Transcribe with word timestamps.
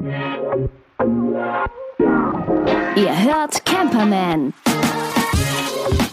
Ihr 0.00 0.10
hört 3.24 3.64
Camperman. 3.66 4.54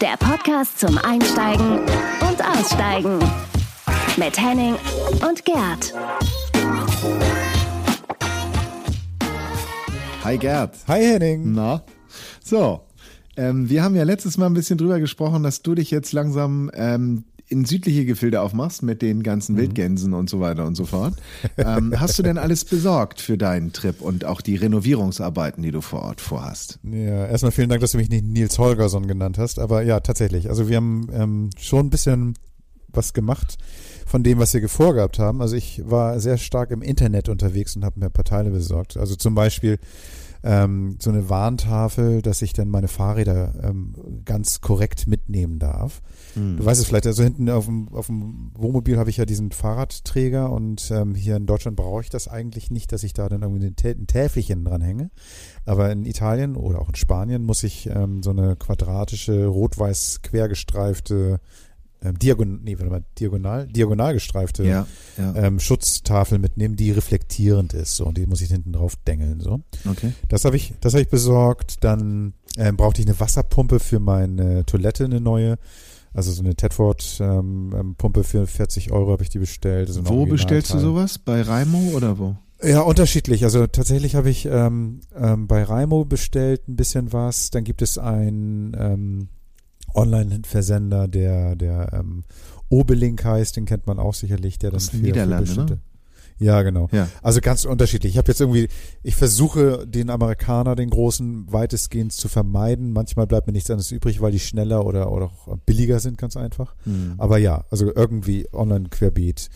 Der 0.00 0.16
Podcast 0.18 0.80
zum 0.80 0.98
Einsteigen 0.98 1.78
und 2.20 2.44
Aussteigen. 2.44 3.20
Mit 4.16 4.42
Henning 4.42 4.74
und 5.28 5.44
Gerd. 5.44 5.94
Hi 10.24 10.36
Gerd. 10.36 10.76
Hi 10.88 11.00
Henning. 11.04 11.52
Na? 11.52 11.84
So, 12.42 12.80
ähm, 13.36 13.70
wir 13.70 13.84
haben 13.84 13.94
ja 13.94 14.02
letztes 14.02 14.36
Mal 14.36 14.46
ein 14.46 14.54
bisschen 14.54 14.78
drüber 14.78 14.98
gesprochen, 14.98 15.44
dass 15.44 15.62
du 15.62 15.76
dich 15.76 15.92
jetzt 15.92 16.12
langsam 16.12 16.72
ähm, 16.74 17.22
in 17.48 17.64
südliche 17.64 18.04
Gefilde 18.04 18.40
aufmachst 18.40 18.82
mit 18.82 19.02
den 19.02 19.22
ganzen 19.22 19.54
mhm. 19.54 19.58
Wildgänsen 19.58 20.14
und 20.14 20.28
so 20.28 20.40
weiter 20.40 20.66
und 20.66 20.74
so 20.74 20.84
fort. 20.84 21.14
Ähm, 21.58 21.94
hast 21.98 22.18
du 22.18 22.22
denn 22.22 22.38
alles 22.38 22.64
besorgt 22.64 23.20
für 23.20 23.38
deinen 23.38 23.72
Trip 23.72 24.00
und 24.00 24.24
auch 24.24 24.40
die 24.40 24.56
Renovierungsarbeiten, 24.56 25.62
die 25.62 25.70
du 25.70 25.80
vor 25.80 26.02
Ort 26.02 26.20
vorhast? 26.20 26.78
Ja, 26.82 27.26
erstmal 27.26 27.52
vielen 27.52 27.68
Dank, 27.68 27.80
dass 27.80 27.92
du 27.92 27.98
mich 27.98 28.08
nicht 28.08 28.24
Nils 28.24 28.58
Holgersson 28.58 29.06
genannt 29.06 29.38
hast, 29.38 29.58
aber 29.58 29.82
ja, 29.82 30.00
tatsächlich. 30.00 30.48
Also 30.48 30.68
wir 30.68 30.76
haben 30.76 31.08
ähm, 31.12 31.50
schon 31.58 31.86
ein 31.86 31.90
bisschen 31.90 32.34
was 32.88 33.12
gemacht 33.12 33.58
von 34.06 34.22
dem, 34.22 34.38
was 34.38 34.54
wir 34.54 34.68
vorgehabt 34.68 35.18
haben. 35.18 35.40
Also 35.40 35.56
ich 35.56 35.82
war 35.84 36.20
sehr 36.20 36.38
stark 36.38 36.70
im 36.70 36.82
Internet 36.82 37.28
unterwegs 37.28 37.76
und 37.76 37.84
habe 37.84 38.00
mir 38.00 38.06
ein 38.06 38.12
paar 38.12 38.24
Teile 38.24 38.50
besorgt. 38.50 38.96
Also 38.96 39.16
zum 39.16 39.34
Beispiel 39.34 39.78
ähm, 40.46 40.96
so 41.00 41.10
eine 41.10 41.28
Warntafel, 41.28 42.22
dass 42.22 42.40
ich 42.40 42.52
dann 42.52 42.68
meine 42.68 42.86
Fahrräder 42.86 43.54
ähm, 43.62 43.94
ganz 44.24 44.60
korrekt 44.60 45.08
mitnehmen 45.08 45.58
darf. 45.58 46.02
Mhm. 46.36 46.58
Du 46.58 46.64
weißt 46.64 46.80
es 46.80 46.86
vielleicht, 46.86 47.06
also 47.06 47.24
hinten 47.24 47.50
auf 47.50 47.66
dem, 47.66 47.88
auf 47.88 48.06
dem 48.06 48.52
Wohnmobil 48.54 48.96
habe 48.96 49.10
ich 49.10 49.16
ja 49.16 49.24
diesen 49.24 49.50
Fahrradträger 49.50 50.52
und 50.52 50.88
ähm, 50.92 51.16
hier 51.16 51.36
in 51.36 51.46
Deutschland 51.46 51.76
brauche 51.76 52.02
ich 52.02 52.10
das 52.10 52.28
eigentlich 52.28 52.70
nicht, 52.70 52.92
dass 52.92 53.02
ich 53.02 53.12
da 53.12 53.28
dann 53.28 53.42
irgendwie 53.42 53.66
ein 53.66 54.06
Täfelchen 54.06 54.64
dran 54.64 54.82
hänge. 54.82 55.10
Aber 55.64 55.90
in 55.90 56.06
Italien 56.06 56.54
oder 56.54 56.80
auch 56.80 56.88
in 56.88 56.94
Spanien 56.94 57.42
muss 57.42 57.64
ich 57.64 57.88
ähm, 57.88 58.22
so 58.22 58.30
eine 58.30 58.54
quadratische, 58.54 59.46
rot-weiß 59.46 60.20
quergestreifte 60.22 61.40
ähm, 62.06 62.18
diagon, 62.18 62.60
nee, 62.62 62.78
warte 62.78 62.90
mal, 62.90 63.04
diagonal, 63.18 63.66
diagonal 63.66 64.14
gestreifte 64.14 64.64
ja, 64.64 64.86
ja. 65.18 65.34
Ähm, 65.34 65.58
Schutztafel 65.58 66.38
mitnehmen, 66.38 66.76
die 66.76 66.90
reflektierend 66.90 67.74
ist. 67.74 67.96
So, 67.96 68.06
und 68.06 68.16
die 68.16 68.26
muss 68.26 68.40
ich 68.40 68.50
hinten 68.50 68.72
drauf 68.72 68.96
dengeln. 69.06 69.40
So. 69.40 69.60
Okay. 69.88 70.12
Das 70.28 70.44
habe 70.44 70.56
ich, 70.56 70.74
das 70.80 70.94
habe 70.94 71.02
ich 71.02 71.08
besorgt. 71.08 71.84
Dann 71.84 72.34
ähm, 72.56 72.76
brauchte 72.76 73.00
ich 73.00 73.08
eine 73.08 73.18
Wasserpumpe 73.18 73.80
für 73.80 74.00
meine 74.00 74.64
Toilette, 74.66 75.04
eine 75.04 75.20
neue. 75.20 75.58
Also 76.14 76.32
so 76.32 76.42
eine 76.42 76.54
Tedford-Pumpe 76.54 78.20
ähm, 78.20 78.24
für 78.24 78.46
40 78.46 78.90
Euro 78.90 79.12
habe 79.12 79.22
ich 79.22 79.28
die 79.28 79.38
bestellt. 79.38 79.88
Also 79.88 80.08
wo 80.08 80.24
bestellst 80.24 80.72
du 80.72 80.78
sowas? 80.78 81.18
Bei 81.18 81.42
Raimo 81.42 81.90
oder 81.94 82.18
wo? 82.18 82.36
Ja, 82.62 82.80
unterschiedlich. 82.80 83.44
Also 83.44 83.66
tatsächlich 83.66 84.14
habe 84.14 84.30
ich 84.30 84.46
ähm, 84.46 85.00
ähm, 85.14 85.46
bei 85.46 85.62
Raimo 85.62 86.06
bestellt 86.06 86.68
ein 86.68 86.76
bisschen 86.76 87.12
was. 87.12 87.50
Dann 87.50 87.64
gibt 87.64 87.82
es 87.82 87.98
ein 87.98 88.74
ähm, 88.80 89.28
Online-Versender, 89.96 91.08
der, 91.08 91.56
der 91.56 91.92
ähm, 91.92 92.24
Obelink 92.68 93.24
heißt, 93.24 93.56
den 93.56 93.64
kennt 93.64 93.86
man 93.86 93.98
auch 93.98 94.14
sicherlich, 94.14 94.58
der 94.58 94.70
dann 94.70 94.76
Aus 94.78 94.90
für, 94.90 94.98
für 94.98 95.02
ne? 95.64 95.80
Ja, 96.38 96.62
genau. 96.62 96.88
Ja. 96.92 97.08
Also 97.22 97.40
ganz 97.40 97.64
unterschiedlich. 97.64 98.12
Ich 98.12 98.18
habe 98.18 98.28
jetzt 98.28 98.40
irgendwie, 98.40 98.68
ich 99.02 99.16
versuche 99.16 99.86
den 99.86 100.10
Amerikaner, 100.10 100.76
den 100.76 100.90
großen, 100.90 101.50
weitestgehend 101.50 102.12
zu 102.12 102.28
vermeiden. 102.28 102.92
Manchmal 102.92 103.26
bleibt 103.26 103.46
mir 103.46 103.54
nichts 103.54 103.70
anderes 103.70 103.90
übrig, 103.90 104.20
weil 104.20 104.32
die 104.32 104.38
schneller 104.38 104.84
oder, 104.84 105.10
oder 105.12 105.26
auch 105.26 105.56
billiger 105.64 105.98
sind, 105.98 106.18
ganz 106.18 106.36
einfach. 106.36 106.74
Mhm. 106.84 107.14
Aber 107.16 107.38
ja, 107.38 107.64
also 107.70 107.90
irgendwie 107.94 108.46
online 108.52 108.88
querbeet. 108.90 109.48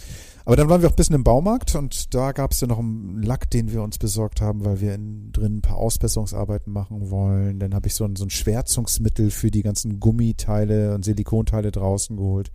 Aber 0.50 0.56
dann 0.56 0.68
waren 0.68 0.82
wir 0.82 0.88
auch 0.88 0.94
ein 0.94 0.96
bisschen 0.96 1.14
im 1.14 1.22
Baumarkt 1.22 1.76
und 1.76 2.12
da 2.12 2.32
gab 2.32 2.50
es 2.50 2.60
ja 2.60 2.66
noch 2.66 2.80
einen 2.80 3.22
Lack, 3.22 3.48
den 3.52 3.70
wir 3.70 3.84
uns 3.84 3.98
besorgt 3.98 4.40
haben, 4.40 4.64
weil 4.64 4.80
wir 4.80 4.96
innen 4.96 5.30
drin 5.30 5.58
ein 5.58 5.60
paar 5.60 5.76
Ausbesserungsarbeiten 5.76 6.72
machen 6.72 7.08
wollen. 7.08 7.60
Dann 7.60 7.72
habe 7.72 7.86
ich 7.86 7.94
so 7.94 8.04
ein, 8.04 8.16
so 8.16 8.24
ein 8.24 8.30
Schwärzungsmittel 8.30 9.30
für 9.30 9.52
die 9.52 9.62
ganzen 9.62 10.00
Gummiteile 10.00 10.92
und 10.96 11.04
Silikonteile 11.04 11.70
draußen 11.70 12.16
geholt. 12.16 12.50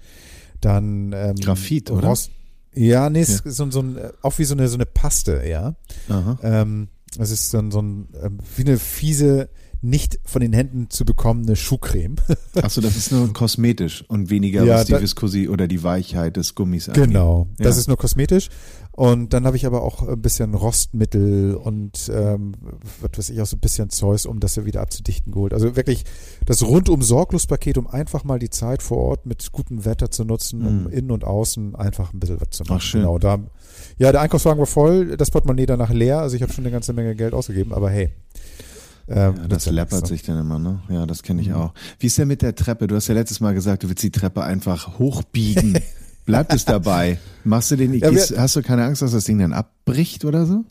Dann 0.59 1.13
ähm, 1.13 1.37
Graphit, 1.37 1.89
oder? 1.89 2.09
Rost, 2.09 2.31
ja, 2.73 3.09
nee, 3.09 3.19
ja. 3.21 3.25
So, 3.45 3.71
so 3.71 3.79
ein, 3.79 3.97
auch 4.21 4.37
wie 4.39 4.43
so 4.43 4.55
eine, 4.55 4.67
so 4.67 4.75
eine 4.75 4.85
Paste, 4.85 5.43
ja. 5.47 5.75
Ähm, 6.43 6.89
das 7.17 7.31
ist 7.31 7.49
so 7.49 7.59
ein, 7.59 7.71
so 7.71 7.81
ein, 7.81 8.09
ähm, 8.21 8.39
wie 8.57 8.63
eine 8.63 8.77
fiese, 8.77 9.47
nicht 9.81 10.19
von 10.23 10.41
den 10.41 10.53
Händen 10.53 10.89
zu 10.89 11.05
bekommene 11.05 11.55
Schuhcreme. 11.55 12.15
Achso, 12.55 12.81
das 12.81 12.95
ist 12.95 13.11
nur 13.11 13.31
kosmetisch 13.33 14.03
und 14.07 14.29
weniger 14.29 14.63
ja, 14.63 14.75
was 14.75 14.85
die 14.85 14.93
Viskosi 14.93 15.49
oder 15.49 15.67
die 15.67 15.83
Weichheit 15.83 16.37
des 16.37 16.55
Gummis 16.55 16.89
angeht. 16.89 17.05
Genau, 17.05 17.47
ja. 17.57 17.65
das 17.65 17.77
ist 17.77 17.87
nur 17.87 17.97
kosmetisch. 17.97 18.49
Und 18.95 19.33
dann 19.33 19.45
habe 19.45 19.57
ich 19.57 19.65
aber 19.65 19.83
auch 19.83 20.07
ein 20.07 20.21
bisschen 20.21 20.53
Rostmittel 20.53 21.55
und 21.55 22.09
ähm, 22.13 22.53
was 23.01 23.11
weiß 23.17 23.29
ich 23.29 23.41
auch 23.41 23.45
so 23.45 23.57
ein 23.57 23.59
bisschen 23.59 23.89
Zeus, 23.89 24.25
um 24.25 24.39
das 24.39 24.63
wieder 24.63 24.81
abzudichten 24.81 25.33
geholt. 25.33 25.53
Also 25.53 25.75
wirklich 25.75 26.05
das 26.45 26.63
rundum 26.63 27.01
sorglos 27.01 27.45
Paket, 27.45 27.77
um 27.77 27.87
einfach 27.87 28.23
mal 28.23 28.39
die 28.39 28.49
Zeit 28.49 28.81
vor 28.81 28.99
Ort 28.99 29.25
mit 29.25 29.51
gutem 29.51 29.83
Wetter 29.83 30.11
zu 30.11 30.23
nutzen, 30.23 30.65
um 30.65 30.83
mhm. 30.83 30.89
innen 30.91 31.11
und 31.11 31.25
außen 31.25 31.75
einfach 31.75 32.13
ein 32.13 32.21
bisschen 32.21 32.39
was 32.39 32.51
zu 32.51 32.63
machen. 32.63 32.77
Ach, 32.77 32.81
schön. 32.81 33.01
Genau, 33.01 33.19
da, 33.19 33.39
ja, 33.97 34.13
der 34.13 34.21
Einkaufswagen 34.21 34.59
war 34.59 34.65
voll, 34.65 35.17
das 35.17 35.29
Portemonnaie 35.29 35.65
danach 35.65 35.91
leer, 35.91 36.19
also 36.19 36.37
ich 36.37 36.41
habe 36.41 36.53
schon 36.53 36.63
eine 36.63 36.71
ganze 36.71 36.93
Menge 36.93 37.15
Geld 37.15 37.33
ausgegeben, 37.33 37.73
aber 37.73 37.89
hey. 37.89 38.13
Ähm, 39.07 39.35
ja, 39.37 39.47
das 39.47 39.65
läppert 39.67 40.07
sich 40.07 40.23
dann 40.23 40.39
immer, 40.39 40.57
ne? 40.57 40.81
Ja, 40.89 41.05
das 41.05 41.21
kenne 41.21 41.41
ich 41.41 41.49
mhm. 41.49 41.55
auch. 41.55 41.73
Wie 41.99 42.07
ist 42.07 42.17
denn 42.17 42.27
mit 42.27 42.41
der 42.41 42.55
Treppe? 42.55 42.87
Du 42.87 42.95
hast 42.95 43.07
ja 43.07 43.13
letztes 43.13 43.39
Mal 43.39 43.53
gesagt, 43.53 43.83
du 43.83 43.89
willst 43.89 44.03
die 44.03 44.11
Treppe 44.11 44.43
einfach 44.43 44.97
hochbiegen. 44.97 45.79
Bleibt 46.25 46.53
es 46.53 46.65
dabei? 46.65 47.19
Machst 47.43 47.69
du 47.69 47.75
den, 47.75 47.93
ja, 47.93 48.09
gehst, 48.09 48.35
hast 48.35 48.55
du 48.55 48.63
keine 48.63 48.83
Angst, 48.83 49.03
dass 49.03 49.11
das 49.11 49.25
Ding 49.25 49.37
dann 49.37 49.53
abbricht 49.53 50.25
oder 50.25 50.47
so? 50.47 50.65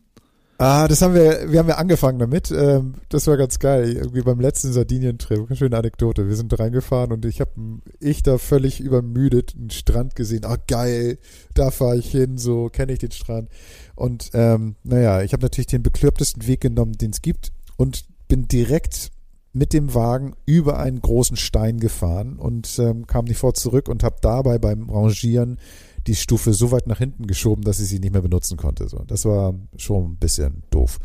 Ah, 0.59 0.87
das 0.87 1.03
haben 1.03 1.15
wir, 1.15 1.50
wir 1.50 1.59
haben 1.59 1.69
ja 1.69 1.77
angefangen 1.77 2.19
damit. 2.19 2.50
Ähm, 2.50 2.95
das 3.09 3.27
war 3.27 3.37
ganz 3.37 3.59
geil. 3.59 3.93
Irgendwie 3.93 4.22
beim 4.22 4.41
letzten 4.41 4.72
Sardinien-Trip, 4.72 5.56
schöne 5.56 5.77
Anekdote. 5.77 6.28
Wir 6.28 6.37
sind 6.37 6.56
reingefahren 6.59 7.12
und 7.12 7.25
ich 7.25 7.41
habe 7.41 7.51
ich 7.99 8.22
da 8.22 8.39
völlig 8.39 8.81
übermüdet 8.81 9.55
einen 9.56 9.71
Strand 9.71 10.15
gesehen. 10.15 10.45
Ah, 10.45 10.56
geil, 10.69 11.19
da 11.55 11.71
fahre 11.71 11.97
ich 11.97 12.11
hin, 12.11 12.39
so 12.39 12.69
kenne 12.69 12.93
ich 12.93 13.01
den 13.01 13.11
Strand. 13.11 13.49
Und 13.97 14.31
ähm, 14.33 14.77
naja, 14.84 15.22
ich 15.22 15.33
habe 15.33 15.43
natürlich 15.43 15.66
den 15.66 15.83
beklopftesten 15.83 16.47
Weg 16.47 16.61
genommen, 16.61 16.93
den 16.93 17.11
es 17.11 17.22
gibt 17.22 17.53
und 17.77 18.05
bin 18.29 18.49
direkt 18.49 19.11
mit 19.53 19.73
dem 19.73 19.95
Wagen 19.95 20.35
über 20.47 20.79
einen 20.79 21.01
großen 21.01 21.37
Stein 21.37 21.79
gefahren 21.79 22.37
und 22.37 22.79
ähm, 22.79 23.07
kam 23.07 23.25
nicht 23.25 23.39
vor 23.39 23.55
zurück 23.55 23.89
und 23.89 24.03
habe 24.03 24.17
dabei 24.21 24.59
beim 24.59 24.91
Rangieren 24.91 25.59
die 26.07 26.17
Stufe 26.17 26.53
so 26.53 26.71
weit 26.73 26.87
nach 26.87 26.99
hinten 26.99 27.27
geschoben, 27.27 27.65
dass 27.65 27.81
ich 27.81 27.89
sie 27.89 28.01
nicht 28.01 28.13
mehr 28.13 28.23
benutzen 28.23 28.57
konnte. 28.57 28.89
So, 28.89 28.99
das 29.07 29.25
war 29.25 29.55
schon 29.77 30.13
ein 30.13 30.17
bisschen 30.17 30.65
doof. 30.71 30.99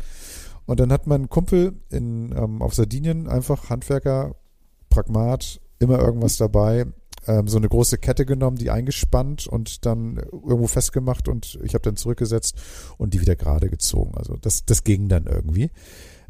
Und 0.66 0.80
dann 0.80 0.92
hat 0.92 1.06
mein 1.06 1.28
Kumpel 1.28 1.74
in, 1.90 2.34
ähm, 2.36 2.60
auf 2.60 2.74
Sardinien 2.74 3.28
einfach 3.28 3.70
Handwerker, 3.70 4.34
Pragmat, 4.90 5.60
immer 5.78 5.98
irgendwas 5.98 6.36
dabei, 6.36 6.86
ähm, 7.26 7.48
so 7.48 7.56
eine 7.56 7.68
große 7.68 7.98
Kette 7.98 8.26
genommen, 8.26 8.56
die 8.56 8.70
eingespannt 8.70 9.46
und 9.46 9.86
dann 9.86 10.16
irgendwo 10.16 10.66
festgemacht 10.66 11.28
und 11.28 11.58
ich 11.62 11.74
habe 11.74 11.82
dann 11.82 11.96
zurückgesetzt 11.96 12.56
und 12.98 13.14
die 13.14 13.20
wieder 13.20 13.36
gerade 13.36 13.70
gezogen. 13.70 14.14
Also 14.16 14.36
das, 14.36 14.64
das 14.64 14.84
ging 14.84 15.08
dann 15.08 15.26
irgendwie. 15.26 15.70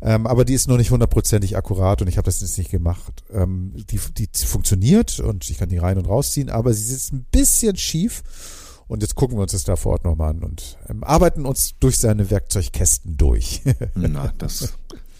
Ähm, 0.02 0.26
aber 0.26 0.44
die 0.44 0.54
ist 0.54 0.68
noch 0.68 0.78
nicht 0.78 0.90
hundertprozentig 0.90 1.56
akkurat 1.56 2.00
und 2.00 2.08
ich 2.08 2.16
habe 2.16 2.24
das 2.24 2.40
jetzt 2.40 2.56
nicht 2.56 2.70
gemacht. 2.70 3.22
Ähm, 3.32 3.74
die, 3.90 3.98
die 3.98 4.28
funktioniert 4.46 5.20
und 5.20 5.48
ich 5.50 5.58
kann 5.58 5.68
die 5.68 5.78
rein 5.78 5.98
und 5.98 6.06
rausziehen, 6.08 6.48
aber 6.48 6.72
sie 6.72 6.94
ist 6.94 7.12
ein 7.12 7.26
bisschen 7.30 7.76
schief. 7.76 8.22
Und 8.88 9.02
jetzt 9.02 9.14
gucken 9.14 9.36
wir 9.36 9.42
uns 9.42 9.52
das 9.52 9.62
da 9.62 9.76
vor 9.76 9.92
Ort 9.92 10.04
nochmal 10.04 10.30
an 10.30 10.42
und 10.42 10.76
ähm, 10.88 11.04
arbeiten 11.04 11.46
uns 11.46 11.74
durch 11.78 11.98
seine 11.98 12.28
Werkzeugkästen 12.28 13.16
durch. 13.16 13.62
Na, 13.94 14.32
das 14.36 14.72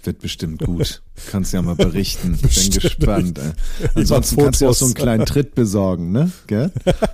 wird 0.06 0.20
bestimmt 0.20 0.62
gut. 0.62 1.02
Kannst 1.30 1.52
ja 1.52 1.62
mal 1.62 1.74
berichten. 1.74 2.38
Bin 2.42 2.70
gespannt. 2.70 3.40
Ansonsten 3.94 4.36
kannst 4.36 4.60
du 4.60 4.68
auch 4.68 4.74
so 4.74 4.86
einen 4.86 4.94
kleinen 4.94 5.26
Tritt 5.26 5.54
besorgen, 5.54 6.12
ne? 6.12 6.30
Gell? 6.46 6.72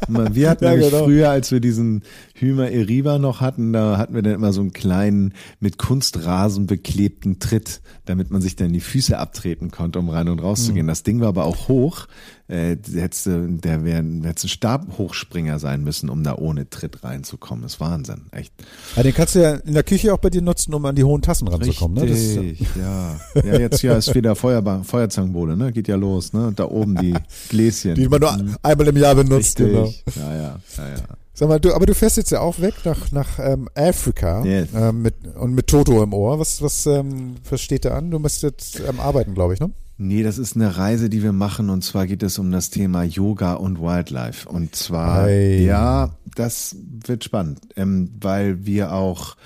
Wir 0.08 0.50
hatten 0.50 0.64
ja, 0.64 0.74
genau. 0.74 1.04
früher, 1.04 1.30
als 1.30 1.50
wir 1.50 1.60
diesen 1.60 2.02
Hümer 2.34 2.70
Eriva 2.70 3.19
noch 3.19 3.41
hatten, 3.41 3.72
da 3.72 3.98
hatten 3.98 4.14
wir 4.14 4.22
dann 4.22 4.34
immer 4.34 4.52
so 4.52 4.60
einen 4.60 4.72
kleinen 4.72 5.34
mit 5.60 5.78
Kunstrasen 5.78 6.66
beklebten 6.66 7.38
Tritt, 7.38 7.80
damit 8.04 8.30
man 8.30 8.42
sich 8.42 8.56
dann 8.56 8.72
die 8.72 8.80
Füße 8.80 9.18
abtreten 9.18 9.71
konnte, 9.71 9.98
um 9.98 10.09
rein 10.09 10.28
und 10.28 10.41
raus 10.41 10.66
zu 10.66 10.72
gehen. 10.72 10.86
Mhm. 10.86 10.91
Das 10.91 11.03
Ding 11.03 11.21
war 11.21 11.28
aber 11.28 11.44
auch 11.44 11.68
hoch. 11.68 12.06
Äh, 12.48 12.77
hättest, 12.95 13.27
der 13.27 13.84
wäre 13.84 14.04
hättest 14.22 14.45
ein 14.45 14.48
Stabhochspringer 14.48 15.59
sein 15.59 15.83
müssen, 15.83 16.09
um 16.09 16.22
da 16.22 16.37
ohne 16.37 16.71
Tritt 16.71 17.03
reinzukommen. 17.03 17.63
Das 17.63 17.75
ist 17.75 17.81
Wahnsinn, 17.81 18.27
echt. 18.31 18.53
Ja, 18.95 19.03
den 19.03 19.15
kannst 19.15 19.34
du 19.34 19.43
ja 19.43 19.54
in 19.54 19.75
der 19.75 19.83
Küche 19.83 20.15
auch 20.15 20.19
bei 20.19 20.31
dir 20.31 20.43
nutzen, 20.43 20.72
um 20.72 20.84
an 20.84 20.95
die 20.95 21.03
hohen 21.03 21.22
Tassen 21.22 21.48
ranzukommen. 21.48 21.98
Richtig, 21.98 22.60
ne? 22.60 22.66
Das 22.77 22.77
ja. 22.77 23.16
ja. 23.43 23.53
Ja, 23.53 23.59
jetzt 23.59 23.83
ja 23.83 23.97
ist 23.97 24.15
wieder 24.15 24.37
Feuerbar 24.37 24.84
Feuerzangenbowle, 24.84 25.57
ne? 25.57 25.72
Geht 25.72 25.89
ja 25.89 25.97
los, 25.97 26.33
ne? 26.33 26.47
Und 26.47 26.60
da 26.60 26.66
oben 26.66 26.95
die 26.97 27.15
Gläschen. 27.48 27.97
Die 27.97 28.09
man 28.09 28.21
nur 28.21 28.33
mhm. 28.37 28.57
einmal 28.63 28.87
im 28.87 28.97
Jahr 28.97 29.16
benutzt, 29.16 29.59
Richtig. 29.59 29.66
genau. 29.66 29.92
Ja, 30.15 30.37
ja, 30.37 30.60
ja, 30.77 30.89
ja. 30.89 31.16
Sag 31.34 31.49
mal, 31.49 31.60
du, 31.60 31.75
aber 31.75 31.84
du 31.84 31.95
fährst 31.95 32.16
jetzt 32.16 32.31
ja 32.31 32.41
auch 32.41 32.60
weg 32.60 32.75
nach, 32.84 33.10
nach 33.10 33.39
ähm, 33.39 33.69
Afrika 33.75 34.42
yes. 34.45 34.69
ähm, 34.75 35.03
mit, 35.03 35.15
und 35.34 35.53
mit 35.54 35.66
Toto 35.66 36.03
im 36.03 36.15
Ohr. 36.15 36.39
Was, 36.39 36.63
was, 36.63 36.87
ähm, 36.87 37.34
was 37.51 37.60
steht 37.60 37.84
da 37.84 37.91
an? 37.91 38.10
Du 38.10 38.19
musst 38.19 38.42
jetzt 38.42 38.81
ähm, 38.81 39.01
arbeiten, 39.01 39.34
glaube 39.34 39.53
ich, 39.53 39.60
ne? 39.60 39.71
Nee, 39.98 40.22
das 40.22 40.37
ist 40.37 40.57
eine 40.57 40.77
Reise, 40.77 41.09
die 41.09 41.22
wir 41.22 41.33
machen 41.33 41.71
und 41.71 41.83
zwar 41.83 42.07
geht 42.07 42.22
es 42.22 42.39
um 42.39 42.51
das 42.51 42.69
Thema 42.69 43.03
Yoga 43.03 43.54
und 43.54 43.81
Wildlife. 43.81 44.48
Und 44.48 44.75
zwar, 44.77 45.25
hey. 45.25 45.65
ja, 45.65 46.10
das 46.34 46.77
wird 47.07 47.25
spannend, 47.25 47.60
ähm, 47.77 48.10
weil 48.21 48.66
wir 48.66 48.93
auch 48.93 49.37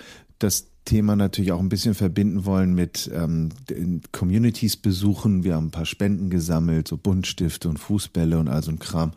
das 0.41 0.70
Thema 0.85 1.15
natürlich 1.15 1.53
auch 1.53 1.61
ein 1.61 1.69
bisschen 1.69 1.95
verbinden 1.95 2.45
wollen 2.47 2.75
mit 2.75 3.11
ähm, 3.15 3.51
Communities 4.13 4.77
besuchen. 4.77 5.45
Wir 5.45 5.55
haben 5.55 5.67
ein 5.67 5.71
paar 5.71 5.87
Spenden 5.87 6.31
gesammelt, 6.31 6.89
so 6.89 6.97
Buntstifte 6.97 7.69
und 7.69 7.79
Fußbälle 7.79 8.39
und 8.39 8.49
all 8.49 8.63
so 8.63 8.71
ein 8.71 8.79
Kram 8.79 9.13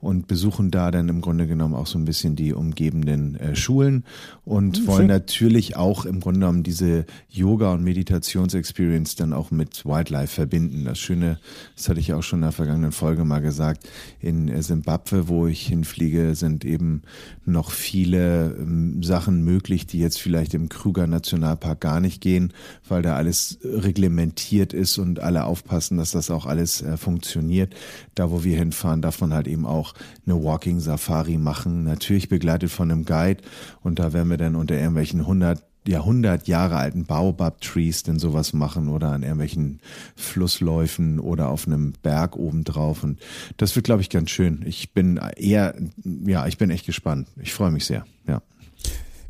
und 0.00 0.26
besuchen 0.26 0.70
da 0.70 0.90
dann 0.90 1.08
im 1.08 1.20
Grunde 1.20 1.46
genommen 1.46 1.74
auch 1.74 1.86
so 1.86 1.98
ein 1.98 2.06
bisschen 2.06 2.34
die 2.34 2.52
umgebenden 2.54 3.36
äh, 3.36 3.54
Schulen 3.54 4.04
und 4.44 4.80
mhm, 4.80 4.86
wollen 4.86 5.06
natürlich 5.06 5.76
auch 5.76 6.06
im 6.06 6.20
Grunde 6.20 6.40
genommen 6.40 6.62
diese 6.62 7.04
Yoga- 7.28 7.72
und 7.72 7.84
Meditationsexperience 7.84 9.14
dann 9.14 9.32
auch 9.32 9.50
mit 9.50 9.84
Wildlife 9.84 10.34
verbinden. 10.34 10.84
Das 10.84 10.98
Schöne, 10.98 11.38
das 11.76 11.88
hatte 11.88 12.00
ich 12.00 12.14
auch 12.14 12.22
schon 12.22 12.38
in 12.38 12.44
der 12.44 12.52
vergangenen 12.52 12.92
Folge 12.92 13.24
mal 13.24 13.40
gesagt, 13.40 13.88
in 14.18 14.62
Simbabwe, 14.62 15.28
wo 15.28 15.46
ich 15.46 15.66
hinfliege, 15.66 16.34
sind 16.34 16.64
eben 16.64 17.02
noch 17.44 17.70
viele 17.70 18.56
ähm, 18.58 19.02
Sachen 19.02 19.44
möglich, 19.44 19.86
die 19.86 19.98
jetzt 19.98 20.18
vielleicht 20.18 20.54
im 20.54 20.68
Krüger 20.68 21.01
Nationalpark 21.06 21.80
gar 21.80 22.00
nicht 22.00 22.20
gehen, 22.20 22.52
weil 22.88 23.02
da 23.02 23.16
alles 23.16 23.58
reglementiert 23.64 24.72
ist 24.72 24.98
und 24.98 25.20
alle 25.20 25.44
aufpassen, 25.44 25.98
dass 25.98 26.10
das 26.10 26.30
auch 26.30 26.46
alles 26.46 26.82
äh, 26.82 26.96
funktioniert. 26.96 27.74
Da, 28.14 28.30
wo 28.30 28.44
wir 28.44 28.56
hinfahren, 28.56 29.02
darf 29.02 29.20
man 29.20 29.32
halt 29.32 29.48
eben 29.48 29.66
auch 29.66 29.94
eine 30.26 30.42
Walking 30.42 30.80
Safari 30.80 31.38
machen, 31.38 31.84
natürlich 31.84 32.28
begleitet 32.28 32.70
von 32.70 32.90
einem 32.90 33.04
Guide 33.04 33.42
und 33.82 33.98
da 33.98 34.12
werden 34.12 34.30
wir 34.30 34.36
dann 34.36 34.56
unter 34.56 34.74
irgendwelchen 34.74 35.20
100 35.20 35.62
Jahrhundert 35.86 36.46
Jahre 36.46 36.76
alten 36.76 37.04
Baobab-Trees 37.06 38.04
denn 38.04 38.18
sowas 38.18 38.52
machen 38.52 38.88
oder 38.88 39.10
an 39.10 39.22
irgendwelchen 39.22 39.80
Flussläufen 40.14 41.18
oder 41.18 41.48
auf 41.48 41.66
einem 41.66 41.92
Berg 42.02 42.36
obendrauf. 42.36 43.02
Und 43.02 43.18
das 43.56 43.74
wird, 43.74 43.84
glaube 43.84 44.02
ich, 44.02 44.10
ganz 44.10 44.30
schön. 44.30 44.62
Ich 44.64 44.92
bin 44.92 45.20
eher, 45.36 45.74
ja, 46.04 46.46
ich 46.46 46.58
bin 46.58 46.70
echt 46.70 46.86
gespannt. 46.86 47.28
Ich 47.40 47.52
freue 47.52 47.72
mich 47.72 47.84
sehr, 47.84 48.04
ja. 48.28 48.42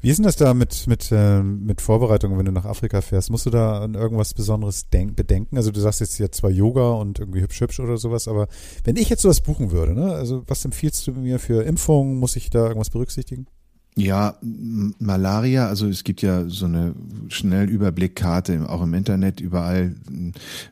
Wie 0.02 0.10
ist 0.10 0.16
denn 0.16 0.24
das 0.24 0.34
da 0.34 0.52
mit, 0.52 0.88
mit, 0.88 1.12
äh, 1.12 1.44
mit 1.44 1.80
Vorbereitungen, 1.80 2.36
wenn 2.36 2.46
du 2.46 2.50
nach 2.50 2.64
Afrika 2.64 3.00
fährst? 3.02 3.30
Musst 3.30 3.46
du 3.46 3.50
da 3.50 3.82
an 3.82 3.94
irgendwas 3.94 4.34
Besonderes 4.34 4.88
denk 4.90 5.14
bedenken? 5.14 5.56
Also 5.56 5.70
du 5.70 5.78
sagst 5.78 6.00
jetzt 6.00 6.18
ja 6.18 6.28
zwar 6.28 6.50
Yoga 6.50 6.90
und 6.90 7.20
irgendwie 7.20 7.40
hübsch 7.40 7.60
hübsch 7.60 7.78
oder 7.78 7.96
sowas, 7.96 8.26
aber 8.26 8.48
wenn 8.82 8.96
ich 8.96 9.08
jetzt 9.08 9.22
sowas 9.22 9.40
buchen 9.40 9.70
würde, 9.70 9.94
ne? 9.94 10.12
Also 10.12 10.42
was 10.48 10.64
empfiehlst 10.64 11.06
du 11.06 11.12
mir 11.12 11.38
für 11.38 11.62
Impfungen? 11.62 12.18
Muss 12.18 12.34
ich 12.34 12.50
da 12.50 12.66
irgendwas 12.66 12.90
berücksichtigen? 12.90 13.46
Ja, 13.94 14.38
Malaria, 14.40 15.68
also 15.68 15.86
es 15.86 16.02
gibt 16.02 16.22
ja 16.22 16.48
so 16.48 16.64
eine 16.64 16.94
Schnellüberblickkarte, 17.28 18.66
auch 18.66 18.82
im 18.82 18.94
Internet, 18.94 19.38
überall. 19.42 19.94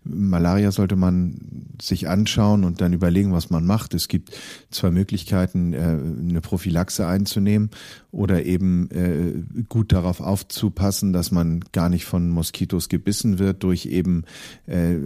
Malaria 0.05 0.73
sollte 0.73 0.97
man 0.97 1.37
sich 1.83 2.09
anschauen 2.09 2.65
und 2.65 2.81
dann 2.81 2.95
überlegen, 2.95 3.35
was 3.35 3.51
man 3.51 3.67
macht. 3.67 3.93
Es 3.93 4.09
gibt 4.09 4.31
zwei 4.71 4.91
Möglichkeiten, 4.91 5.75
äh, 5.75 5.79
eine 5.79 6.41
Prophylaxe 6.41 7.07
einzunehmen 7.07 7.71
oder 8.11 8.47
eben 8.47 8.91
äh, 8.91 9.63
gut 9.69 9.93
darauf 9.93 10.21
aufzupassen, 10.21 11.13
dass 11.13 11.31
man 11.31 11.61
gar 11.73 11.91
nicht 11.91 12.07
von 12.07 12.31
Moskitos 12.31 12.89
gebissen 12.89 13.39
wird 13.39 13.63
durch 13.63 13.85
eben 13.85 14.25
äh, 14.67 14.97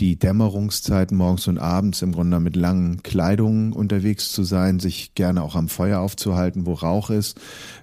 die 0.00 0.16
Dämmerungszeiten 0.18 1.16
morgens 1.16 1.46
und 1.46 1.58
abends 1.58 2.02
im 2.02 2.10
Grunde 2.10 2.40
mit 2.40 2.56
langen 2.56 3.04
Kleidungen 3.04 3.72
unterwegs 3.72 4.32
zu 4.32 4.42
sein, 4.42 4.80
sich 4.80 5.14
gerne 5.14 5.42
auch 5.42 5.54
am 5.54 5.68
Feuer 5.68 6.00
aufzuhalten, 6.00 6.66
wo 6.66 6.72
Rauch 6.74 7.10
ist 7.10 7.38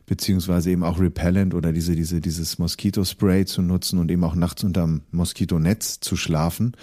beziehungsweise 0.05 0.71
eben 0.71 0.83
auch 0.83 0.99
Repellent 0.99 1.53
oder 1.53 1.71
diese, 1.71 1.95
diese, 1.95 2.19
dieses 2.19 2.57
Moskitospray 2.57 3.45
zu 3.45 3.61
nutzen 3.61 3.99
und 3.99 4.09
eben 4.09 4.23
auch 4.23 4.35
nachts 4.35 4.63
unterm 4.63 5.01
Moskitonetz 5.11 5.99
zu 5.99 6.15
schlafen 6.15 6.73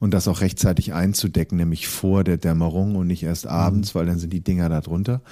und 0.00 0.12
das 0.12 0.26
auch 0.26 0.40
rechtzeitig 0.40 0.92
einzudecken, 0.92 1.58
nämlich 1.58 1.86
vor 1.86 2.24
der 2.24 2.38
Dämmerung 2.38 2.96
und 2.96 3.06
nicht 3.06 3.22
erst 3.22 3.46
abends, 3.46 3.94
mhm. 3.94 3.98
weil 3.98 4.06
dann 4.06 4.18
sind 4.18 4.32
die 4.32 4.42
Dinger 4.42 4.68
da 4.68 4.80
drunter. 4.80 5.22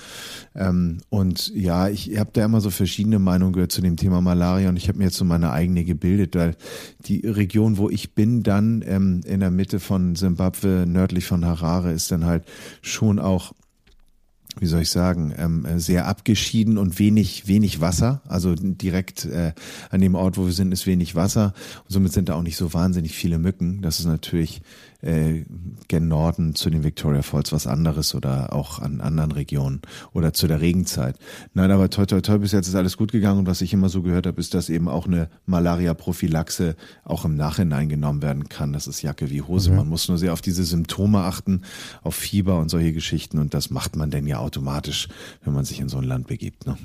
Ähm, 0.55 0.99
und 1.09 1.53
ja, 1.55 1.89
ich 1.89 2.19
habe 2.19 2.31
da 2.33 2.45
immer 2.45 2.61
so 2.61 2.71
verschiedene 2.71 3.19
Meinungen 3.19 3.53
gehört 3.53 3.73
zu 3.73 3.83
dem 3.83 3.97
Thema 3.97 4.21
Malaria 4.21 4.69
und 4.69 4.77
ich 4.77 4.89
habe 4.89 4.99
mir 4.99 5.05
jetzt 5.05 5.17
so 5.17 5.25
meine 5.25 5.51
eigene 5.51 5.85
gebildet, 5.85 6.37
weil 6.37 6.57
die 7.07 7.27
Region, 7.27 7.79
wo 7.79 7.91
ich 7.91 8.15
bin, 8.15 8.43
dann 8.43 8.85
ähm, 8.87 9.23
in 9.25 9.41
der 9.41 9.51
Mitte 9.51 9.81
von 9.81 10.15
Simbabwe, 10.15 10.85
nördlich 10.87 11.27
von 11.27 11.45
Harare, 11.45 11.93
ist 11.93 12.13
dann 12.13 12.25
halt 12.25 12.45
schon 12.83 13.19
auch 13.19 13.53
wie 14.59 14.67
soll 14.67 14.83
ich 14.83 14.91
sagen, 14.91 15.33
ähm, 15.37 15.67
sehr 15.79 16.07
abgeschieden 16.07 16.77
und 16.77 16.99
wenig, 16.99 17.47
wenig 17.47 17.81
Wasser. 17.81 18.21
Also 18.27 18.55
direkt 18.57 19.25
äh, 19.25 19.53
an 19.91 20.01
dem 20.01 20.15
Ort, 20.15 20.37
wo 20.37 20.47
wir 20.47 20.53
sind, 20.53 20.73
ist 20.73 20.87
wenig 20.87 21.15
Wasser. 21.15 21.55
Und 21.85 21.93
somit 21.93 22.13
sind 22.13 22.29
da 22.29 22.35
auch 22.35 22.43
nicht 22.43 22.57
so 22.57 22.75
wahnsinnig 22.75 23.15
viele 23.15 23.39
Mücken. 23.39 23.81
Das 23.81 24.01
ist 24.01 24.07
natürlich 24.07 24.61
äh, 25.03 25.45
gen 25.89 26.09
Norden 26.09 26.55
zu 26.55 26.71
den 26.71 26.85
Victoria 26.85 27.23
Falls 27.23 27.53
was 27.53 27.67
anderes 27.67 28.15
oder 28.15 28.53
auch 28.53 28.79
an 28.79 29.01
anderen 29.01 29.33
Regionen 29.33 29.81
oder 30.13 30.33
zu 30.33 30.47
der 30.47 30.61
Regenzeit. 30.61 31.17
Nein, 31.55 31.71
aber 31.71 31.91
toi 31.91 32.07
toi 32.07 32.21
toi, 32.21 32.39
bis 32.39 32.53
jetzt 32.53 32.69
ist 32.69 32.75
alles 32.75 32.97
gut 32.97 33.13
gegangen 33.13 33.41
und 33.41 33.47
was 33.47 33.61
ich 33.61 33.73
immer 33.73 33.89
so 33.89 34.03
gehört 34.03 34.27
habe, 34.27 34.41
ist, 34.41 34.55
dass 34.55 34.69
eben 34.69 34.89
auch 34.89 35.07
eine 35.07 35.29
Malaria-Prophylaxe 35.47 36.77
auch 37.05 37.25
im 37.25 37.37
Nachhinein 37.37 37.89
genommen 37.89 38.23
werden 38.23 38.49
kann. 38.49 38.73
Das 38.73 38.87
ist 38.87 39.03
Jacke 39.03 39.31
wie 39.31 39.43
Hose. 39.43 39.71
Mhm. 39.71 39.77
Man 39.77 39.89
muss 39.89 40.09
nur 40.09 40.19
sehr 40.19 40.33
auf 40.33 40.41
diese 40.41 40.65
Symptome 40.65 41.21
achten, 41.21 41.63
auf 42.03 42.15
Fieber 42.15 42.59
und 42.59 42.69
solche 42.69 42.93
Geschichten 42.93 43.39
und 43.39 43.55
das 43.55 43.71
macht 43.71 43.97
man 43.97 44.11
denn 44.11 44.27
ja 44.27 44.39
automatisch, 44.39 45.09
wenn 45.45 45.55
man 45.55 45.65
sich 45.65 45.81
in 45.81 45.89
so 45.89 45.99
ein 45.99 46.05
Land 46.05 46.27
begibt. 46.27 46.67
Ne? 46.67 46.77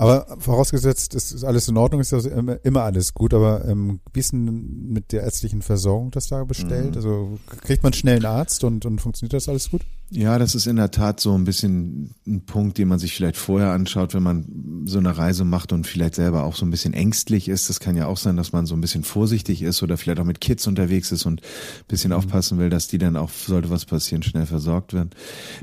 Aber 0.00 0.36
vorausgesetzt, 0.38 1.16
es 1.16 1.32
ist 1.32 1.42
alles 1.42 1.66
in 1.66 1.76
Ordnung, 1.76 2.00
ist 2.00 2.12
das 2.12 2.24
immer, 2.24 2.64
immer 2.64 2.84
alles 2.84 3.14
gut, 3.14 3.34
aber 3.34 3.64
ähm, 3.64 3.98
wie 4.12 4.20
ist 4.20 4.32
denn 4.32 4.92
mit 4.92 5.10
der 5.10 5.24
ärztlichen 5.24 5.60
Versorgung 5.60 6.12
das 6.12 6.28
da 6.28 6.44
bestellt? 6.44 6.92
Mhm. 6.92 6.96
Also 6.96 7.38
kriegt 7.62 7.82
man 7.82 7.92
schnell 7.92 8.16
einen 8.16 8.26
Arzt 8.26 8.62
und, 8.62 8.86
und 8.86 9.00
funktioniert 9.00 9.32
das 9.32 9.48
alles 9.48 9.70
gut? 9.70 9.82
Ja, 10.10 10.38
das 10.38 10.54
ist 10.54 10.66
in 10.66 10.76
der 10.76 10.90
Tat 10.90 11.20
so 11.20 11.34
ein 11.34 11.44
bisschen 11.44 12.14
ein 12.26 12.40
Punkt, 12.46 12.78
den 12.78 12.88
man 12.88 12.98
sich 12.98 13.14
vielleicht 13.14 13.36
vorher 13.36 13.72
anschaut, 13.72 14.14
wenn 14.14 14.22
man 14.22 14.84
so 14.86 14.98
eine 14.98 15.18
Reise 15.18 15.44
macht 15.44 15.70
und 15.72 15.86
vielleicht 15.86 16.14
selber 16.14 16.44
auch 16.44 16.56
so 16.56 16.64
ein 16.64 16.70
bisschen 16.70 16.94
ängstlich 16.94 17.46
ist. 17.48 17.68
Das 17.68 17.78
kann 17.78 17.94
ja 17.94 18.06
auch 18.06 18.16
sein, 18.16 18.36
dass 18.36 18.52
man 18.52 18.64
so 18.64 18.74
ein 18.74 18.80
bisschen 18.80 19.04
vorsichtig 19.04 19.60
ist 19.60 19.82
oder 19.82 19.98
vielleicht 19.98 20.18
auch 20.20 20.24
mit 20.24 20.40
Kids 20.40 20.66
unterwegs 20.66 21.12
ist 21.12 21.26
und 21.26 21.42
ein 21.42 21.84
bisschen 21.88 22.12
mhm. 22.12 22.18
aufpassen 22.18 22.58
will, 22.58 22.70
dass 22.70 22.88
die 22.88 22.96
dann 22.96 23.16
auch, 23.16 23.30
sollte 23.30 23.68
was 23.68 23.84
passieren, 23.84 24.22
schnell 24.22 24.46
versorgt 24.46 24.94
werden. 24.94 25.10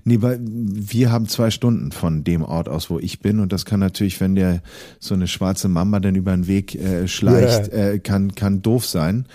Nee, 0.04 0.22
weil 0.22 0.40
wir 0.44 1.12
haben 1.12 1.28
zwei 1.28 1.50
Stunden 1.50 1.92
von 1.92 2.24
dem 2.24 2.44
Ort 2.44 2.70
aus, 2.70 2.92
wo 2.92 3.00
ich 3.00 3.22
bin 3.22 3.40
und 3.40 3.52
das 3.52 3.66
kann 3.66 3.80
natürlich, 3.80 4.20
wenn 4.22 4.25
der 4.33 4.63
so 5.00 5.13
eine 5.13 5.27
schwarze 5.27 5.68
Mamba 5.68 6.00
dann 6.00 6.16
über 6.16 6.31
den 6.31 6.48
Weg 6.48 6.74
äh, 6.74 7.07
schleicht, 7.07 7.72
yeah. 7.72 7.92
äh, 7.92 8.00
kann, 8.00 8.33
kann 8.33 8.63
doof 8.63 8.88
sein 8.88 9.27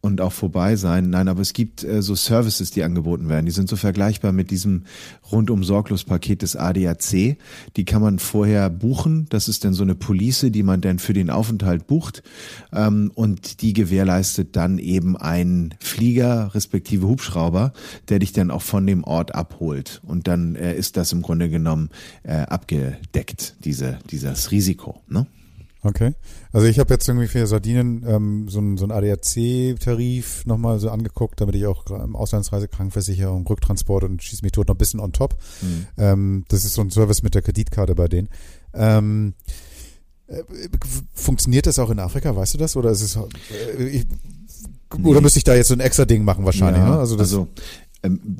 und 0.00 0.20
auch 0.20 0.32
vorbei 0.32 0.76
sein. 0.76 1.10
Nein, 1.10 1.28
aber 1.28 1.40
es 1.40 1.52
gibt 1.52 1.82
äh, 1.82 2.02
so 2.02 2.14
Services, 2.14 2.70
die 2.70 2.84
angeboten 2.84 3.28
werden. 3.28 3.46
Die 3.46 3.52
sind 3.52 3.68
so 3.68 3.76
vergleichbar 3.76 4.32
mit 4.32 4.50
diesem 4.50 4.84
rundum 5.32 5.64
sorglos 5.64 6.04
Paket 6.04 6.42
des 6.42 6.54
ADAC. 6.54 7.36
Die 7.76 7.84
kann 7.84 8.02
man 8.02 8.18
vorher 8.18 8.70
buchen. 8.70 9.26
Das 9.28 9.48
ist 9.48 9.64
dann 9.64 9.74
so 9.74 9.82
eine 9.82 9.96
Police, 9.96 10.46
die 10.50 10.62
man 10.62 10.80
dann 10.80 11.00
für 11.00 11.14
den 11.14 11.30
Aufenthalt 11.30 11.86
bucht. 11.86 12.22
Ähm, 12.72 13.10
und 13.14 13.62
die 13.62 13.72
gewährleistet 13.72 14.54
dann 14.54 14.78
eben 14.78 15.16
einen 15.16 15.74
Flieger 15.80 16.54
respektive 16.54 17.08
Hubschrauber, 17.08 17.72
der 18.08 18.20
dich 18.20 18.32
dann 18.32 18.52
auch 18.52 18.62
von 18.62 18.86
dem 18.86 19.02
Ort 19.02 19.34
abholt. 19.34 20.00
Und 20.06 20.28
dann 20.28 20.54
äh, 20.54 20.74
ist 20.74 20.96
das 20.96 21.12
im 21.12 21.22
Grunde 21.22 21.50
genommen 21.50 21.90
äh, 22.22 22.34
abgedeckt, 22.34 23.56
diese, 23.64 23.98
dieses 24.10 24.52
Risiko. 24.52 25.02
Ne? 25.08 25.26
Okay. 25.82 26.14
Also 26.52 26.66
ich 26.66 26.78
habe 26.80 26.92
jetzt 26.92 27.06
irgendwie 27.08 27.28
für 27.28 27.46
Sardinien 27.46 28.04
ähm, 28.06 28.48
so 28.48 28.60
ein, 28.60 28.76
so 28.76 28.86
ADAC-Tarif 28.86 30.44
nochmal 30.44 30.80
so 30.80 30.90
angeguckt, 30.90 31.40
damit 31.40 31.54
ich 31.54 31.66
auch 31.66 31.86
im 31.86 32.16
Auslandsreise 32.16 32.66
Krankenversicherung, 32.66 33.46
Rücktransport 33.46 34.04
und 34.04 34.22
schieß 34.22 34.42
mich 34.42 34.52
tot 34.52 34.68
noch 34.68 34.74
ein 34.74 34.78
bisschen 34.78 35.00
on 35.00 35.12
top. 35.12 35.36
Mhm. 35.62 35.86
Ähm, 35.96 36.44
das 36.48 36.64
ist 36.64 36.74
so 36.74 36.82
ein 36.82 36.90
Service 36.90 37.22
mit 37.22 37.34
der 37.34 37.42
Kreditkarte 37.42 37.94
bei 37.94 38.08
denen. 38.08 38.28
Ähm, 38.74 39.34
äh, 40.26 40.42
funktioniert 41.14 41.66
das 41.66 41.78
auch 41.78 41.90
in 41.90 42.00
Afrika, 42.00 42.34
weißt 42.34 42.54
du 42.54 42.58
das? 42.58 42.76
Oder 42.76 42.90
ist 42.90 43.02
es 43.02 43.16
äh, 43.16 43.84
ich, 43.84 44.06
nee. 44.96 45.08
oder 45.08 45.20
müsste 45.20 45.38
ich 45.38 45.44
da 45.44 45.54
jetzt 45.54 45.68
so 45.68 45.74
ein 45.74 45.80
extra 45.80 46.04
Ding 46.06 46.24
machen 46.24 46.44
wahrscheinlich? 46.44 46.82
Ja, 46.82 46.90
ne? 46.90 46.98
Also, 46.98 47.16
das, 47.16 47.28
also 47.28 47.48
ähm, 48.02 48.38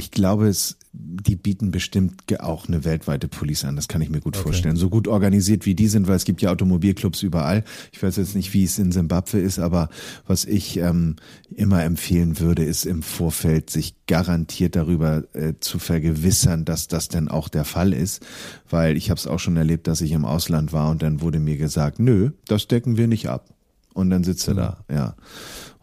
ich 0.00 0.10
glaube, 0.10 0.48
es, 0.48 0.78
die 0.94 1.36
bieten 1.36 1.70
bestimmt 1.70 2.40
auch 2.40 2.66
eine 2.66 2.86
weltweite 2.86 3.28
Police 3.28 3.66
an. 3.66 3.76
Das 3.76 3.86
kann 3.86 4.00
ich 4.00 4.08
mir 4.08 4.20
gut 4.20 4.34
okay. 4.34 4.44
vorstellen. 4.44 4.76
So 4.76 4.88
gut 4.88 5.08
organisiert 5.08 5.66
wie 5.66 5.74
die 5.74 5.88
sind, 5.88 6.08
weil 6.08 6.16
es 6.16 6.24
gibt 6.24 6.40
ja 6.40 6.50
Automobilclubs 6.50 7.22
überall. 7.22 7.64
Ich 7.92 8.02
weiß 8.02 8.16
jetzt 8.16 8.34
nicht, 8.34 8.54
wie 8.54 8.64
es 8.64 8.78
in 8.78 8.92
Simbabwe 8.92 9.38
ist, 9.38 9.58
aber 9.58 9.90
was 10.26 10.46
ich 10.46 10.78
ähm, 10.78 11.16
immer 11.54 11.84
empfehlen 11.84 12.40
würde, 12.40 12.64
ist 12.64 12.86
im 12.86 13.02
Vorfeld 13.02 13.68
sich 13.68 13.94
garantiert 14.06 14.74
darüber 14.74 15.24
äh, 15.34 15.52
zu 15.60 15.78
vergewissern, 15.78 16.64
dass 16.64 16.88
das 16.88 17.08
denn 17.08 17.28
auch 17.28 17.50
der 17.50 17.66
Fall 17.66 17.92
ist. 17.92 18.24
Weil 18.70 18.96
ich 18.96 19.10
habe 19.10 19.18
es 19.18 19.26
auch 19.26 19.38
schon 19.38 19.58
erlebt, 19.58 19.86
dass 19.86 20.00
ich 20.00 20.12
im 20.12 20.24
Ausland 20.24 20.72
war 20.72 20.90
und 20.90 21.02
dann 21.02 21.20
wurde 21.20 21.40
mir 21.40 21.58
gesagt, 21.58 21.98
nö, 21.98 22.30
das 22.46 22.68
decken 22.68 22.96
wir 22.96 23.06
nicht 23.06 23.28
ab. 23.28 23.44
Und 23.92 24.08
dann 24.08 24.24
sitzt 24.24 24.48
er 24.48 24.54
mhm. 24.54 24.58
da, 24.58 24.84
ja. 24.90 25.14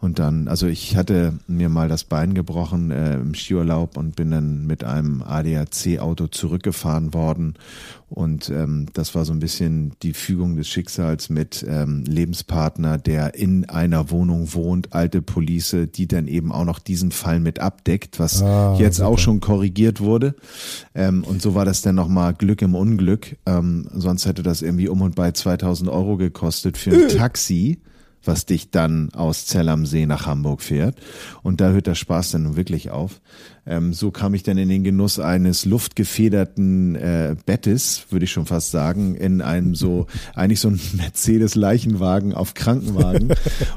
Und 0.00 0.20
dann, 0.20 0.46
also 0.46 0.68
ich 0.68 0.96
hatte 0.96 1.34
mir 1.48 1.68
mal 1.68 1.88
das 1.88 2.04
Bein 2.04 2.32
gebrochen 2.32 2.92
äh, 2.92 3.16
im 3.16 3.34
Skiurlaub 3.34 3.96
und 3.96 4.14
bin 4.14 4.30
dann 4.30 4.64
mit 4.64 4.84
einem 4.84 5.22
ADAC-Auto 5.22 6.28
zurückgefahren 6.28 7.14
worden. 7.14 7.54
Und 8.08 8.48
ähm, 8.48 8.86
das 8.92 9.16
war 9.16 9.24
so 9.24 9.32
ein 9.32 9.40
bisschen 9.40 9.94
die 10.04 10.12
Fügung 10.12 10.54
des 10.54 10.68
Schicksals 10.68 11.30
mit 11.30 11.66
ähm, 11.68 12.04
Lebenspartner, 12.04 12.96
der 12.96 13.34
in 13.34 13.68
einer 13.68 14.10
Wohnung 14.12 14.54
wohnt, 14.54 14.92
alte 14.92 15.20
Police, 15.20 15.76
die 15.92 16.06
dann 16.06 16.28
eben 16.28 16.52
auch 16.52 16.64
noch 16.64 16.78
diesen 16.78 17.10
Fall 17.10 17.40
mit 17.40 17.58
abdeckt, 17.58 18.20
was 18.20 18.40
ah, 18.40 18.76
jetzt 18.78 18.98
super. 18.98 19.08
auch 19.08 19.18
schon 19.18 19.40
korrigiert 19.40 20.00
wurde. 20.00 20.36
Ähm, 20.94 21.24
und 21.24 21.42
so 21.42 21.56
war 21.56 21.64
das 21.64 21.82
dann 21.82 21.96
nochmal 21.96 22.34
Glück 22.34 22.62
im 22.62 22.76
Unglück. 22.76 23.36
Ähm, 23.46 23.88
sonst 23.92 24.26
hätte 24.26 24.44
das 24.44 24.62
irgendwie 24.62 24.88
um 24.88 25.02
und 25.02 25.16
bei 25.16 25.32
2000 25.32 25.90
Euro 25.90 26.16
gekostet 26.16 26.78
für 26.78 26.92
ein 26.92 27.08
Taxi 27.16 27.80
was 28.24 28.46
dich 28.46 28.70
dann 28.70 29.10
aus 29.14 29.46
Zell 29.46 29.68
am 29.68 29.86
See 29.86 30.06
nach 30.06 30.26
Hamburg 30.26 30.62
fährt. 30.62 30.96
Und 31.42 31.60
da 31.60 31.70
hört 31.70 31.86
der 31.86 31.94
Spaß 31.94 32.32
dann 32.32 32.56
wirklich 32.56 32.90
auf. 32.90 33.20
Ähm, 33.68 33.92
so 33.92 34.10
kam 34.10 34.32
ich 34.32 34.42
dann 34.42 34.56
in 34.56 34.70
den 34.70 34.82
Genuss 34.82 35.18
eines 35.18 35.66
luftgefederten 35.66 36.94
äh, 36.94 37.36
Bettes, 37.44 38.06
würde 38.08 38.24
ich 38.24 38.32
schon 38.32 38.46
fast 38.46 38.70
sagen, 38.70 39.14
in 39.14 39.42
einem 39.42 39.74
so, 39.74 40.06
eigentlich 40.34 40.60
so 40.60 40.68
ein 40.68 40.80
Mercedes-Leichenwagen 40.96 42.32
auf 42.32 42.54
Krankenwagen. 42.54 43.28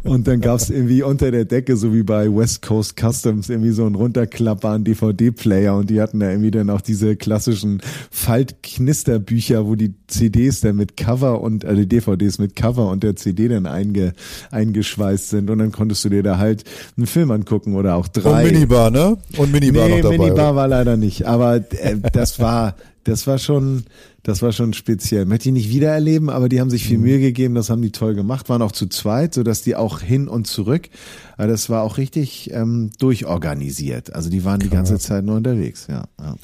Und 0.03 0.27
dann 0.27 0.39
gab's 0.39 0.69
irgendwie 0.69 1.03
unter 1.03 1.31
der 1.31 1.43
Decke, 1.43 1.75
so 1.75 1.93
wie 1.93 2.03
bei 2.03 2.33
West 2.33 2.61
Coast 2.61 2.97
Customs, 2.97 3.49
irgendwie 3.49 3.71
so 3.71 3.85
einen 3.85 3.95
runterklappbaren 3.95 4.85
DVD-Player 4.85 5.75
und 5.75 5.89
die 5.89 5.99
hatten 5.99 6.21
da 6.21 6.29
irgendwie 6.29 6.51
dann 6.51 6.69
auch 6.69 6.81
diese 6.81 7.17
klassischen 7.17 7.81
Faltknisterbücher, 8.11 9.67
wo 9.67 9.75
die 9.75 9.93
CDs 10.07 10.61
dann 10.61 10.77
mit 10.77 10.95
Cover 10.95 11.41
und 11.41 11.65
äh, 11.65 11.75
die 11.75 11.87
DVDs 11.87 12.39
mit 12.39 12.55
Cover 12.55 12.89
und 12.89 13.03
der 13.03 13.17
CD 13.17 13.49
dann 13.49 13.65
einge, 13.65 14.13
eingeschweißt 14.51 15.29
sind 15.29 15.49
und 15.49 15.59
dann 15.59 15.71
konntest 15.71 16.03
du 16.05 16.09
dir 16.09 16.23
da 16.23 16.37
halt 16.37 16.63
einen 16.97 17.07
Film 17.07 17.31
angucken 17.31 17.75
oder 17.75 17.95
auch 17.95 18.07
drei. 18.07 18.45
Und 18.45 18.53
Minibar, 18.53 18.91
ne? 18.91 19.17
Und 19.37 19.51
Minibar 19.51 19.87
nee, 19.87 19.95
noch 19.95 20.01
dabei. 20.01 20.17
Minibar 20.17 20.51
oder? 20.51 20.55
war 20.55 20.67
leider 20.67 20.97
nicht, 20.97 21.25
aber 21.25 21.55
äh, 21.55 21.97
das 22.11 22.39
war, 22.39 22.75
das 23.03 23.27
war 23.27 23.37
schon, 23.37 23.85
das 24.23 24.41
war 24.41 24.51
schon 24.51 24.73
speziell. 24.73 25.25
Möchte 25.25 25.49
ich 25.49 25.53
nicht 25.53 25.69
wiedererleben, 25.69 26.29
aber 26.29 26.49
die 26.49 26.59
haben 26.61 26.69
sich 26.69 26.85
viel 26.85 26.97
mhm. 26.97 27.03
Mühe 27.03 27.19
gegeben, 27.19 27.55
das 27.55 27.69
haben 27.69 27.81
die 27.81 27.91
toll 27.91 28.15
gemacht, 28.15 28.49
waren 28.49 28.61
auch 28.61 28.71
zu 28.71 28.87
zweit, 28.87 29.33
so 29.33 29.43
dass 29.43 29.61
die 29.61 29.75
auch 29.75 29.99
hin 30.01 30.27
und 30.27 30.47
zurück, 30.47 30.89
aber 31.37 31.47
das 31.47 31.69
war 31.69 31.83
auch 31.83 31.97
richtig 31.97 32.51
ähm, 32.53 32.91
durchorganisiert. 32.99 34.13
Also 34.13 34.29
die 34.29 34.43
waren 34.43 34.59
die 34.59 34.69
ganze 34.69 34.99
Zeit 34.99 35.23
nur 35.23 35.37
unterwegs, 35.37 35.87
ja. 35.89 36.05
ja. 36.19 36.35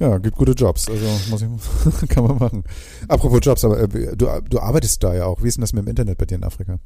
Ja, 0.00 0.18
gibt 0.18 0.36
gute 0.36 0.52
Jobs. 0.52 0.88
Also 0.88 1.06
muss 1.30 1.42
ich, 1.42 2.08
kann 2.08 2.24
man 2.24 2.38
machen. 2.38 2.64
Apropos 3.06 3.40
Jobs, 3.42 3.64
aber 3.64 3.80
äh, 3.80 4.16
du, 4.16 4.28
du 4.48 4.58
arbeitest 4.58 5.02
da 5.02 5.14
ja 5.14 5.26
auch. 5.26 5.42
Wie 5.42 5.48
ist 5.48 5.56
denn 5.56 5.62
das 5.62 5.72
mit 5.72 5.84
dem 5.84 5.88
Internet 5.88 6.18
bei 6.18 6.24
dir 6.24 6.36
in 6.36 6.44
Afrika? 6.44 6.78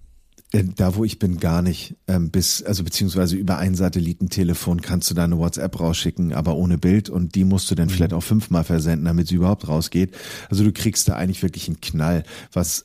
Äh, 0.52 0.64
da, 0.76 0.94
wo 0.96 1.04
ich 1.04 1.18
bin, 1.18 1.38
gar 1.38 1.62
nicht. 1.62 1.96
Ähm, 2.06 2.30
bis, 2.30 2.62
also 2.62 2.84
beziehungsweise 2.84 3.36
über 3.36 3.58
ein 3.58 3.74
Satellitentelefon 3.74 4.80
kannst 4.80 5.10
du 5.10 5.14
deine 5.14 5.38
WhatsApp 5.38 5.78
rausschicken, 5.78 6.32
aber 6.32 6.56
ohne 6.56 6.78
Bild 6.78 7.10
und 7.10 7.34
die 7.34 7.44
musst 7.44 7.70
du 7.70 7.74
dann 7.74 7.88
mhm. 7.88 7.92
vielleicht 7.92 8.12
auch 8.14 8.22
fünfmal 8.22 8.64
versenden, 8.64 9.04
damit 9.04 9.28
sie 9.28 9.34
überhaupt 9.34 9.68
rausgeht. 9.68 10.14
Also 10.48 10.64
du 10.64 10.72
kriegst 10.72 11.08
da 11.08 11.16
eigentlich 11.16 11.42
wirklich 11.42 11.68
einen 11.68 11.80
Knall, 11.80 12.24
was 12.52 12.84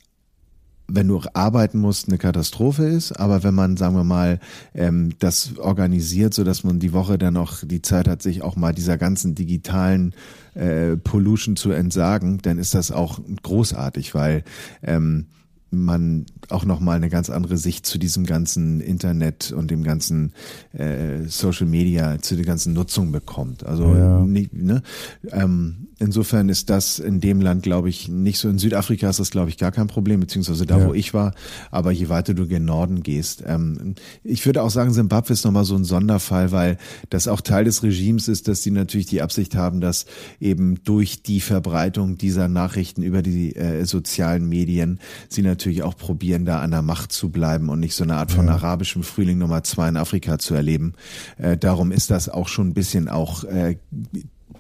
wenn 0.88 1.08
du 1.08 1.22
arbeiten 1.34 1.79
musst, 1.79 2.10
eine 2.10 2.17
Katastrophe 2.17 2.84
ist, 2.84 3.13
aber 3.13 3.43
wenn 3.43 3.53
man, 3.53 3.77
sagen 3.77 3.96
wir 3.96 4.03
mal, 4.03 4.39
ähm, 4.74 5.13
das 5.20 5.58
organisiert, 5.58 6.34
so 6.34 6.43
dass 6.43 6.65
man 6.65 6.79
die 6.79 6.91
Woche 6.91 7.17
dann 7.17 7.36
noch 7.36 7.63
die 7.65 7.82
Zeit 7.82 8.08
hat, 8.08 8.22
sich 8.22 8.41
auch 8.41 8.58
mal 8.58 8.74
dieser 8.74 8.98
ganzen 8.98 9.34
digitalen 9.34 10.13
äh, 10.55 10.98
Pollution 10.98 11.55
zu 11.55 11.72
entsagen, 11.72 12.39
dann 12.41 12.58
ist 12.58 12.74
das 12.74 12.91
auch 12.91 13.20
großartig, 13.43 14.13
weil 14.13 14.43
ähm, 14.84 15.27
man 15.74 16.25
auch 16.50 16.65
nochmal 16.65 16.98
eine 16.98 17.10
ganz 17.10 17.30
andere 17.30 17.58
Sicht 17.58 17.86
zu 17.86 17.98
diesem 17.98 18.25
ganzen 18.25 18.82
Internet 18.82 19.51
und 19.51 19.72
dem 19.72 19.84
ganzen 19.84 20.34
äh, 20.74 21.25
Social 21.27 21.68
Media, 21.68 22.20
zu 22.20 22.36
der 22.36 22.46
ganzen 22.46 22.74
Nutzung 22.74 23.12
bekommt. 23.12 23.65
Also 23.65 23.94
ja. 23.96 24.22
nicht, 24.22 24.53
ne? 24.53 24.84
ähm, 25.32 25.88
insofern 26.00 26.50
ist 26.50 26.70
das 26.70 27.00
in 27.00 27.20
dem 27.20 27.42
Land, 27.42 27.63
glaube 27.63 27.89
ich, 27.89 28.10
nicht 28.10 28.39
so. 28.39 28.50
In 28.50 28.60
Südafrika 28.60 29.10
ist 29.10 29.20
das, 29.20 29.32
glaube 29.32 29.50
ich, 29.50 29.58
gar 29.58 29.72
kein 29.72 29.88
Problem, 29.88 30.20
beziehungsweise 30.20 30.65
da, 30.65 30.80
ja. 30.80 30.88
wo 30.88 30.94
ich 30.94 31.13
war. 31.13 31.34
Aber 31.72 31.92
je 31.92 32.10
weiter 32.10 32.34
du 32.34 32.48
gen 32.48 32.65
Norden 32.65 33.03
gehst, 33.03 33.44
ähm, 33.46 33.96
ich 34.24 34.46
würde 34.46 34.63
auch 34.63 34.70
sagen, 34.70 34.94
Zimbabwe 34.94 35.34
ist 35.34 35.46
nochmal 35.46 35.65
so 35.65 35.75
ein 35.75 35.86
Sonderfall, 35.86 36.51
weil 36.51 36.77
das 37.10 37.27
auch 37.27 37.42
Teil 37.42 37.65
des 37.65 37.84
Regimes 37.84 38.27
ist, 38.27 38.48
dass 38.48 38.62
die 38.62 38.72
natürlich 38.72 39.08
die 39.08 39.22
Absicht 39.22 39.56
haben, 39.56 39.82
dass 39.82 40.06
eben 40.39 40.84
durch 40.84 41.24
die 41.24 41.39
Verbreitung 41.39 42.18
dieser 42.18 42.48
Nachrichten 42.48 43.03
über 43.03 43.22
die 43.22 43.56
äh, 43.56 43.86
sozialen 43.86 44.48
Medien 44.48 45.00
sie 45.30 45.42
natürlich 45.63 45.84
auch 45.84 45.96
probieren, 45.96 46.43
da 46.43 46.60
an 46.60 46.72
der 46.72 46.82
Macht 46.82 47.13
zu 47.13 47.29
bleiben 47.29 47.70
und 47.70 47.79
nicht 47.79 47.96
so 47.96 48.03
eine 48.03 48.15
Art 48.15 48.34
von 48.34 48.48
ja. 48.48 48.53
arabischem 48.53 49.01
Frühling 49.01 49.38
Nummer 49.38 49.63
zwei 49.63 49.88
in 49.88 49.96
Afrika 49.96 50.38
zu 50.38 50.53
erleben. 50.53 50.93
Äh, 51.38 51.58
darum 51.58 51.93
ist 51.93 52.12
das 52.12 52.27
auch 52.27 52.50
schon 52.50 52.70
ein 52.70 52.74
bisschen 52.74 53.08
auch 53.08 53.46
äh, 53.46 53.77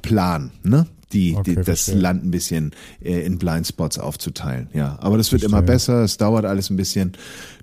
Plan, 0.01 0.51
ne? 0.63 0.87
Die, 1.11 1.35
okay, 1.35 1.51
die 1.51 1.55
das 1.55 1.65
verstehe. 1.65 1.95
Land 1.95 2.23
ein 2.23 2.31
bisschen 2.31 2.71
äh, 3.03 3.19
in 3.19 3.37
Blindspots 3.37 3.99
aufzuteilen. 3.99 4.69
Ja, 4.73 4.97
aber 4.99 5.17
das 5.17 5.31
wird 5.31 5.41
verstehe. 5.41 5.59
immer 5.59 5.65
besser. 5.65 6.03
Es 6.03 6.17
dauert 6.17 6.45
alles 6.45 6.69
ein 6.69 6.77
bisschen. 6.77 7.11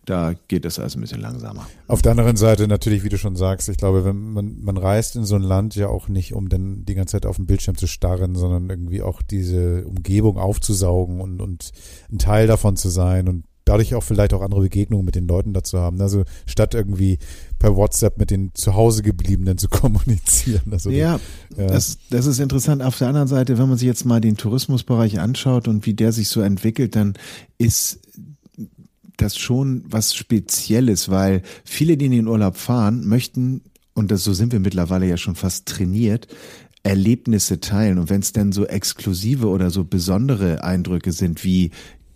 Da 0.06 0.34
geht 0.48 0.64
es 0.64 0.78
also 0.78 0.98
ein 0.98 1.02
bisschen 1.02 1.20
langsamer. 1.20 1.66
Auf 1.86 2.02
der 2.02 2.12
anderen 2.12 2.36
Seite 2.36 2.66
natürlich, 2.66 3.04
wie 3.04 3.10
du 3.10 3.18
schon 3.18 3.36
sagst, 3.36 3.68
ich 3.68 3.76
glaube, 3.76 4.04
wenn 4.04 4.32
man, 4.32 4.60
man 4.60 4.76
reist 4.76 5.14
in 5.14 5.24
so 5.24 5.36
ein 5.36 5.42
Land 5.42 5.76
ja 5.76 5.88
auch 5.88 6.08
nicht, 6.08 6.34
um 6.34 6.48
dann 6.48 6.84
die 6.84 6.94
ganze 6.94 7.12
Zeit 7.12 7.26
auf 7.26 7.36
dem 7.36 7.46
Bildschirm 7.46 7.76
zu 7.76 7.86
starren, 7.86 8.34
sondern 8.34 8.70
irgendwie 8.70 9.02
auch 9.02 9.22
diese 9.22 9.86
Umgebung 9.86 10.38
aufzusaugen 10.38 11.20
und, 11.20 11.40
und 11.40 11.72
ein 12.10 12.18
Teil 12.18 12.46
davon 12.46 12.76
zu 12.76 12.88
sein 12.88 13.28
und 13.28 13.44
dadurch 13.70 13.94
auch 13.94 14.02
vielleicht 14.02 14.34
auch 14.34 14.42
andere 14.42 14.62
Begegnungen 14.62 15.04
mit 15.04 15.14
den 15.14 15.28
Leuten 15.28 15.52
dazu 15.52 15.78
haben. 15.78 16.00
Also 16.00 16.24
statt 16.46 16.74
irgendwie 16.74 17.18
per 17.58 17.76
WhatsApp 17.76 18.18
mit 18.18 18.30
den 18.30 18.50
zu 18.54 18.74
Hause 18.74 19.02
gebliebenen 19.02 19.58
zu 19.58 19.68
kommunizieren. 19.70 20.72
Also 20.72 20.90
ja, 20.90 21.20
ja. 21.56 21.66
Das, 21.66 21.98
das 22.10 22.26
ist 22.26 22.40
interessant. 22.40 22.82
Auf 22.82 22.98
der 22.98 23.08
anderen 23.08 23.28
Seite, 23.28 23.58
wenn 23.58 23.68
man 23.68 23.78
sich 23.78 23.86
jetzt 23.86 24.04
mal 24.04 24.20
den 24.20 24.36
Tourismusbereich 24.36 25.20
anschaut 25.20 25.68
und 25.68 25.86
wie 25.86 25.94
der 25.94 26.12
sich 26.12 26.28
so 26.28 26.40
entwickelt, 26.40 26.96
dann 26.96 27.14
ist 27.58 28.00
das 29.22 29.36
schon 29.36 29.82
was 29.86 30.14
Spezielles, 30.14 31.10
weil 31.10 31.42
viele, 31.64 31.96
die 31.96 32.06
in 32.06 32.12
den 32.12 32.26
Urlaub 32.26 32.56
fahren, 32.56 33.06
möchten, 33.06 33.62
und 33.94 34.10
das, 34.10 34.24
so 34.24 34.32
sind 34.32 34.52
wir 34.52 34.60
mittlerweile 34.60 35.06
ja 35.06 35.16
schon 35.16 35.34
fast 35.34 35.66
trainiert, 35.66 36.28
Erlebnisse 36.82 37.60
teilen. 37.60 37.98
Und 37.98 38.10
wenn 38.10 38.20
es 38.20 38.32
denn 38.32 38.52
so 38.52 38.66
exklusive 38.66 39.48
oder 39.48 39.70
so 39.70 39.84
besondere 39.84 40.64
Eindrücke 40.64 41.12
sind, 41.12 41.44
wie 41.44 41.70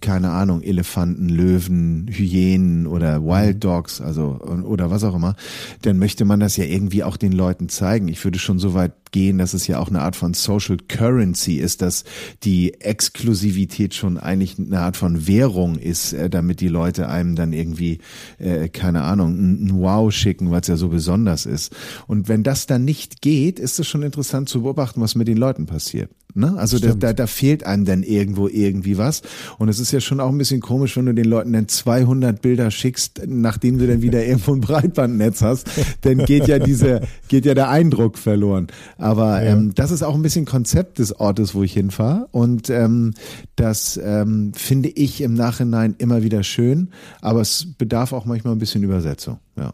keine 0.04 0.32
Ahnung, 0.32 0.60
Elefanten, 0.60 1.30
Löwen, 1.30 2.08
Hyänen 2.12 2.86
oder 2.86 3.24
Wild 3.24 3.56
mhm. 3.56 3.60
Dogs, 3.60 4.02
also 4.02 4.38
oder 4.64 4.90
was 4.90 5.02
auch 5.02 5.14
immer, 5.14 5.34
dann 5.80 5.98
möchte 5.98 6.26
man 6.26 6.40
das 6.40 6.58
ja 6.58 6.64
irgendwie 6.64 7.02
auch 7.02 7.16
den 7.16 7.32
Leuten 7.32 7.70
zeigen. 7.70 8.08
Ich 8.08 8.22
würde 8.22 8.38
schon 8.38 8.58
so 8.58 8.74
weit 8.74 8.92
gehen, 9.12 9.38
dass 9.38 9.54
es 9.54 9.66
ja 9.66 9.78
auch 9.78 9.88
eine 9.88 10.02
Art 10.02 10.14
von 10.14 10.34
Social 10.34 10.76
Currency 10.76 11.56
ist, 11.56 11.80
dass 11.80 12.04
die 12.42 12.74
Exklusivität 12.82 13.94
schon 13.94 14.18
eigentlich 14.18 14.58
eine 14.58 14.80
Art 14.80 14.98
von 14.98 15.26
Währung 15.26 15.78
ist, 15.78 16.12
äh, 16.12 16.28
damit 16.28 16.60
die 16.60 16.68
Leute 16.68 17.08
einem 17.08 17.34
dann 17.34 17.54
irgendwie, 17.54 18.00
äh, 18.38 18.68
keine 18.68 19.04
Ahnung, 19.04 19.32
ein, 19.32 19.66
ein 19.66 19.80
Wow 19.80 20.12
schicken, 20.12 20.50
weil 20.50 20.60
es 20.60 20.66
ja 20.66 20.76
so 20.76 20.90
besonders 20.90 21.46
ist. 21.46 21.74
Und 22.06 22.28
wenn 22.28 22.42
das 22.42 22.66
dann 22.66 22.84
nicht 22.84 23.22
geht, 23.22 23.58
ist 23.58 23.78
es 23.78 23.88
schon 23.88 24.02
interessant 24.02 24.50
zu 24.50 24.62
beobachten, 24.64 25.00
was 25.00 25.14
mit 25.14 25.28
den 25.28 25.38
Leuten 25.38 25.64
passiert. 25.64 26.10
Ne? 26.36 26.54
Also 26.56 26.80
da, 26.80 26.94
da, 26.94 27.12
da 27.12 27.26
fehlt 27.28 27.64
einem 27.64 27.84
dann 27.84 28.02
irgendwo 28.02 28.48
irgendwie 28.48 28.98
was. 28.98 29.22
Und 29.58 29.68
es 29.68 29.78
ist 29.78 29.92
ja 29.92 30.00
schon 30.00 30.18
auch 30.18 30.30
ein 30.30 30.38
bisschen 30.38 30.60
komisch, 30.60 30.96
wenn 30.96 31.06
du 31.06 31.14
den 31.14 31.26
Leuten 31.26 31.52
dann 31.52 31.68
200 31.68 32.42
Bilder 32.42 32.72
schickst, 32.72 33.22
nachdem 33.26 33.78
du 33.78 33.86
dann 33.86 34.02
wieder 34.02 34.24
irgendwo 34.26 34.52
ein 34.52 34.60
Breitbandnetz 34.60 35.42
hast, 35.42 35.70
dann 36.00 36.18
geht 36.18 36.48
ja 36.48 36.58
diese, 36.58 37.02
geht 37.28 37.46
ja 37.46 37.54
der 37.54 37.70
Eindruck 37.70 38.18
verloren. 38.18 38.66
Aber 38.98 39.42
ja. 39.42 39.52
ähm, 39.52 39.74
das 39.76 39.92
ist 39.92 40.02
auch 40.02 40.16
ein 40.16 40.22
bisschen 40.22 40.44
Konzept 40.44 40.98
des 40.98 41.18
Ortes, 41.20 41.54
wo 41.54 41.62
ich 41.62 41.72
hinfahre. 41.72 42.26
Und 42.32 42.68
ähm, 42.68 43.14
das 43.54 44.00
ähm, 44.02 44.52
finde 44.54 44.88
ich 44.88 45.20
im 45.20 45.34
Nachhinein 45.34 45.94
immer 45.98 46.24
wieder 46.24 46.42
schön. 46.42 46.88
Aber 47.20 47.42
es 47.42 47.66
bedarf 47.78 48.12
auch 48.12 48.24
manchmal 48.24 48.54
ein 48.54 48.58
bisschen 48.58 48.82
Übersetzung. 48.82 49.38
Ja. 49.56 49.66
ja. 49.66 49.72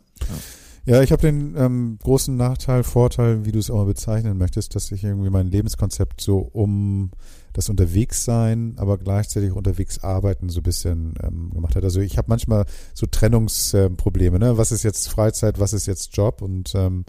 Ja, 0.87 1.03
ich 1.03 1.13
habe 1.13 1.23
den 1.23 1.55
ähm, 1.57 1.99
großen 2.03 2.35
Nachteil, 2.35 2.83
Vorteil, 2.85 3.45
wie 3.45 3.53
du 3.53 3.59
es 3.59 3.71
auch 3.71 3.77
mal 3.77 3.85
bezeichnen 3.85 4.39
möchtest, 4.39 4.75
dass 4.75 4.91
ich 4.91 5.05
irgendwie 5.05 5.31
mein 5.31 5.49
Lebenskonzept 5.49 6.21
so 6.21 6.39
um 6.39 7.11
das 7.53 7.69
Unterwegssein, 7.69 8.75
aber 8.77 8.97
gleichzeitig 8.97 9.53
unterwegs 9.53 10.03
arbeiten 10.03 10.49
so 10.49 10.61
ein 10.61 10.63
bisschen 10.63 11.15
ähm, 11.23 11.51
gemacht 11.51 11.77
hat. 11.77 11.85
Also 11.85 12.01
ich 12.01 12.17
habe 12.17 12.29
manchmal 12.29 12.65
so 12.95 13.07
Trennungsprobleme. 13.07 14.37
Äh, 14.37 14.41
ne? 14.41 14.59
Was 14.59 14.73
ist 14.73 14.83
jetzt 14.83 15.09
Freizeit, 15.09 15.59
was 15.59 15.73
ist 15.73 15.87
jetzt 15.87 16.17
Job? 16.17 16.43
Und 16.43 16.73
ähm, 16.75 17.05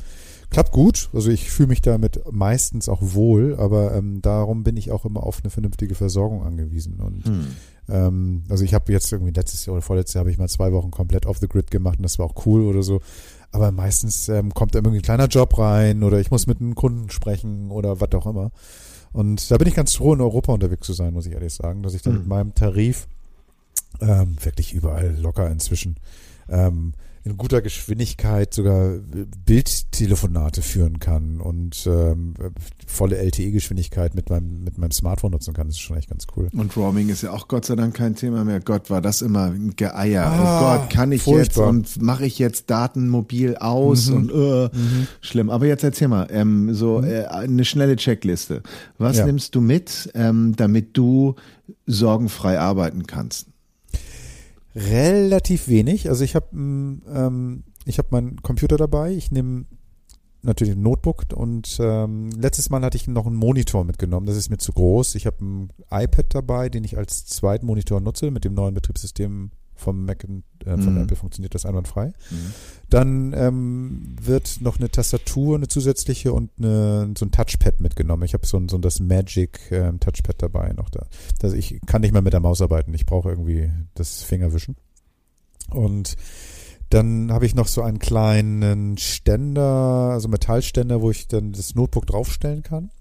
klappt 0.50 0.72
gut. 0.72 1.10
Also 1.13 1.30
ich 1.30 1.50
fühle 1.50 1.70
mich 1.70 1.82
damit 1.82 2.22
meistens 2.32 2.90
auch 2.90 3.00
wohl, 3.01 3.56
aber 3.58 3.96
ähm, 3.96 4.22
darum 4.22 4.63
bin 4.63 4.78
ich 4.78 4.92
auch 4.92 5.06
immer 5.06 5.24
auf 5.24 5.40
eine 5.44 5.50
vernünftige 5.50 5.96
Versorgung 5.96 6.44
angewiesen. 6.44 7.00
Und 7.00 7.25
hm. 7.25 7.48
ähm, 7.90 8.44
also 8.50 8.63
ich 8.63 8.74
habe 8.74 8.92
jetzt 8.92 9.12
irgendwie 9.12 9.34
letztes 9.34 9.66
Jahr 9.66 9.75
oder 9.75 9.84
vorletztes 9.84 10.16
Jahr 10.16 10.22
habe 10.22 10.32
ich 10.32 10.38
mal 10.38 10.50
zwei 10.50 10.72
Wochen 10.72 10.92
komplett 10.92 11.25
off 11.25 11.38
the 11.38 11.48
grid 11.48 11.72
gemacht 11.72 11.98
und 11.98 12.04
das 12.04 12.20
war 12.20 12.25
auch 12.25 12.46
cool 12.46 12.63
oder 12.63 12.84
so. 12.84 13.00
Aber 13.51 13.72
meistens 13.72 14.29
ähm, 14.29 14.53
kommt 14.53 14.74
da 14.74 14.79
irgendwie 14.79 15.00
ein 15.00 15.03
kleiner 15.03 15.27
Job 15.27 15.58
rein 15.58 16.03
oder 16.03 16.20
ich 16.20 16.31
muss 16.31 16.48
mit 16.48 16.62
einem 16.62 16.75
Kunden 16.75 17.10
sprechen 17.10 17.70
oder 17.70 18.00
was 18.00 18.12
auch 18.13 18.25
immer. 18.25 18.51
Und 19.12 19.51
da 19.51 19.58
bin 19.58 19.67
ich 19.67 19.75
ganz 19.75 19.96
froh, 19.96 20.13
in 20.13 20.22
Europa 20.22 20.53
unterwegs 20.53 20.88
zu 20.88 20.93
sein, 20.93 21.13
muss 21.13 21.25
ich 21.25 21.34
ehrlich 21.34 21.53
sagen, 21.53 21.84
dass 21.84 21.93
ich 21.93 22.01
dann 22.01 22.13
mhm. 22.13 22.20
mit 22.20 22.27
meinem 22.27 22.55
Tarif 22.55 23.08
ähm, 24.00 24.38
wirklich 24.41 24.74
überall 24.74 25.17
locker 25.20 25.50
inzwischen 25.50 25.98
ähm, 26.50 26.93
in 27.24 27.38
guter 27.38 27.62
Geschwindigkeit 27.62 28.54
sogar 28.54 28.96
Bildtelefonate 29.46 30.63
führen 30.63 31.00
kann 31.00 31.40
und 31.40 31.86
ähm, 31.86 32.34
volle 32.88 33.18
LTE-Geschwindigkeit 33.18 34.16
mit 34.16 34.32
meinem, 34.32 34.63
mit 34.63 34.80
meinem 34.80 34.92
Smartphone 34.92 35.32
nutzen 35.32 35.54
kann. 35.54 35.68
Das 35.68 35.75
ist 35.75 35.82
schon 35.82 35.98
echt 35.98 36.10
ganz 36.10 36.25
cool. 36.36 36.50
Und 36.51 36.75
Roaming 36.75 37.10
ist 37.10 37.22
ja 37.22 37.32
auch 37.32 37.48
Gott 37.48 37.66
sei 37.66 37.75
Dank 37.75 37.96
kein 37.96 38.16
Thema 38.16 38.44
mehr. 38.44 38.60
Gott, 38.60 38.90
war 38.90 39.01
das 39.01 39.22
immer 39.22 39.51
ein 39.51 39.75
Geeier. 39.75 40.24
Oh 40.25 40.44
ah, 40.44 40.58
oh 40.58 40.80
Gott, 40.80 40.90
kann 40.90 41.12
ich 41.12 41.22
furchtbar. 41.22 41.74
jetzt 41.74 41.98
und 41.98 42.01
mache 42.01 42.25
ich 42.25 42.40
jetzt 42.40 42.72
Daten 42.72 43.08
mobil 43.08 43.56
aus 43.56 44.10
mhm. 44.10 44.16
und 44.16 44.32
uh, 44.34 44.70
mhm. 44.74 45.08
schlimm. 45.22 45.51
Aber 45.51 45.68
jetzt 45.68 45.84
erzähl 45.84 46.08
mal, 46.08 46.28
ähm, 46.32 46.74
so 46.74 47.00
mhm. 47.00 47.04
äh, 47.04 47.25
eine 47.25 47.66
schnelle 47.66 47.98
Checkliste. 47.98 48.63
Was 48.98 49.18
ja. 49.18 49.28
nimmst 49.28 49.54
du 49.54 49.62
mit, 49.62 50.10
ähm, 50.16 50.56
damit 50.56 50.98
du 50.98 51.36
sorgenfrei 51.86 52.60
arbeiten 52.60 53.06
kannst? 53.06 53.50
Relativ 54.75 55.68
wenig. 55.68 56.10
Also 56.10 56.24
ich 56.24 56.36
habe 56.36 56.48
ähm, 56.54 57.63
ich 57.86 57.98
habe 57.98 58.10
meinen 58.12 58.42
Computer 58.42 58.78
dabei. 58.78 59.12
Ich 59.12 59.32
nehme 59.32 59.66
natürlich 60.44 60.75
ein 60.75 60.82
Notebook 60.82 61.25
und 61.36 61.78
ähm, 61.80 62.32
letztes 62.32 62.70
Mal 62.70 62.82
hatte 62.82 62.98
ich 62.98 63.08
noch 63.08 63.28
einen 63.28 63.36
Monitor 63.36 63.84
mitgenommen. 63.84 64.25
Das 64.25 64.38
ist 64.38 64.50
mir 64.50 64.58
zu 64.58 64.74
groß. 64.74 65.16
Ich 65.16 65.25
habe 65.25 65.44
ein 65.44 65.70
iPad 65.92 66.25
dabei, 66.34 66.70
den 66.70 66.84
ich 66.84 66.98
als 66.98 67.25
zweiten 67.25 67.66
Monitor 67.66 68.00
nutze 68.01 68.32
mit 68.32 68.44
dem 68.44 68.54
neuen 68.54 68.74
Betriebssystem 68.74 69.51
vom 69.81 70.05
Mac 70.05 70.23
äh, 70.23 70.27
von 70.65 70.93
mhm. 70.93 71.01
Apple 71.01 71.17
funktioniert 71.17 71.55
das 71.55 71.65
einwandfrei. 71.65 72.07
Mhm. 72.07 72.53
Dann 72.89 73.33
ähm, 73.33 74.15
wird 74.21 74.61
noch 74.61 74.79
eine 74.79 74.89
Tastatur, 74.89 75.55
eine 75.55 75.67
zusätzliche 75.67 76.33
und 76.33 76.51
eine, 76.57 77.13
so 77.17 77.25
ein 77.25 77.31
Touchpad 77.31 77.81
mitgenommen. 77.81 78.23
Ich 78.23 78.33
habe 78.33 78.45
so 78.45 78.57
ein, 78.57 78.69
so 78.69 78.77
das 78.77 79.00
Magic 79.00 79.59
ähm, 79.71 80.00
Touchpad 80.00 80.41
dabei 80.41 80.73
noch 80.73 80.89
da. 80.89 81.07
Also 81.41 81.55
ich 81.55 81.79
kann 81.85 82.01
nicht 82.01 82.13
mehr 82.13 82.21
mit 82.21 82.33
der 82.33 82.39
Maus 82.39 82.61
arbeiten. 82.61 82.93
Ich 82.93 83.05
brauche 83.05 83.29
irgendwie 83.29 83.71
das 83.95 84.21
Fingerwischen. 84.21 84.75
Und 85.69 86.15
dann 86.89 87.31
habe 87.31 87.45
ich 87.45 87.55
noch 87.55 87.67
so 87.67 87.81
einen 87.81 88.00
kleinen 88.00 88.97
Ständer, 88.97 90.11
also 90.11 90.27
Metallständer, 90.27 91.01
wo 91.01 91.09
ich 91.09 91.27
dann 91.27 91.53
das 91.53 91.73
Notebook 91.73 92.05
draufstellen 92.05 92.63
kann. 92.63 92.91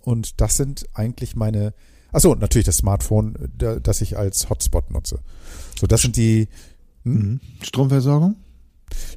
Und 0.00 0.40
das 0.40 0.56
sind 0.56 0.86
eigentlich 0.94 1.36
meine, 1.36 1.74
achso, 2.12 2.34
natürlich 2.34 2.66
das 2.66 2.78
Smartphone, 2.78 3.36
das 3.56 4.00
ich 4.00 4.16
als 4.16 4.48
Hotspot 4.48 4.90
nutze. 4.90 5.20
So, 5.78 5.86
das 5.86 6.02
sind 6.02 6.16
die 6.16 6.48
hm? 7.04 7.12
Mhm. 7.12 7.40
Stromversorgung? 7.62 8.36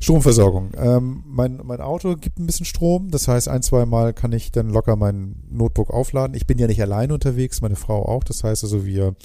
Stromversorgung. 0.01 0.71
Ähm, 0.77 1.23
mein, 1.25 1.59
mein 1.63 1.81
Auto 1.81 2.15
gibt 2.15 2.39
ein 2.39 2.45
bisschen 2.45 2.65
Strom, 2.65 3.09
das 3.11 3.27
heißt, 3.27 3.47
ein, 3.47 3.61
zwei 3.61 3.85
Mal 3.85 4.13
kann 4.13 4.31
ich 4.31 4.51
dann 4.51 4.69
locker 4.69 4.95
mein 4.95 5.43
Notebook 5.49 5.91
aufladen. 5.91 6.35
Ich 6.35 6.47
bin 6.47 6.57
ja 6.57 6.67
nicht 6.67 6.81
allein 6.81 7.11
unterwegs, 7.11 7.61
meine 7.61 7.75
Frau 7.75 8.05
auch. 8.05 8.23
Das 8.23 8.43
heißt 8.43 8.63
also, 8.63 8.85
wir 8.85 9.15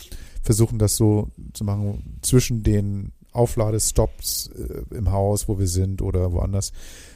versuchen 0.42 0.78
das 0.78 0.96
so 0.96 1.28
zu 1.52 1.64
machen 1.64 2.18
zwischen 2.22 2.62
den 2.62 3.12
Aufladestops 3.32 4.48
äh, 4.48 4.94
im 4.94 5.10
Haus, 5.10 5.48
wo 5.48 5.58
wir 5.58 5.68
sind 5.68 6.02
oder 6.02 6.32
woanders, 6.32 6.72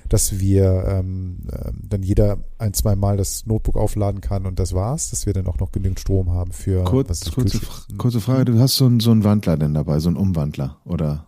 dass 0.09 0.39
wir 0.39 0.85
ähm, 0.87 1.39
äh, 1.51 1.73
dann 1.89 2.03
jeder 2.03 2.39
ein, 2.59 2.75
zwei 2.75 2.97
Mal 2.97 3.17
das 3.17 3.47
Notebook 3.47 3.77
aufladen 3.77 4.21
kann 4.21 4.47
und 4.47 4.59
das 4.59 4.73
war's, 4.73 5.11
dass 5.11 5.27
wir 5.27 5.33
dann 5.33 5.47
auch 5.47 5.59
noch 5.59 5.73
genügend 5.73 6.01
Strom 6.01 6.31
haben 6.31 6.53
für 6.53 6.85
Kurz, 6.85 7.09
was 7.09 7.33
kurze, 7.33 7.61
kurze 7.99 8.21
Frage, 8.21 8.45
du 8.47 8.59
hast 8.59 8.77
so 8.77 8.87
einen 8.87 9.01
so 9.01 9.11
einen 9.11 9.25
Wandler 9.25 9.57
denn 9.57 9.75
dabei, 9.75 9.99
so 9.99 10.09
einen 10.09 10.17
Umwandler, 10.17 10.79
oder? 10.85 11.27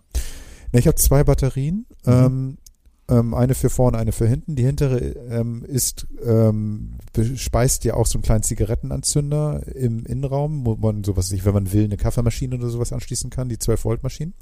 Ne, 0.72 0.80
ich 0.80 0.86
habe 0.86 0.96
zwei 0.96 1.24
Batterien. 1.24 1.86
Mhm. 2.04 2.12
Ähm, 2.12 2.58
ähm, 3.10 3.32
eine 3.32 3.54
für 3.54 3.70
vorne, 3.70 3.96
eine 3.98 4.12
für 4.12 4.26
hinten. 4.26 4.54
Die 4.54 4.64
hintere 4.64 4.98
ähm, 4.98 5.64
ist 5.64 6.06
ähm, 6.22 6.98
speist 7.36 7.84
ja 7.84 7.94
auch 7.94 8.06
so 8.06 8.18
einen 8.18 8.22
kleinen 8.22 8.42
Zigarettenanzünder 8.42 9.62
im 9.74 10.04
Innenraum, 10.04 10.66
wo 10.66 10.76
man 10.76 11.04
sowas, 11.04 11.32
wenn 11.32 11.54
man 11.54 11.72
will, 11.72 11.84
eine 11.84 11.96
Kaffeemaschine 11.96 12.56
oder 12.56 12.68
sowas 12.68 12.92
anschließen 12.92 13.30
kann, 13.30 13.48
die 13.48 13.58
12 13.58 13.84
Volt 13.84 14.02
Maschinen. 14.02 14.34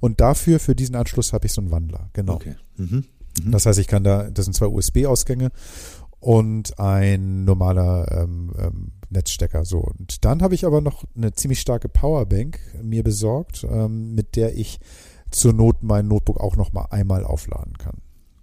Und 0.00 0.20
dafür 0.20 0.58
für 0.58 0.74
diesen 0.74 0.94
Anschluss 0.94 1.32
habe 1.32 1.46
ich 1.46 1.52
so 1.52 1.60
einen 1.60 1.70
Wandler. 1.70 2.08
Genau. 2.14 2.34
Okay. 2.34 2.56
Mhm. 2.76 3.04
Mhm. 3.42 3.52
Das 3.52 3.66
heißt, 3.66 3.78
ich 3.78 3.86
kann 3.86 4.04
da, 4.04 4.30
das 4.30 4.44
sind 4.44 4.54
zwei 4.54 4.66
USB-Ausgänge 4.66 5.50
und 6.20 6.78
ein 6.78 7.44
normaler 7.44 8.10
ähm, 8.10 8.52
ähm, 8.58 8.92
Netzstecker. 9.10 9.64
So 9.64 9.78
und 9.78 10.24
dann 10.24 10.42
habe 10.42 10.54
ich 10.54 10.66
aber 10.66 10.80
noch 10.80 11.04
eine 11.16 11.32
ziemlich 11.32 11.60
starke 11.60 11.88
Powerbank 11.88 12.58
mir 12.82 13.02
besorgt, 13.02 13.64
ähm, 13.68 14.14
mit 14.14 14.36
der 14.36 14.56
ich 14.56 14.80
zur 15.30 15.52
Not 15.52 15.82
mein 15.82 16.08
Notebook 16.08 16.40
auch 16.40 16.56
noch 16.56 16.72
mal 16.72 16.86
einmal 16.90 17.24
aufladen 17.24 17.76
kann. 17.78 17.98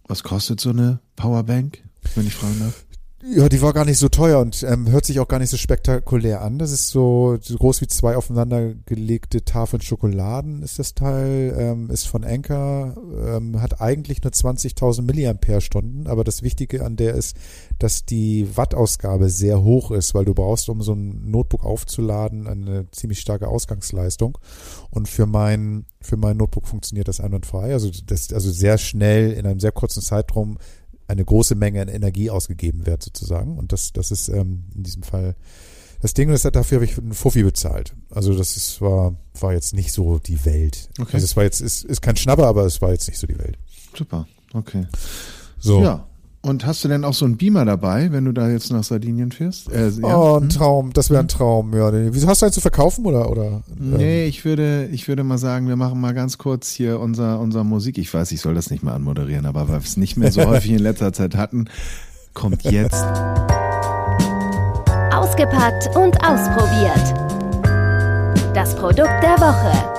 Was 0.08 0.24
kostet 0.24 0.60
so 0.60 0.72
eine 0.72 1.00
Powerbank, 1.16 1.84
wenn 2.16 2.28
ich 2.28 2.36
fragen 2.36 2.60
darf? 2.60 2.86
Ja, 3.24 3.50
die 3.50 3.62
war 3.62 3.72
gar 3.72 3.86
nicht 3.86 4.00
so 4.00 4.10
teuer 4.10 4.40
und 4.40 4.64
ähm, 4.64 4.90
hört 4.90 5.06
sich 5.06 5.20
auch 5.20 5.28
gar 5.28 5.38
nicht 5.38 5.52
so 5.52 5.58
spektakulär 5.58 6.42
an. 6.42 6.58
Das 6.58 6.72
ist 6.72 6.88
so, 6.88 7.38
so 7.40 7.56
groß 7.56 7.82
wie 7.82 7.88
zwei 7.88 8.18
aufeinandergelegte 8.18 9.46
Tafeln 9.46 9.82
Schokoladen 9.82 10.64
ist 10.64 10.80
das 10.80 10.96
Teil, 10.96 11.56
ähm, 11.56 11.92
ist 11.92 12.08
von 12.08 12.24
Anker, 12.24 12.96
ähm, 13.28 13.62
hat 13.62 13.80
eigentlich 13.80 14.24
nur 14.24 14.32
20.000 14.32 15.04
Milliampere-Stunden, 15.04 16.08
aber 16.08 16.24
das 16.24 16.42
Wichtige 16.42 16.84
an 16.84 16.96
der 16.96 17.14
ist, 17.14 17.38
dass 17.78 18.06
die 18.06 18.48
Wattausgabe 18.58 19.30
sehr 19.30 19.62
hoch 19.62 19.92
ist, 19.92 20.16
weil 20.16 20.26
du 20.26 20.34
brauchst, 20.34 20.68
um 20.68 20.82
so 20.82 20.94
ein 20.94 21.30
Notebook 21.30 21.64
aufzuladen, 21.64 22.48
eine 22.48 22.90
ziemlich 22.90 23.20
starke 23.20 23.48
Ausgangsleistung. 23.48 24.40
Und 24.90 25.08
für 25.08 25.28
mein, 25.28 25.86
für 26.02 26.18
mein 26.18 26.38
Notebook 26.38 26.68
funktioniert 26.68 27.08
das 27.08 27.20
einwandfrei. 27.20 27.74
Also 27.74 27.92
das, 28.08 28.34
also 28.34 28.52
sehr 28.52 28.80
schnell 28.80 29.32
in 29.32 29.46
einem 29.46 29.60
sehr 29.60 29.72
kurzen 29.72 30.02
Zeitraum 30.02 30.58
eine 31.12 31.26
große 31.26 31.56
Menge 31.56 31.82
an 31.82 31.88
Energie 31.88 32.30
ausgegeben 32.30 32.86
wird 32.86 33.04
sozusagen. 33.04 33.58
Und 33.58 33.72
das, 33.72 33.94
das 33.94 34.12
ist 34.12 34.30
ähm, 34.30 34.64
in 34.76 34.84
diesem 34.84 35.04
Fall 35.04 35.36
das 36.02 36.14
Ding. 36.14 36.30
Und 36.30 36.56
dafür 36.56 36.78
habe 36.78 36.86
ich 36.86 36.98
einen 36.98 37.14
Fuffi 37.14 37.44
bezahlt. 37.44 37.94
Also 38.10 38.38
das 38.38 38.58
ist, 38.58 38.82
war, 38.82 39.16
war 39.40 39.54
jetzt 39.54 39.74
nicht 39.74 39.92
so 39.92 40.20
die 40.20 40.46
Welt. 40.46 40.90
Okay. 41.00 41.12
Also 41.14 41.26
es 41.26 41.36
war 41.36 41.44
jetzt, 41.44 41.62
ist, 41.62 41.84
ist 41.84 42.02
kein 42.02 42.16
Schnapper, 42.16 42.48
aber 42.48 42.66
es 42.66 42.82
war 42.82 42.92
jetzt 42.92 43.08
nicht 43.08 43.20
so 43.20 43.28
die 43.28 43.38
Welt. 43.38 43.58
Super, 43.96 44.28
okay. 44.54 44.88
So. 45.60 45.84
Ja, 45.84 46.08
und 46.44 46.66
hast 46.66 46.84
du 46.84 46.88
denn 46.88 47.06
auch 47.06 47.14
so 47.14 47.26
einen 47.26 47.38
Beamer 47.38 47.66
dabei, 47.66 48.12
wenn 48.12 48.26
du 48.26 48.32
da 48.32 48.50
jetzt 48.50 48.72
nach 48.72 48.84
Sardinien 48.84 49.32
fährst? 49.32 49.72
Äh, 49.72 49.90
ja? 49.90 50.18
Oh, 50.18 50.38
ein 50.38 50.44
hm? 50.44 50.50
Traum, 50.50 50.94
das 50.94 51.12
wäre 51.12 51.20
ein 51.20 51.28
Traum, 51.28 51.76
ja. 51.76 51.92
Wieso 52.14 52.28
hast 52.28 52.42
du 52.42 52.48
einen 52.48 52.54
zu 52.54 52.62
verkaufen 52.62 53.06
oder? 53.06 53.30
oder 53.30 53.62
ähm? 53.80 53.98
Nee, 53.98 54.26
ich 54.26 54.44
würde, 54.44 54.88
ich 54.92 55.08
würde 55.08 55.24
mal 55.24 55.38
sagen, 55.38 55.68
wir 55.68 55.76
machen 55.76 56.02
mal 56.02 56.14
ganz 56.14 56.40
kurz 56.40 56.72
hier 56.72 57.00
unser, 57.00 57.40
unser 57.40 57.64
Musik. 57.64 58.00
Ich 58.00 58.12
weiß, 58.12 58.32
ich 58.32 58.42
soll 58.42 58.56
das 58.56 58.72
nicht 58.72 58.84
mehr 58.84 58.96
anmoderieren, 58.96 59.46
aber 59.46 59.68
weil 59.68 59.76
wir 59.76 59.86
es 59.86 59.98
nicht 59.98 60.18
mehr 60.18 60.32
so 60.32 60.42
häufig 60.48 60.72
in 60.72 60.80
letzter 60.80 61.14
Zeit 61.14 61.36
hatten, 61.36 61.66
kommt 62.34 62.64
jetzt. 62.64 63.06
Ausgepackt 65.14 65.96
und 65.96 66.18
ausprobiert. 66.24 67.14
Das 68.56 68.76
Produkt 68.76 69.22
der 69.22 69.38
Woche. 69.38 69.91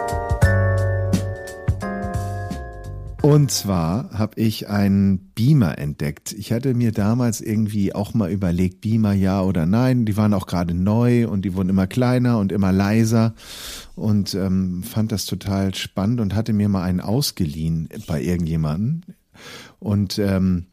Und 3.22 3.52
zwar 3.52 4.10
habe 4.10 4.40
ich 4.40 4.68
einen 4.68 5.30
Beamer 5.36 5.78
entdeckt. 5.78 6.32
Ich 6.32 6.50
hatte 6.50 6.74
mir 6.74 6.90
damals 6.90 7.40
irgendwie 7.40 7.94
auch 7.94 8.14
mal 8.14 8.32
überlegt, 8.32 8.80
Beamer 8.80 9.12
ja 9.12 9.42
oder 9.42 9.64
nein. 9.64 10.04
Die 10.04 10.16
waren 10.16 10.34
auch 10.34 10.48
gerade 10.48 10.74
neu 10.74 11.28
und 11.28 11.44
die 11.44 11.54
wurden 11.54 11.68
immer 11.68 11.86
kleiner 11.86 12.40
und 12.40 12.50
immer 12.50 12.72
leiser 12.72 13.34
und 13.94 14.34
ähm, 14.34 14.82
fand 14.82 15.12
das 15.12 15.24
total 15.26 15.72
spannend 15.76 16.20
und 16.20 16.34
hatte 16.34 16.52
mir 16.52 16.68
mal 16.68 16.82
einen 16.82 17.00
ausgeliehen 17.00 17.88
bei 18.08 18.20
irgendjemandem. 18.20 19.02
Und 19.78 20.18
ähm, 20.18 20.66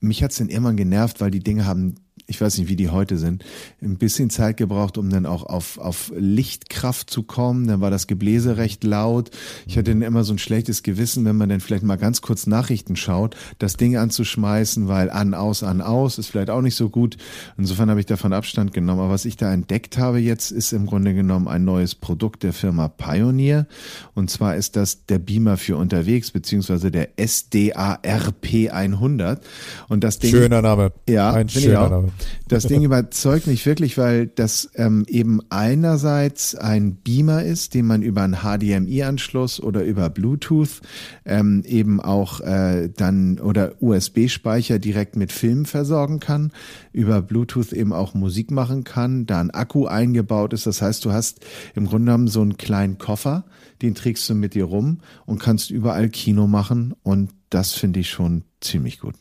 mich 0.00 0.22
hat's 0.22 0.36
dann 0.36 0.50
irgendwann 0.50 0.76
genervt, 0.76 1.22
weil 1.22 1.30
die 1.30 1.42
Dinge 1.42 1.64
haben 1.64 1.94
ich 2.32 2.40
weiß 2.40 2.56
nicht, 2.56 2.68
wie 2.68 2.76
die 2.76 2.88
heute 2.88 3.18
sind, 3.18 3.44
ein 3.82 3.98
bisschen 3.98 4.30
Zeit 4.30 4.56
gebraucht, 4.56 4.96
um 4.96 5.10
dann 5.10 5.26
auch 5.26 5.44
auf, 5.44 5.76
auf 5.76 6.10
Lichtkraft 6.16 7.10
zu 7.10 7.22
kommen. 7.22 7.66
Dann 7.66 7.82
war 7.82 7.90
das 7.90 8.06
Gebläse 8.06 8.56
recht 8.56 8.84
laut. 8.84 9.30
Ich 9.66 9.76
hatte 9.76 9.90
dann 9.90 10.00
immer 10.00 10.24
so 10.24 10.32
ein 10.32 10.38
schlechtes 10.38 10.82
Gewissen, 10.82 11.26
wenn 11.26 11.36
man 11.36 11.50
dann 11.50 11.60
vielleicht 11.60 11.84
mal 11.84 11.96
ganz 11.96 12.22
kurz 12.22 12.46
Nachrichten 12.46 12.96
schaut, 12.96 13.36
das 13.58 13.76
Ding 13.76 13.98
anzuschmeißen, 13.98 14.88
weil 14.88 15.10
an, 15.10 15.34
aus, 15.34 15.62
an, 15.62 15.82
aus 15.82 16.16
ist 16.16 16.28
vielleicht 16.28 16.48
auch 16.48 16.62
nicht 16.62 16.74
so 16.74 16.88
gut. 16.88 17.18
Insofern 17.58 17.90
habe 17.90 18.00
ich 18.00 18.06
davon 18.06 18.32
Abstand 18.32 18.72
genommen. 18.72 19.00
Aber 19.00 19.10
was 19.10 19.26
ich 19.26 19.36
da 19.36 19.52
entdeckt 19.52 19.98
habe 19.98 20.18
jetzt, 20.18 20.52
ist 20.52 20.72
im 20.72 20.86
Grunde 20.86 21.12
genommen 21.12 21.48
ein 21.48 21.66
neues 21.66 21.94
Produkt 21.94 22.44
der 22.44 22.54
Firma 22.54 22.88
Pioneer. 22.88 23.66
Und 24.14 24.30
zwar 24.30 24.56
ist 24.56 24.76
das 24.76 25.04
der 25.04 25.18
Beamer 25.18 25.58
für 25.58 25.76
unterwegs, 25.76 26.30
beziehungsweise 26.30 26.90
der 26.90 27.10
SDARP 27.18 28.70
100. 28.72 29.44
Und 29.88 30.02
das 30.02 30.18
Ding. 30.18 30.30
Schöner 30.30 30.62
Name. 30.62 30.92
Ja, 31.06 31.32
ein 31.32 31.50
schöner 31.50 31.90
Name. 31.90 32.12
Das 32.48 32.66
Ding 32.66 32.82
überzeugt 32.82 33.46
mich 33.46 33.64
wirklich, 33.64 33.96
weil 33.96 34.26
das 34.26 34.70
ähm, 34.74 35.04
eben 35.08 35.40
einerseits 35.48 36.54
ein 36.54 36.96
Beamer 36.96 37.44
ist, 37.44 37.74
den 37.74 37.86
man 37.86 38.02
über 38.02 38.22
einen 38.22 38.38
HDMI-Anschluss 38.42 39.60
oder 39.60 39.84
über 39.84 40.10
Bluetooth 40.10 40.82
ähm, 41.24 41.62
eben 41.66 42.00
auch 42.00 42.40
äh, 42.40 42.90
dann 42.94 43.38
oder 43.38 43.80
USB-Speicher 43.80 44.78
direkt 44.78 45.16
mit 45.16 45.32
Filmen 45.32 45.66
versorgen 45.66 46.20
kann, 46.20 46.52
über 46.92 47.22
Bluetooth 47.22 47.72
eben 47.72 47.92
auch 47.92 48.14
Musik 48.14 48.50
machen 48.50 48.84
kann, 48.84 49.26
da 49.26 49.40
ein 49.40 49.50
Akku 49.50 49.86
eingebaut 49.86 50.52
ist. 50.52 50.66
Das 50.66 50.82
heißt, 50.82 51.04
du 51.04 51.12
hast 51.12 51.40
im 51.74 51.86
Grunde 51.86 52.06
genommen 52.06 52.28
so 52.28 52.42
einen 52.42 52.58
kleinen 52.58 52.98
Koffer, 52.98 53.44
den 53.80 53.94
trägst 53.94 54.28
du 54.28 54.34
mit 54.34 54.54
dir 54.54 54.64
rum 54.64 55.00
und 55.26 55.38
kannst 55.40 55.70
überall 55.70 56.08
Kino 56.08 56.46
machen 56.46 56.94
und 57.02 57.30
das 57.50 57.72
finde 57.72 58.00
ich 58.00 58.10
schon 58.10 58.44
ziemlich 58.60 59.00
gut. 59.00 59.14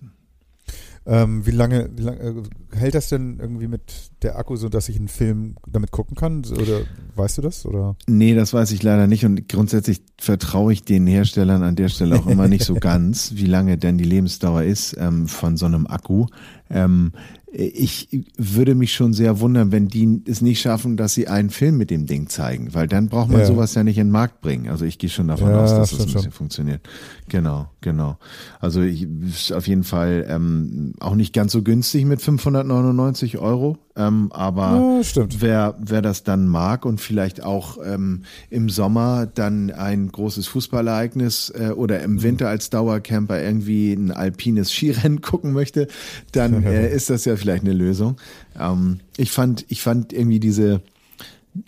Ähm, 1.04 1.46
wie 1.48 1.52
lange, 1.52 1.90
wie 1.96 2.04
lange 2.04 2.20
äh, 2.20 2.34
hält 2.78 2.94
das 2.94 3.10
denn 3.10 3.40
irgendwie 3.40 3.68
mit 3.68 4.12
der 4.22 4.38
Akku, 4.38 4.56
so 4.56 4.70
dass 4.70 4.88
ich 4.88 4.98
einen 4.98 5.08
Film 5.08 5.56
damit 5.68 5.90
gucken 5.90 6.16
kann? 6.16 6.46
Oder 6.46 6.82
weißt 7.16 7.40
du 7.40 7.42
das? 7.42 7.66
Oder? 7.66 7.96
Nee, 8.08 8.36
das 8.36 8.54
weiß 8.54 8.72
ich 8.72 8.84
leider 8.84 9.08
nicht. 9.08 9.26
Und 9.26 9.50
grundsätzlich 9.50 10.04
vertraue 10.20 10.74
ich 10.74 10.84
den 10.84 11.08
Herstellern 11.08 11.64
an 11.64 11.76
der 11.76 11.90
Stelle 11.90 12.20
auch 12.20 12.28
immer 12.28 12.48
nicht 12.48 12.66
so 12.66 12.76
ganz, 12.80 13.34
wie 13.36 13.48
lange 13.48 13.80
denn 13.80 13.98
die 13.98 14.04
Lebensdauer 14.04 14.64
ist 14.64 14.96
ähm, 15.00 15.28
von 15.28 15.58
so 15.58 15.66
einem 15.66 15.88
Akku. 15.88 16.28
Ähm, 16.70 17.14
ich 17.54 18.08
würde 18.38 18.76
mich 18.76 18.94
schon 18.94 19.12
sehr 19.12 19.42
wundern, 19.42 19.74
wenn 19.74 19.90
die 19.90 20.22
es 20.26 20.42
nicht 20.42 20.62
schaffen, 20.62 20.96
dass 20.96 21.14
sie 21.14 21.28
einen 21.28 21.50
Film 21.50 21.78
mit 21.78 21.90
dem 21.90 22.06
Ding 22.06 22.30
zeigen, 22.30 22.74
weil 22.74 22.88
dann 22.88 23.10
braucht 23.10 23.30
man 23.30 23.42
ja. 23.42 23.46
sowas 23.46 23.74
ja 23.74 23.84
nicht 23.84 23.98
in 23.98 24.08
den 24.08 24.12
Markt 24.12 24.40
bringen. 24.40 24.70
Also 24.70 24.86
ich 24.86 24.98
gehe 24.98 25.10
schon 25.10 25.28
davon 25.28 25.50
ja, 25.50 25.62
aus, 25.62 25.72
dass 25.72 25.92
das 25.92 26.00
ein 26.00 26.14
bisschen 26.14 26.32
funktioniert. 26.32 26.82
Genau, 27.28 27.68
genau. 27.82 28.18
Also 28.62 28.82
ich, 28.82 29.06
ist 29.28 29.52
auf 29.52 29.68
jeden 29.68 29.84
Fall 29.84 30.26
ähm, 30.30 30.94
auch 31.02 31.16
nicht 31.16 31.34
ganz 31.34 31.52
so 31.52 31.62
günstig 31.62 32.06
mit 32.06 32.22
599 32.22 33.38
Euro, 33.40 33.78
ähm, 33.96 34.32
aber 34.32 35.02
ja, 35.02 35.26
wer 35.40 35.76
wer 35.80 36.02
das 36.02 36.24
dann 36.24 36.48
mag 36.48 36.86
und 36.86 37.02
vielleicht 37.02 37.44
auch 37.44 37.78
ähm, 37.84 38.24
im 38.50 38.70
Sommer 38.70 39.26
dann 39.26 39.70
ein 39.70 40.10
großes 40.10 40.48
Fußballereignis 40.48 41.52
äh, 41.56 41.72
oder 41.72 42.02
im 42.02 42.14
mhm. 42.14 42.24
Winter 42.24 42.48
als 42.48 42.70
Dauercamper 42.70 43.42
irgendwie 43.42 43.94
ein 43.94 44.12
alpines 44.12 44.72
Skirennen 44.72 45.22
gucken 45.22 45.52
möchte, 45.52 45.88
dann 46.32 46.64
äh, 46.64 46.90
ist 46.94 47.10
das 47.10 47.26
ja 47.26 47.36
vielleicht 47.36 47.64
eine 47.64 47.74
Lösung. 47.74 48.16
Ähm, 48.58 49.02
ich 49.18 49.32
fand, 49.32 49.66
ich 49.68 49.82
fand 49.82 50.14
irgendwie 50.14 50.40
diese, 50.40 50.82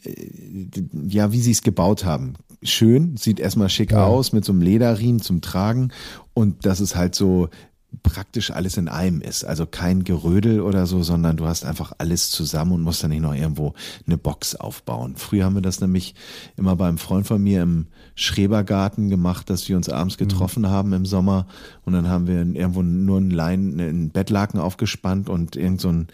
äh, 0.06 0.14
ja, 1.08 1.34
wie 1.34 1.42
sie 1.42 1.52
es 1.52 1.62
gebaut 1.62 2.06
haben. 2.06 2.36
Schön, 2.62 3.18
sieht 3.18 3.42
erstmal 3.42 3.68
schick 3.68 3.92
ja. 3.92 4.06
aus 4.06 4.32
mit 4.32 4.46
so 4.46 4.54
einem 4.54 4.62
Lederriemen 4.62 5.22
zum 5.22 5.42
Tragen 5.42 5.92
und 6.34 6.66
das 6.66 6.80
ist 6.80 6.96
halt 6.96 7.16
so 7.16 7.50
praktisch 8.02 8.52
alles 8.52 8.78
in 8.78 8.88
einem 8.88 9.22
ist. 9.22 9.44
Also 9.44 9.66
kein 9.66 10.04
Gerödel 10.04 10.62
oder 10.62 10.88
so, 10.88 11.04
sondern 11.04 11.38
du 11.38 11.46
hast 11.46 11.66
einfach 11.66 11.94
alles 11.98 12.32
zusammen 12.32 12.74
und 12.74 12.82
musst 12.82 13.04
dann 13.04 13.12
nicht 13.12 13.22
noch 13.22 13.36
irgendwo 13.36 13.74
eine 14.08 14.18
Box 14.18 14.56
aufbauen. 14.56 15.16
Früher 15.16 15.46
haben 15.46 15.56
wir 15.56 15.62
das 15.62 15.82
nämlich 15.82 16.16
immer 16.58 16.76
beim 16.76 16.98
Freund 16.98 17.28
von 17.28 17.42
mir 17.42 17.62
im 17.62 17.88
Schrebergarten 18.16 19.10
gemacht, 19.10 19.50
dass 19.50 19.68
wir 19.70 19.78
uns 19.78 19.90
abends 19.90 20.20
mhm. 20.20 20.28
getroffen 20.28 20.64
mhm. 20.64 20.70
haben 20.70 20.94
im 20.94 21.06
Sommer 21.06 21.48
und 21.86 21.94
dann 21.94 22.08
haben 22.08 22.28
wir 22.28 22.38
irgendwo 22.38 22.82
nur 22.82 23.18
einen 23.18 23.32
Lein, 23.32 23.80
einen 23.80 24.10
Bettlaken 24.10 24.60
aufgespannt 24.60 25.30
und 25.30 25.56
irgend 25.56 25.82
so 25.82 25.90
ein 25.90 26.08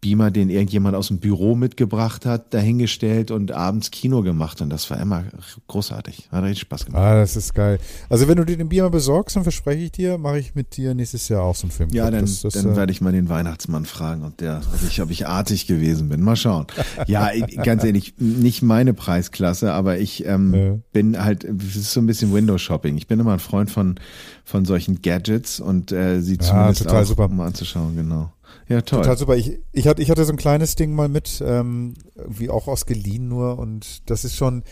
Beamer, 0.00 0.30
den 0.30 0.48
irgendjemand 0.48 0.94
aus 0.94 1.08
dem 1.08 1.18
Büro 1.18 1.56
mitgebracht 1.56 2.24
hat, 2.24 2.54
dahingestellt 2.54 3.30
und 3.30 3.50
abends 3.50 3.90
Kino 3.90 4.22
gemacht. 4.22 4.60
Und 4.60 4.70
das 4.70 4.88
war 4.90 5.00
immer 5.00 5.24
großartig. 5.66 6.28
Hat 6.30 6.44
richtig 6.44 6.60
Spaß 6.60 6.86
gemacht. 6.86 7.02
Ah, 7.02 7.16
das 7.16 7.34
ist 7.36 7.52
geil. 7.54 7.78
Also 8.08 8.28
wenn 8.28 8.36
du 8.36 8.44
dir 8.44 8.56
den 8.56 8.68
Beamer 8.68 8.90
besorgst, 8.90 9.36
dann 9.36 9.42
verspreche 9.42 9.82
ich 9.82 9.92
dir, 9.92 10.16
mache 10.18 10.38
ich 10.38 10.54
mit 10.54 10.76
dir 10.76 10.94
nächstes 10.94 11.28
Jahr 11.28 11.42
auch 11.42 11.56
so 11.56 11.64
einen 11.64 11.72
Film. 11.72 11.90
Ja, 11.90 12.10
dann, 12.10 12.20
das, 12.20 12.42
das, 12.42 12.54
dann 12.54 12.72
äh, 12.72 12.76
werde 12.76 12.92
ich 12.92 13.00
mal 13.00 13.12
den 13.12 13.28
Weihnachtsmann 13.28 13.86
fragen, 13.86 14.24
ob 14.24 14.36
der, 14.36 14.60
ob 14.72 14.88
ich, 14.88 15.02
ob 15.02 15.10
ich 15.10 15.26
artig 15.26 15.66
gewesen 15.66 16.08
bin. 16.08 16.22
Mal 16.22 16.36
schauen. 16.36 16.66
Ja, 17.06 17.30
ganz 17.64 17.82
ehrlich, 17.82 18.14
nicht 18.18 18.62
meine 18.62 18.94
Preisklasse, 18.94 19.72
aber 19.72 19.98
ich 19.98 20.24
ähm, 20.26 20.54
ja. 20.54 20.78
bin 20.92 21.22
halt, 21.22 21.44
es 21.44 21.76
ist 21.76 21.92
so 21.92 22.00
ein 22.00 22.06
bisschen 22.06 22.32
Windows-Shopping. 22.32 22.96
Ich 22.96 23.08
bin 23.08 23.18
immer 23.18 23.32
ein 23.32 23.38
Freund 23.38 23.70
von, 23.70 23.96
von 24.44 24.64
solchen 24.64 25.02
Gadgets 25.02 25.58
und 25.58 25.90
äh, 25.90 26.20
sie 26.20 26.38
zumindest 26.38 26.84
ja, 26.84 26.92
auch 26.92 27.04
super. 27.04 27.28
mal 27.28 27.46
anzuschauen, 27.46 27.96
genau. 27.96 28.30
Ja, 28.68 28.82
toll. 28.82 29.00
Total 29.00 29.16
super. 29.16 29.36
Ich, 29.36 29.58
ich, 29.72 29.86
hatte, 29.86 30.02
ich 30.02 30.10
hatte 30.10 30.24
so 30.24 30.32
ein 30.32 30.36
kleines 30.36 30.74
Ding 30.74 30.94
mal 30.94 31.08
mit, 31.08 31.42
ähm, 31.44 31.94
irgendwie 32.16 32.50
auch 32.50 32.68
ausgeliehen 32.68 33.28
nur 33.28 33.58
und 33.58 34.08
das 34.10 34.24
ist 34.24 34.36
schon, 34.36 34.62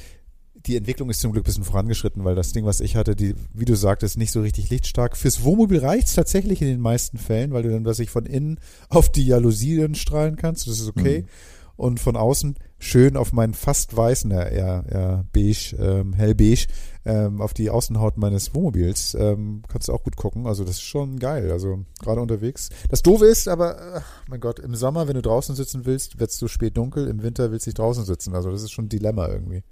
die 0.54 0.76
Entwicklung 0.76 1.10
ist 1.10 1.20
zum 1.20 1.32
Glück 1.32 1.44
ein 1.44 1.46
bisschen 1.46 1.64
vorangeschritten, 1.64 2.24
weil 2.24 2.34
das 2.34 2.52
Ding, 2.52 2.64
was 2.64 2.80
ich 2.80 2.96
hatte, 2.96 3.14
die, 3.14 3.34
wie 3.54 3.64
du 3.64 3.76
sagtest, 3.76 4.18
nicht 4.18 4.32
so 4.32 4.40
richtig 4.40 4.68
lichtstark. 4.70 5.16
Fürs 5.16 5.44
Wohnmobil 5.44 5.78
reicht's 5.78 6.14
tatsächlich 6.14 6.60
in 6.60 6.68
den 6.68 6.80
meisten 6.80 7.18
Fällen, 7.18 7.52
weil 7.52 7.62
du 7.62 7.70
dann, 7.70 7.84
was 7.84 8.00
ich 8.00 8.10
von 8.10 8.26
innen 8.26 8.58
auf 8.88 9.10
die 9.10 9.26
Jalousien 9.26 9.94
strahlen 9.94 10.36
kannst, 10.36 10.66
das 10.66 10.80
ist 10.80 10.88
okay. 10.88 11.22
Mhm 11.22 11.28
und 11.76 12.00
von 12.00 12.16
außen 12.16 12.56
schön 12.78 13.16
auf 13.16 13.32
meinen 13.32 13.54
fast 13.54 13.96
weißen, 13.96 14.30
ja, 14.30 14.42
eher, 14.42 14.84
eher 14.88 15.24
beige, 15.32 15.76
ähm, 15.78 16.12
hellbeige, 16.12 16.66
ähm, 17.04 17.40
auf 17.40 17.54
die 17.54 17.70
Außenhaut 17.70 18.18
meines 18.18 18.54
Wohnmobils. 18.54 19.14
Ähm, 19.18 19.62
kannst 19.68 19.88
du 19.88 19.92
auch 19.92 20.02
gut 20.02 20.16
gucken. 20.16 20.46
Also 20.46 20.64
das 20.64 20.76
ist 20.76 20.82
schon 20.82 21.18
geil. 21.18 21.50
Also 21.50 21.84
gerade 22.02 22.20
unterwegs. 22.20 22.68
Das 22.90 23.02
Doofe 23.02 23.26
ist 23.26 23.48
aber, 23.48 23.76
ach, 23.96 24.04
mein 24.28 24.40
Gott, 24.40 24.58
im 24.58 24.74
Sommer, 24.74 25.08
wenn 25.08 25.14
du 25.14 25.22
draußen 25.22 25.54
sitzen 25.54 25.86
willst, 25.86 26.18
wird 26.18 26.30
es 26.30 26.38
so 26.38 26.48
spät 26.48 26.76
dunkel. 26.76 27.08
Im 27.08 27.22
Winter 27.22 27.50
willst 27.50 27.66
du 27.66 27.70
nicht 27.70 27.78
draußen 27.78 28.04
sitzen. 28.04 28.34
Also 28.34 28.50
das 28.50 28.62
ist 28.62 28.72
schon 28.72 28.86
ein 28.86 28.90
Dilemma 28.90 29.28
irgendwie. 29.28 29.62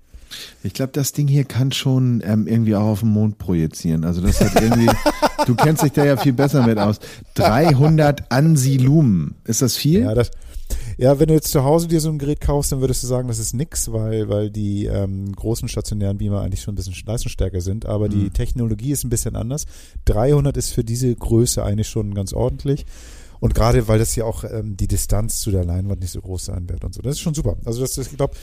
Ich 0.63 0.73
glaube, 0.73 0.93
das 0.93 1.13
Ding 1.13 1.29
hier 1.29 1.45
kann 1.45 1.73
schon 1.73 2.23
ähm, 2.25 2.47
irgendwie 2.47 2.75
auch 2.75 2.85
auf 2.85 3.01
den 3.01 3.11
Mond 3.11 3.39
projizieren. 3.39 4.05
Also 4.05 4.21
das 4.21 4.41
hat 4.41 4.61
irgendwie, 4.61 4.91
du 5.47 5.55
kennst 5.55 5.83
dich 5.83 5.93
da 5.93 6.05
ja 6.05 6.17
viel 6.17 6.33
besser 6.33 6.67
mit 6.67 6.79
aus. 6.79 6.99
300 7.35 8.33
Ansilumen. 8.33 9.37
Ist 9.45 9.63
das 9.63 9.77
viel? 9.77 10.01
Ja, 10.01 10.15
das, 10.15 10.31
ja, 10.97 11.19
wenn 11.19 11.29
du 11.29 11.35
jetzt 11.35 11.51
zu 11.51 11.65
Hause 11.65 11.89
dir 11.89 12.01
so 12.01 12.09
ein 12.09 12.19
Gerät 12.19 12.41
kaufst, 12.41 12.73
dann 12.73 12.81
würdest 12.81 13.03
du 13.03 13.07
sagen, 13.07 13.29
das 13.29 13.39
ist 13.39 13.55
nix, 13.55 13.93
weil, 13.93 14.29
weil 14.29 14.51
die 14.51 14.87
ähm, 14.87 15.35
großen 15.35 15.69
stationären 15.69 16.19
Beamer 16.19 16.41
eigentlich 16.41 16.63
schon 16.63 16.75
ein 16.75 16.77
bisschen 16.77 16.95
leistungsstärker 17.07 17.61
sind. 17.61 17.87
Aber 17.87 18.07
mhm. 18.07 18.11
die 18.11 18.31
Technologie 18.31 18.93
ist 18.93 19.05
ein 19.05 19.11
bisschen 19.11 19.37
anders. 19.37 19.67
300 20.07 20.57
ist 20.57 20.71
für 20.71 20.85
diese 20.85 21.15
Größe 21.15 21.65
eigentlich 21.65 21.89
schon 21.89 22.15
ganz 22.15 22.33
ordentlich. 22.33 22.87
Und 23.41 23.55
gerade 23.55 23.89
weil 23.89 23.99
das 23.99 24.15
ja 24.17 24.25
auch 24.25 24.45
ähm, 24.45 24.77
die 24.77 24.89
Distanz 24.89 25.41
zu 25.41 25.51
der 25.51 25.65
Leinwand 25.65 26.01
nicht 26.01 26.13
so 26.13 26.21
groß 26.21 26.47
sein 26.47 26.69
wird 26.69 26.85
und 26.85 26.95
so. 26.95 27.03
Das 27.03 27.17
ist 27.17 27.21
schon 27.21 27.35
super. 27.35 27.57
Also 27.65 27.83
das 27.83 27.99
ist, 27.99 28.13
ich 28.13 28.17
glaube, 28.17 28.35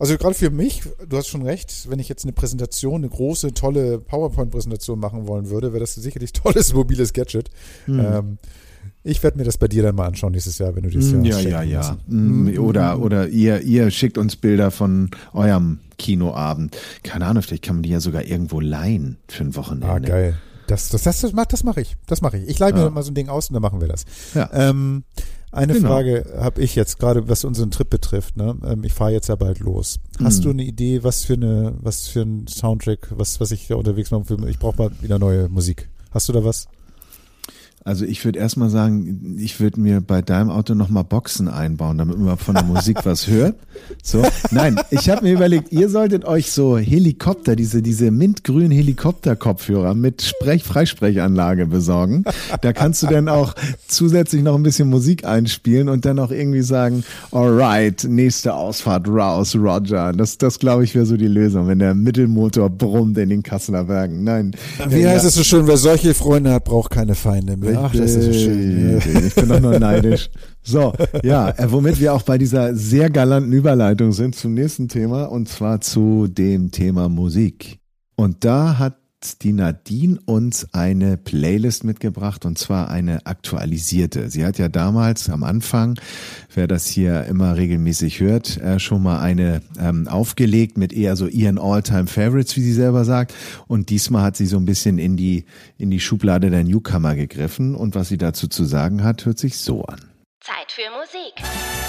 also 0.00 0.16
gerade 0.16 0.34
für 0.34 0.50
mich, 0.50 0.82
du 1.06 1.16
hast 1.18 1.28
schon 1.28 1.42
recht, 1.42 1.90
wenn 1.90 1.98
ich 1.98 2.08
jetzt 2.08 2.24
eine 2.24 2.32
Präsentation, 2.32 3.02
eine 3.02 3.10
große, 3.10 3.52
tolle 3.52 3.98
PowerPoint-Präsentation 3.98 4.98
machen 4.98 5.28
wollen 5.28 5.50
würde, 5.50 5.72
wäre 5.72 5.80
das 5.80 5.94
sicherlich 5.94 6.32
tolles 6.32 6.72
mobiles 6.72 7.12
Gadget. 7.12 7.50
Mhm. 7.86 8.00
Ähm, 8.00 8.38
ich 9.02 9.22
werde 9.22 9.38
mir 9.38 9.44
das 9.44 9.56
bei 9.56 9.66
dir 9.68 9.82
dann 9.82 9.94
mal 9.94 10.06
anschauen 10.06 10.32
nächstes 10.32 10.58
Jahr, 10.58 10.76
wenn 10.76 10.82
du 10.82 10.90
dieses 10.90 11.12
mm, 11.12 11.24
Jahr 11.24 11.40
Ja, 11.40 11.62
ja, 11.62 11.62
ja. 11.62 11.96
Mm, 12.06 12.58
oder, 12.58 13.00
oder 13.00 13.28
ihr, 13.28 13.62
ihr 13.62 13.90
schickt 13.90 14.18
uns 14.18 14.36
Bilder 14.36 14.70
von 14.70 15.10
eurem 15.32 15.78
Kinoabend. 15.98 16.76
Keine 17.02 17.26
Ahnung, 17.26 17.42
vielleicht 17.42 17.64
kann 17.64 17.76
man 17.76 17.82
die 17.82 17.90
ja 17.90 18.00
sogar 18.00 18.24
irgendwo 18.24 18.60
leihen 18.60 19.18
für 19.28 19.44
ein 19.44 19.56
Wochenende. 19.56 19.88
Ah, 19.88 19.98
geil. 19.98 20.38
Das, 20.66 20.88
das, 20.90 21.02
das, 21.02 21.20
das, 21.20 21.32
das 21.48 21.64
mache 21.64 21.80
ich. 21.80 21.96
Das 22.06 22.20
mache 22.20 22.38
ich. 22.38 22.48
Ich 22.48 22.58
leihe 22.58 22.72
mir 22.72 22.82
ja. 22.82 22.90
mal 22.90 23.02
so 23.02 23.10
ein 23.10 23.14
Ding 23.14 23.28
aus 23.28 23.48
und 23.48 23.54
dann 23.54 23.62
machen 23.62 23.80
wir 23.80 23.88
das. 23.88 24.04
Ja. 24.34 24.50
Ähm, 24.52 25.04
eine 25.50 25.72
genau. 25.72 25.88
Frage 25.88 26.26
habe 26.38 26.62
ich 26.62 26.76
jetzt 26.76 27.00
gerade, 27.00 27.28
was 27.28 27.44
unseren 27.44 27.72
Trip 27.72 27.90
betrifft. 27.90 28.36
Ne? 28.36 28.56
Ähm, 28.64 28.84
ich 28.84 28.92
fahre 28.92 29.12
jetzt 29.12 29.28
ja 29.28 29.34
bald 29.34 29.58
los. 29.58 29.98
Hast 30.22 30.40
mhm. 30.40 30.42
du 30.42 30.50
eine 30.50 30.62
Idee, 30.62 31.02
was 31.02 31.24
für 31.24 31.34
eine, 31.34 31.74
was 31.80 32.06
für 32.06 32.22
ein 32.22 32.46
Soundtrack, 32.46 33.08
was, 33.16 33.40
was 33.40 33.50
ich 33.50 33.66
da 33.66 33.74
unterwegs 33.74 34.10
mache? 34.12 34.24
Ich 34.48 34.58
brauche 34.58 34.76
mal 34.78 34.90
wieder 35.00 35.18
neue 35.18 35.48
Musik. 35.48 35.88
Hast 36.12 36.28
du 36.28 36.32
da 36.32 36.44
was? 36.44 36.68
Also 37.82 38.04
ich 38.04 38.22
würde 38.26 38.38
erstmal 38.38 38.68
sagen, 38.68 39.38
ich 39.38 39.58
würde 39.58 39.80
mir 39.80 40.02
bei 40.02 40.20
deinem 40.20 40.50
Auto 40.50 40.74
nochmal 40.74 41.04
Boxen 41.04 41.48
einbauen, 41.48 41.96
damit 41.96 42.18
man 42.18 42.36
von 42.36 42.54
der 42.54 42.64
Musik 42.64 42.98
was 43.04 43.26
hört. 43.26 43.56
So, 44.02 44.22
nein, 44.50 44.78
ich 44.90 45.08
habe 45.08 45.22
mir 45.22 45.32
überlegt, 45.32 45.72
ihr 45.72 45.88
solltet 45.88 46.26
euch 46.26 46.52
so 46.52 46.76
Helikopter, 46.76 47.56
diese 47.56 47.80
diese 47.80 48.10
mintgrünen 48.10 48.70
Helikopter-Kopfhörer 48.70 49.94
mit 49.94 50.20
Sprech 50.20 50.62
Freisprechanlage 50.62 51.66
besorgen. 51.66 52.24
Da 52.60 52.74
kannst 52.74 53.02
du 53.02 53.06
dann 53.06 53.30
auch 53.30 53.54
zusätzlich 53.88 54.42
noch 54.42 54.56
ein 54.56 54.62
bisschen 54.62 54.90
Musik 54.90 55.24
einspielen 55.24 55.88
und 55.88 56.04
dann 56.04 56.18
auch 56.18 56.30
irgendwie 56.30 56.62
sagen, 56.62 57.02
alright, 57.32 58.04
nächste 58.04 58.52
Ausfahrt 58.52 59.08
raus, 59.08 59.56
Roger. 59.56 60.12
Das 60.12 60.36
das 60.36 60.58
glaube 60.58 60.84
ich 60.84 60.94
wäre 60.94 61.06
so 61.06 61.16
die 61.16 61.28
Lösung, 61.28 61.66
wenn 61.66 61.78
der 61.78 61.94
Mittelmotor 61.94 62.68
brummt 62.68 63.16
in 63.16 63.30
den 63.30 63.42
Kasseler 63.42 63.84
Bergen. 63.84 64.22
Nein. 64.22 64.54
Wie 64.86 65.08
heißt 65.08 65.24
es 65.24 65.34
so 65.34 65.44
schön, 65.44 65.66
wer 65.66 65.78
solche 65.78 66.12
Freunde 66.12 66.52
hat, 66.52 66.64
braucht 66.64 66.90
keine 66.90 67.14
Feinde 67.14 67.56
mehr. 67.56 67.69
Ach, 67.76 67.92
das 67.92 68.14
ist 68.14 68.24
so 68.26 68.32
schön. 68.32 69.00
Ich 69.26 69.34
bin 69.34 69.48
doch 69.48 69.60
nur 69.60 69.78
neidisch. 69.78 70.30
So, 70.62 70.92
ja, 71.22 71.50
äh, 71.50 71.70
womit 71.70 72.00
wir 72.00 72.14
auch 72.14 72.22
bei 72.22 72.38
dieser 72.38 72.74
sehr 72.74 73.10
galanten 73.10 73.52
Überleitung 73.52 74.12
sind 74.12 74.34
zum 74.34 74.54
nächsten 74.54 74.88
Thema 74.88 75.24
und 75.24 75.48
zwar 75.48 75.80
zu 75.80 76.26
dem 76.28 76.70
Thema 76.70 77.08
Musik. 77.08 77.78
Und 78.16 78.44
da 78.44 78.78
hat 78.78 78.99
die 79.42 79.52
Nadine 79.52 80.18
uns 80.24 80.68
eine 80.72 81.16
Playlist 81.16 81.84
mitgebracht 81.84 82.44
und 82.44 82.58
zwar 82.58 82.90
eine 82.90 83.26
aktualisierte. 83.26 84.30
Sie 84.30 84.44
hat 84.44 84.58
ja 84.58 84.68
damals 84.68 85.28
am 85.28 85.42
Anfang, 85.42 85.98
wer 86.54 86.66
das 86.66 86.86
hier 86.86 87.24
immer 87.24 87.56
regelmäßig 87.56 88.20
hört, 88.20 88.56
äh, 88.58 88.78
schon 88.78 89.02
mal 89.02 89.20
eine 89.20 89.62
ähm, 89.78 90.08
aufgelegt 90.08 90.78
mit 90.78 90.92
eher 90.92 91.16
so 91.16 91.26
ihren 91.26 91.58
All-Time 91.58 92.06
Favorites, 92.06 92.56
wie 92.56 92.62
sie 92.62 92.72
selber 92.72 93.04
sagt. 93.04 93.34
Und 93.66 93.90
diesmal 93.90 94.22
hat 94.22 94.36
sie 94.36 94.46
so 94.46 94.56
ein 94.56 94.64
bisschen 94.64 94.98
in 94.98 95.16
die, 95.16 95.44
in 95.78 95.90
die 95.90 96.00
Schublade 96.00 96.50
der 96.50 96.64
Newcomer 96.64 97.14
gegriffen 97.14 97.74
und 97.74 97.94
was 97.94 98.08
sie 98.08 98.18
dazu 98.18 98.48
zu 98.48 98.64
sagen 98.64 99.04
hat, 99.04 99.26
hört 99.26 99.38
sich 99.38 99.58
so 99.58 99.84
an. 99.84 100.00
Zeit 100.40 100.72
für 100.72 100.90
Musik. 100.98 101.79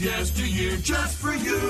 Yesteryear 0.00 0.76
just 0.82 1.18
for 1.20 1.34
you. 1.34 1.60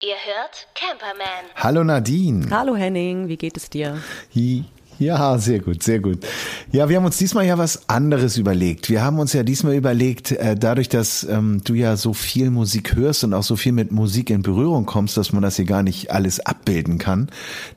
Ihr 0.00 0.16
hört 0.24 0.66
Camperman. 0.74 1.44
Hallo 1.56 1.84
Nadine. 1.84 2.46
Hallo 2.50 2.74
Henning, 2.76 3.28
wie 3.28 3.36
geht 3.36 3.56
es 3.56 3.68
dir? 3.68 4.00
Hi. 4.34 4.64
Ja, 4.98 5.36
sehr 5.38 5.60
gut, 5.60 5.82
sehr 5.82 6.00
gut. 6.00 6.26
Ja, 6.72 6.88
wir 6.88 6.96
haben 6.96 7.04
uns 7.04 7.18
diesmal 7.18 7.44
ja 7.44 7.58
was 7.58 7.88
anderes 7.88 8.38
überlegt. 8.38 8.88
Wir 8.88 9.02
haben 9.02 9.18
uns 9.18 9.32
ja 9.32 9.42
diesmal 9.42 9.74
überlegt, 9.74 10.32
äh, 10.32 10.56
dadurch, 10.56 10.88
dass 10.88 11.24
ähm, 11.24 11.60
du 11.64 11.74
ja 11.74 11.96
so 11.96 12.14
viel 12.14 12.50
Musik 12.50 12.96
hörst 12.96 13.22
und 13.24 13.34
auch 13.34 13.42
so 13.42 13.56
viel 13.56 13.72
mit 13.72 13.92
Musik 13.92 14.30
in 14.30 14.42
Berührung 14.42 14.86
kommst, 14.86 15.16
dass 15.16 15.32
man 15.32 15.42
das 15.42 15.56
hier 15.56 15.66
gar 15.66 15.82
nicht 15.82 16.10
alles 16.10 16.40
abbilden 16.40 16.98
kann, 16.98 17.28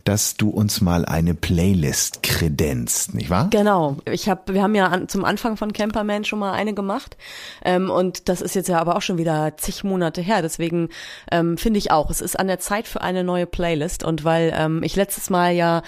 dass 0.05 0.37
du 0.37 0.49
uns 0.49 0.79
mal 0.79 1.05
eine 1.05 1.33
Playlist 1.33 2.23
kredenzt, 2.23 3.13
nicht 3.13 3.29
wahr? 3.29 3.47
Genau. 3.49 3.97
Ich 4.05 4.29
habe, 4.29 4.53
wir 4.53 4.63
haben 4.63 4.75
ja 4.75 4.87
an, 4.87 5.09
zum 5.09 5.25
Anfang 5.25 5.57
von 5.57 5.73
Camperman 5.73 6.23
schon 6.23 6.39
mal 6.39 6.53
eine 6.53 6.73
gemacht 6.73 7.17
ähm, 7.65 7.89
und 7.89 8.29
das 8.29 8.41
ist 8.41 8.55
jetzt 8.55 8.69
ja 8.69 8.79
aber 8.79 8.95
auch 8.95 9.01
schon 9.01 9.17
wieder 9.17 9.57
zig 9.57 9.83
Monate 9.83 10.21
her. 10.21 10.41
Deswegen 10.41 10.89
ähm, 11.31 11.57
finde 11.57 11.79
ich 11.79 11.91
auch, 11.91 12.09
es 12.09 12.21
ist 12.21 12.39
an 12.39 12.47
der 12.47 12.59
Zeit 12.59 12.87
für 12.87 13.01
eine 13.01 13.25
neue 13.25 13.45
Playlist 13.45 14.05
und 14.05 14.23
weil 14.23 14.53
ähm, 14.55 14.83
ich 14.83 14.95
letztes 14.95 15.29
Mal 15.29 15.51
ja 15.51 15.81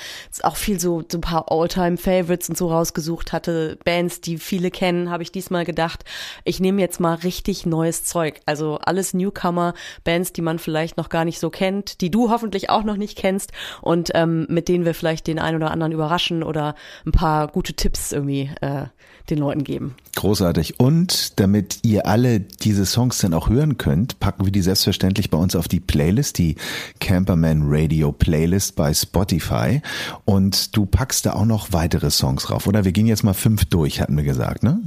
auch 0.43 0.57
viel 0.57 0.79
so, 0.79 1.03
so 1.09 1.20
ein 1.21 1.29
paar 1.29 1.51
All-Time-Favorites 1.51 2.49
und 2.49 2.57
so 2.57 2.69
rausgesucht 2.69 3.31
hatte, 3.31 3.77
Bands, 3.85 4.21
die 4.21 4.37
viele 4.37 4.71
kennen, 4.71 5.11
habe 5.11 5.23
ich 5.23 5.31
diesmal 5.31 5.65
gedacht, 5.65 6.03
ich 6.43 6.59
nehme 6.59 6.81
jetzt 6.81 6.99
mal 6.99 7.13
richtig 7.13 7.65
neues 7.65 8.03
Zeug. 8.03 8.39
Also 8.45 8.79
alles 8.83 9.13
Newcomer, 9.13 9.73
Bands, 10.03 10.33
die 10.33 10.41
man 10.41 10.57
vielleicht 10.57 10.97
noch 10.97 11.09
gar 11.09 11.23
nicht 11.23 11.39
so 11.39 11.49
kennt, 11.49 12.01
die 12.01 12.09
du 12.09 12.31
hoffentlich 12.31 12.69
auch 12.69 12.83
noch 12.83 12.97
nicht 12.97 13.17
kennst 13.17 13.51
und 13.81 14.11
ähm, 14.15 14.47
mit 14.49 14.67
denen 14.67 14.83
wir 14.83 14.95
vielleicht 14.95 15.27
den 15.27 15.39
einen 15.39 15.57
oder 15.57 15.71
anderen 15.71 15.91
überraschen 15.91 16.41
oder 16.43 16.75
ein 17.05 17.11
paar 17.11 17.47
gute 17.47 17.73
Tipps 17.73 18.11
irgendwie 18.11 18.49
äh, 18.61 18.85
den 19.29 19.37
Leuten 19.37 19.63
geben. 19.63 19.95
Großartig. 20.15 20.79
Und 20.79 21.39
damit 21.39 21.79
ihr 21.83 22.05
alle 22.05 22.39
diese 22.39 22.85
Songs 22.85 23.19
dann 23.19 23.33
auch 23.33 23.49
hören 23.49 23.77
könnt, 23.77 24.19
packen 24.19 24.45
wir 24.45 24.51
die 24.51 24.61
selbstverständlich 24.61 25.29
bei 25.29 25.37
uns 25.37 25.55
auf 25.55 25.67
die 25.67 25.79
Playlist, 25.79 26.37
die 26.37 26.55
Camperman 26.99 27.61
Radio 27.65 28.11
Playlist 28.11 28.75
bei 28.75 28.93
Spotify. 28.93 29.81
Und 30.25 30.75
du 30.75 30.85
packst 30.85 31.25
da 31.25 31.33
auch 31.33 31.45
noch 31.45 31.71
weitere 31.71 32.11
Songs 32.11 32.43
drauf, 32.43 32.67
oder? 32.67 32.85
Wir 32.85 32.91
gehen 32.91 33.07
jetzt 33.07 33.23
mal 33.23 33.33
fünf 33.33 33.65
durch, 33.65 34.01
hatten 34.01 34.17
wir 34.17 34.23
gesagt, 34.23 34.63
ne? 34.63 34.81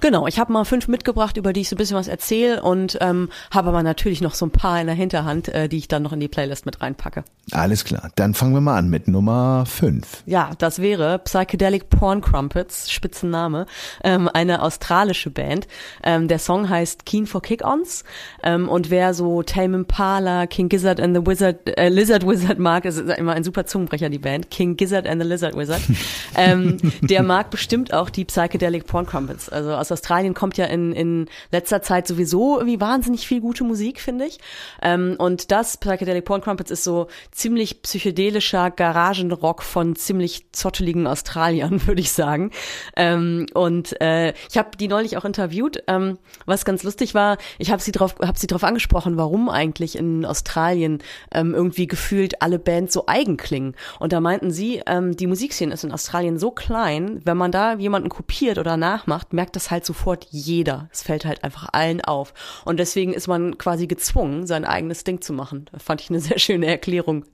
Genau, 0.00 0.26
ich 0.26 0.38
habe 0.38 0.52
mal 0.52 0.64
fünf 0.64 0.88
mitgebracht, 0.88 1.36
über 1.36 1.52
die 1.52 1.62
ich 1.62 1.68
so 1.68 1.76
ein 1.76 1.78
bisschen 1.78 1.96
was 1.96 2.08
erzähle 2.08 2.62
und 2.62 2.98
ähm, 3.00 3.28
habe 3.50 3.68
aber 3.68 3.82
natürlich 3.82 4.20
noch 4.20 4.34
so 4.34 4.46
ein 4.46 4.50
paar 4.50 4.80
in 4.80 4.86
der 4.86 4.96
Hinterhand, 4.96 5.48
äh, 5.48 5.68
die 5.68 5.78
ich 5.78 5.88
dann 5.88 6.02
noch 6.02 6.12
in 6.12 6.20
die 6.20 6.28
Playlist 6.28 6.66
mit 6.66 6.80
reinpacke. 6.80 7.24
Alles 7.52 7.84
klar, 7.84 8.10
dann 8.16 8.34
fangen 8.34 8.54
wir 8.54 8.60
mal 8.60 8.78
an 8.78 8.88
mit 8.88 9.06
Nummer 9.06 9.64
fünf. 9.66 10.22
Ja, 10.26 10.52
das 10.58 10.80
wäre 10.80 11.18
Psychedelic 11.18 11.90
Porn 11.90 12.20
Crumpets, 12.20 12.90
Spitzenname, 12.90 13.66
ähm, 14.02 14.30
eine 14.32 14.62
australische 14.62 15.30
Band. 15.30 15.68
Ähm, 16.02 16.28
der 16.28 16.38
Song 16.38 16.68
heißt 16.68 17.04
Keen 17.04 17.26
for 17.26 17.42
Kick-Ons 17.42 18.04
ähm, 18.42 18.68
und 18.68 18.90
wer 18.90 19.12
so 19.12 19.42
Tame 19.42 19.76
Impala, 19.76 20.46
King 20.46 20.68
Gizzard 20.68 21.00
and 21.00 21.16
the 21.16 21.26
Wizard, 21.26 21.78
äh, 21.78 21.88
Lizard 21.88 22.26
Wizard 22.26 22.58
mag, 22.58 22.84
ist 22.84 22.98
immer 22.98 23.32
ein 23.32 23.44
super 23.44 23.66
Zungenbrecher, 23.66 24.08
die 24.08 24.18
Band, 24.18 24.50
King 24.50 24.76
Gizzard 24.76 25.06
and 25.06 25.22
the 25.22 25.28
Lizard 25.28 25.54
Wizard, 25.54 25.82
ähm, 26.36 26.78
der 27.02 27.22
mag 27.22 27.50
bestimmt 27.50 27.92
auch 27.92 28.08
die 28.08 28.24
Psychedelic 28.24 28.86
Porn 28.86 29.06
Crumpets. 29.06 29.48
Also 29.48 29.73
aus 29.76 29.92
Australien 29.92 30.34
kommt 30.34 30.56
ja 30.56 30.66
in, 30.66 30.92
in 30.92 31.26
letzter 31.50 31.82
Zeit 31.82 32.06
sowieso 32.06 32.58
irgendwie 32.58 32.80
wahnsinnig 32.80 33.26
viel 33.26 33.40
gute 33.40 33.64
Musik, 33.64 34.00
finde 34.00 34.26
ich. 34.26 34.38
Ähm, 34.82 35.16
und 35.18 35.50
das, 35.50 35.76
Psychedelic 35.76 36.24
Porn 36.24 36.40
Crumpets, 36.40 36.70
ist 36.70 36.84
so 36.84 37.08
ziemlich 37.30 37.82
psychedelischer 37.82 38.70
Garagenrock 38.70 39.62
von 39.62 39.96
ziemlich 39.96 40.46
zotteligen 40.52 41.06
Australiern, 41.06 41.86
würde 41.86 42.00
ich 42.00 42.12
sagen. 42.12 42.50
Ähm, 42.96 43.46
und 43.54 44.00
äh, 44.00 44.34
ich 44.50 44.58
habe 44.58 44.76
die 44.78 44.88
neulich 44.88 45.16
auch 45.16 45.24
interviewt, 45.24 45.82
ähm, 45.86 46.18
was 46.46 46.64
ganz 46.64 46.82
lustig 46.82 47.14
war. 47.14 47.38
Ich 47.58 47.70
habe 47.70 47.82
sie 47.82 47.92
drauf, 47.92 48.16
habe 48.20 48.38
sie 48.38 48.46
drauf 48.46 48.64
angesprochen, 48.64 49.16
warum 49.16 49.48
eigentlich 49.48 49.96
in 49.96 50.24
Australien 50.24 51.02
ähm, 51.32 51.54
irgendwie 51.54 51.86
gefühlt 51.86 52.42
alle 52.42 52.58
Bands 52.58 52.92
so 52.92 53.04
eigen 53.06 53.36
klingen. 53.36 53.74
Und 53.98 54.12
da 54.12 54.20
meinten 54.20 54.50
sie, 54.50 54.82
ähm, 54.86 55.16
die 55.16 55.26
Musikszene 55.26 55.74
ist 55.74 55.84
in 55.84 55.92
Australien 55.92 56.38
so 56.38 56.50
klein, 56.50 57.20
wenn 57.24 57.36
man 57.36 57.52
da 57.52 57.74
jemanden 57.74 58.08
kopiert 58.08 58.58
oder 58.58 58.76
nachmacht, 58.76 59.32
merkt 59.32 59.56
das 59.56 59.63
halt 59.70 59.84
sofort 59.84 60.26
jeder. 60.30 60.88
Es 60.92 61.02
fällt 61.02 61.24
halt 61.24 61.44
einfach 61.44 61.68
allen 61.72 62.00
auf. 62.00 62.34
Und 62.64 62.78
deswegen 62.78 63.12
ist 63.12 63.28
man 63.28 63.58
quasi 63.58 63.86
gezwungen, 63.86 64.46
sein 64.46 64.64
eigenes 64.64 65.04
Ding 65.04 65.20
zu 65.20 65.32
machen. 65.32 65.66
Das 65.72 65.82
fand 65.82 66.00
ich 66.00 66.10
eine 66.10 66.20
sehr 66.20 66.38
schöne 66.38 66.66
Erklärung. 66.66 67.24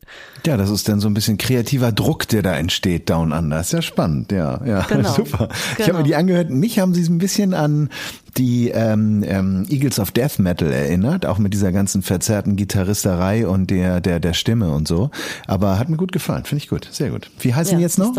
Ja, 0.46 0.56
das 0.56 0.70
ist 0.70 0.88
dann 0.88 1.00
so 1.00 1.08
ein 1.08 1.14
bisschen 1.14 1.38
kreativer 1.38 1.92
Druck, 1.92 2.28
der 2.28 2.42
da 2.42 2.54
entsteht, 2.54 3.10
Down 3.10 3.32
Under. 3.32 3.60
Ist 3.60 3.72
ja 3.72 3.82
spannend, 3.82 4.32
ja, 4.32 4.64
ja, 4.64 4.82
genau. 4.88 5.12
super. 5.12 5.48
Genau. 5.48 5.54
Ich 5.78 5.88
habe 5.88 5.98
mir 5.98 6.04
die 6.04 6.16
angehört. 6.16 6.50
Mich 6.50 6.78
haben 6.78 6.94
sie 6.94 7.08
ein 7.10 7.18
bisschen 7.18 7.54
an 7.54 7.90
die 8.36 8.68
ähm, 8.68 9.24
ähm, 9.26 9.66
Eagles 9.68 9.98
of 9.98 10.12
Death 10.12 10.38
Metal 10.38 10.70
erinnert, 10.70 11.26
auch 11.26 11.38
mit 11.38 11.52
dieser 11.52 11.72
ganzen 11.72 12.02
verzerrten 12.02 12.56
Gitarristerei 12.56 13.46
und 13.46 13.70
der 13.70 14.00
der 14.00 14.20
der 14.20 14.34
Stimme 14.34 14.70
und 14.72 14.86
so. 14.86 15.10
Aber 15.46 15.78
hat 15.78 15.88
mir 15.88 15.96
gut 15.96 16.12
gefallen, 16.12 16.44
finde 16.44 16.62
ich 16.62 16.70
gut, 16.70 16.88
sehr 16.90 17.10
gut. 17.10 17.30
Wie 17.40 17.54
heißen 17.54 17.72
ja, 17.72 17.78
die 17.78 17.82
jetzt 17.82 17.98
noch? 17.98 18.14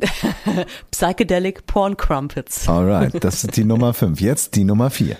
Psychedelic 0.90 1.66
Porn 1.66 1.96
Crumpets. 1.96 2.68
Alright, 2.68 3.22
das 3.22 3.44
ist 3.44 3.56
die 3.56 3.64
Nummer 3.64 3.94
fünf. 3.94 4.20
Jetzt 4.20 4.56
die 4.56 4.64
Nummer 4.64 4.90
vier. 4.90 5.16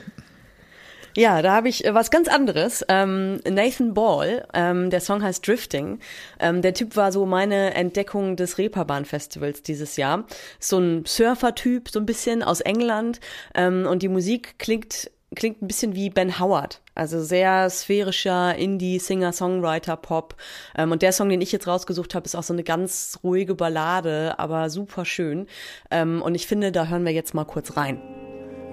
Ja, 1.19 1.43
da 1.43 1.53
habe 1.53 1.69
ich 1.69 1.85
äh, 1.85 1.95
was 1.95 2.13
ganz 2.13 2.29
anderes. 2.29 2.85
Ähm, 2.89 3.41
Nathan 3.45 3.93
Ball, 3.93 4.47
ähm, 4.55 4.89
der 4.89 5.01
Song 5.01 5.21
heißt 5.21 5.45
Drifting. 5.45 5.99
Ähm, 6.39 6.63
der 6.63 6.75
Typ 6.75 6.95
war 6.95 7.11
so 7.11 7.27
meine 7.27 7.75
Entdeckung 7.75 8.37
des 8.37 8.57
Reeperbahn 8.57 9.05
Festivals 9.05 9.65
dieses 9.65 9.97
Jahr. 9.97 10.27
So 10.61 10.79
ein 10.79 11.05
Surfer-Typ, 11.05 11.89
so 11.89 11.99
ein 11.99 12.07
bisschen 12.07 12.45
aus 12.45 12.61
England. 12.61 13.19
Ähm, 13.57 13.85
und 13.91 14.03
die 14.03 14.09
Musik 14.09 14.61
klingt 14.61 15.11
klingt 15.35 15.63
ein 15.63 15.69
bisschen 15.69 15.95
wie 15.95 16.11
Ben 16.11 16.39
Howard. 16.39 16.81
Also 16.95 17.23
sehr 17.23 17.69
sphärischer 17.71 18.55
Indie, 18.57 18.99
Singer, 18.99 19.33
Songwriter, 19.33 19.97
Pop. 19.97 20.37
Ähm, 20.77 20.93
und 20.93 21.03
der 21.03 21.13
Song, 21.13 21.29
den 21.29 21.41
ich 21.41 21.53
jetzt 21.53 21.67
rausgesucht 21.67 22.15
habe, 22.15 22.27
ist 22.27 22.35
auch 22.35 22.43
so 22.43 22.53
eine 22.53 22.65
ganz 22.65 23.19
ruhige 23.23 23.55
Ballade, 23.55 24.39
aber 24.39 24.71
super 24.71 25.05
schön. 25.05 25.47
Ähm, 25.91 26.23
und 26.23 26.35
ich 26.35 26.47
finde, 26.47 26.73
da 26.73 26.87
hören 26.87 27.05
wir 27.05 27.13
jetzt 27.13 27.35
mal 27.35 27.45
kurz 27.45 27.77
rein. 27.77 28.01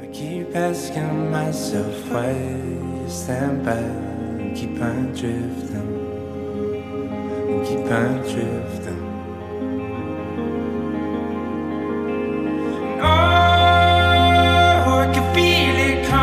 I 0.02 0.08
keep 0.08 0.54
asking 0.56 1.32
myself 1.32 1.96
why 2.12 2.32
you 2.32 3.10
stand 3.10 3.64
by 3.64 3.72
and 3.72 4.56
keep 4.56 4.82
on 4.82 5.14
drifting, 5.14 5.74
and 7.48 7.66
keep 7.66 7.92
on 7.92 8.22
drifting. 8.24 8.95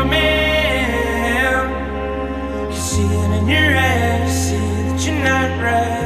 man. 0.05 1.69
You 2.71 2.77
see 2.77 3.03
it 3.03 3.31
in 3.39 3.47
your 3.47 3.77
eyes, 3.77 4.49
see 4.49 4.57
that 4.57 5.05
you're 5.05 5.23
not 5.23 5.49
right. 5.63 6.02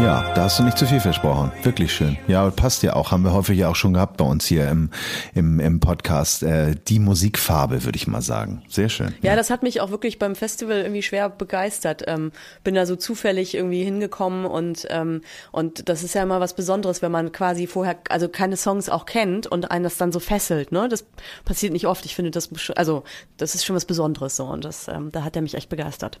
Ja, 0.00 0.32
da 0.34 0.44
hast 0.44 0.60
du 0.60 0.62
nicht 0.62 0.78
zu 0.78 0.86
viel 0.86 1.00
versprochen. 1.00 1.50
Wirklich 1.64 1.92
schön. 1.92 2.16
Ja, 2.28 2.48
passt 2.50 2.84
ja 2.84 2.94
auch. 2.94 3.10
Haben 3.10 3.24
wir 3.24 3.32
häufig 3.32 3.58
ja 3.58 3.68
auch 3.68 3.74
schon 3.74 3.94
gehabt 3.94 4.16
bei 4.16 4.24
uns 4.24 4.46
hier 4.46 4.68
im, 4.68 4.90
im, 5.34 5.58
im 5.58 5.80
Podcast. 5.80 6.44
Äh, 6.44 6.76
die 6.86 7.00
Musikfarbe, 7.00 7.82
würde 7.82 7.96
ich 7.96 8.06
mal 8.06 8.22
sagen. 8.22 8.62
Sehr 8.68 8.90
schön. 8.90 9.12
Ja, 9.22 9.30
ja, 9.30 9.36
das 9.36 9.50
hat 9.50 9.64
mich 9.64 9.80
auch 9.80 9.90
wirklich 9.90 10.20
beim 10.20 10.36
Festival 10.36 10.76
irgendwie 10.78 11.02
schwer 11.02 11.28
begeistert. 11.28 12.04
Ähm, 12.06 12.30
bin 12.62 12.76
da 12.76 12.86
so 12.86 12.94
zufällig 12.94 13.56
irgendwie 13.56 13.82
hingekommen 13.82 14.46
und, 14.46 14.86
ähm, 14.90 15.22
und 15.50 15.88
das 15.88 16.04
ist 16.04 16.14
ja 16.14 16.22
immer 16.22 16.38
was 16.38 16.54
Besonderes, 16.54 17.02
wenn 17.02 17.10
man 17.10 17.32
quasi 17.32 17.66
vorher, 17.66 17.96
also 18.08 18.28
keine 18.28 18.56
Songs 18.56 18.88
auch 18.88 19.04
kennt 19.04 19.48
und 19.48 19.72
einen 19.72 19.82
das 19.82 19.96
dann 19.96 20.12
so 20.12 20.20
fesselt. 20.20 20.70
Ne? 20.70 20.88
Das 20.88 21.06
passiert 21.44 21.72
nicht 21.72 21.88
oft. 21.88 22.04
Ich 22.04 22.14
finde 22.14 22.30
das, 22.30 22.50
also 22.76 23.02
das 23.36 23.56
ist 23.56 23.66
schon 23.66 23.74
was 23.74 23.84
Besonderes 23.84 24.36
so 24.36 24.44
und 24.44 24.64
das, 24.64 24.86
ähm, 24.86 25.10
da 25.10 25.24
hat 25.24 25.34
er 25.34 25.42
mich 25.42 25.54
echt 25.54 25.68
begeistert. 25.68 26.20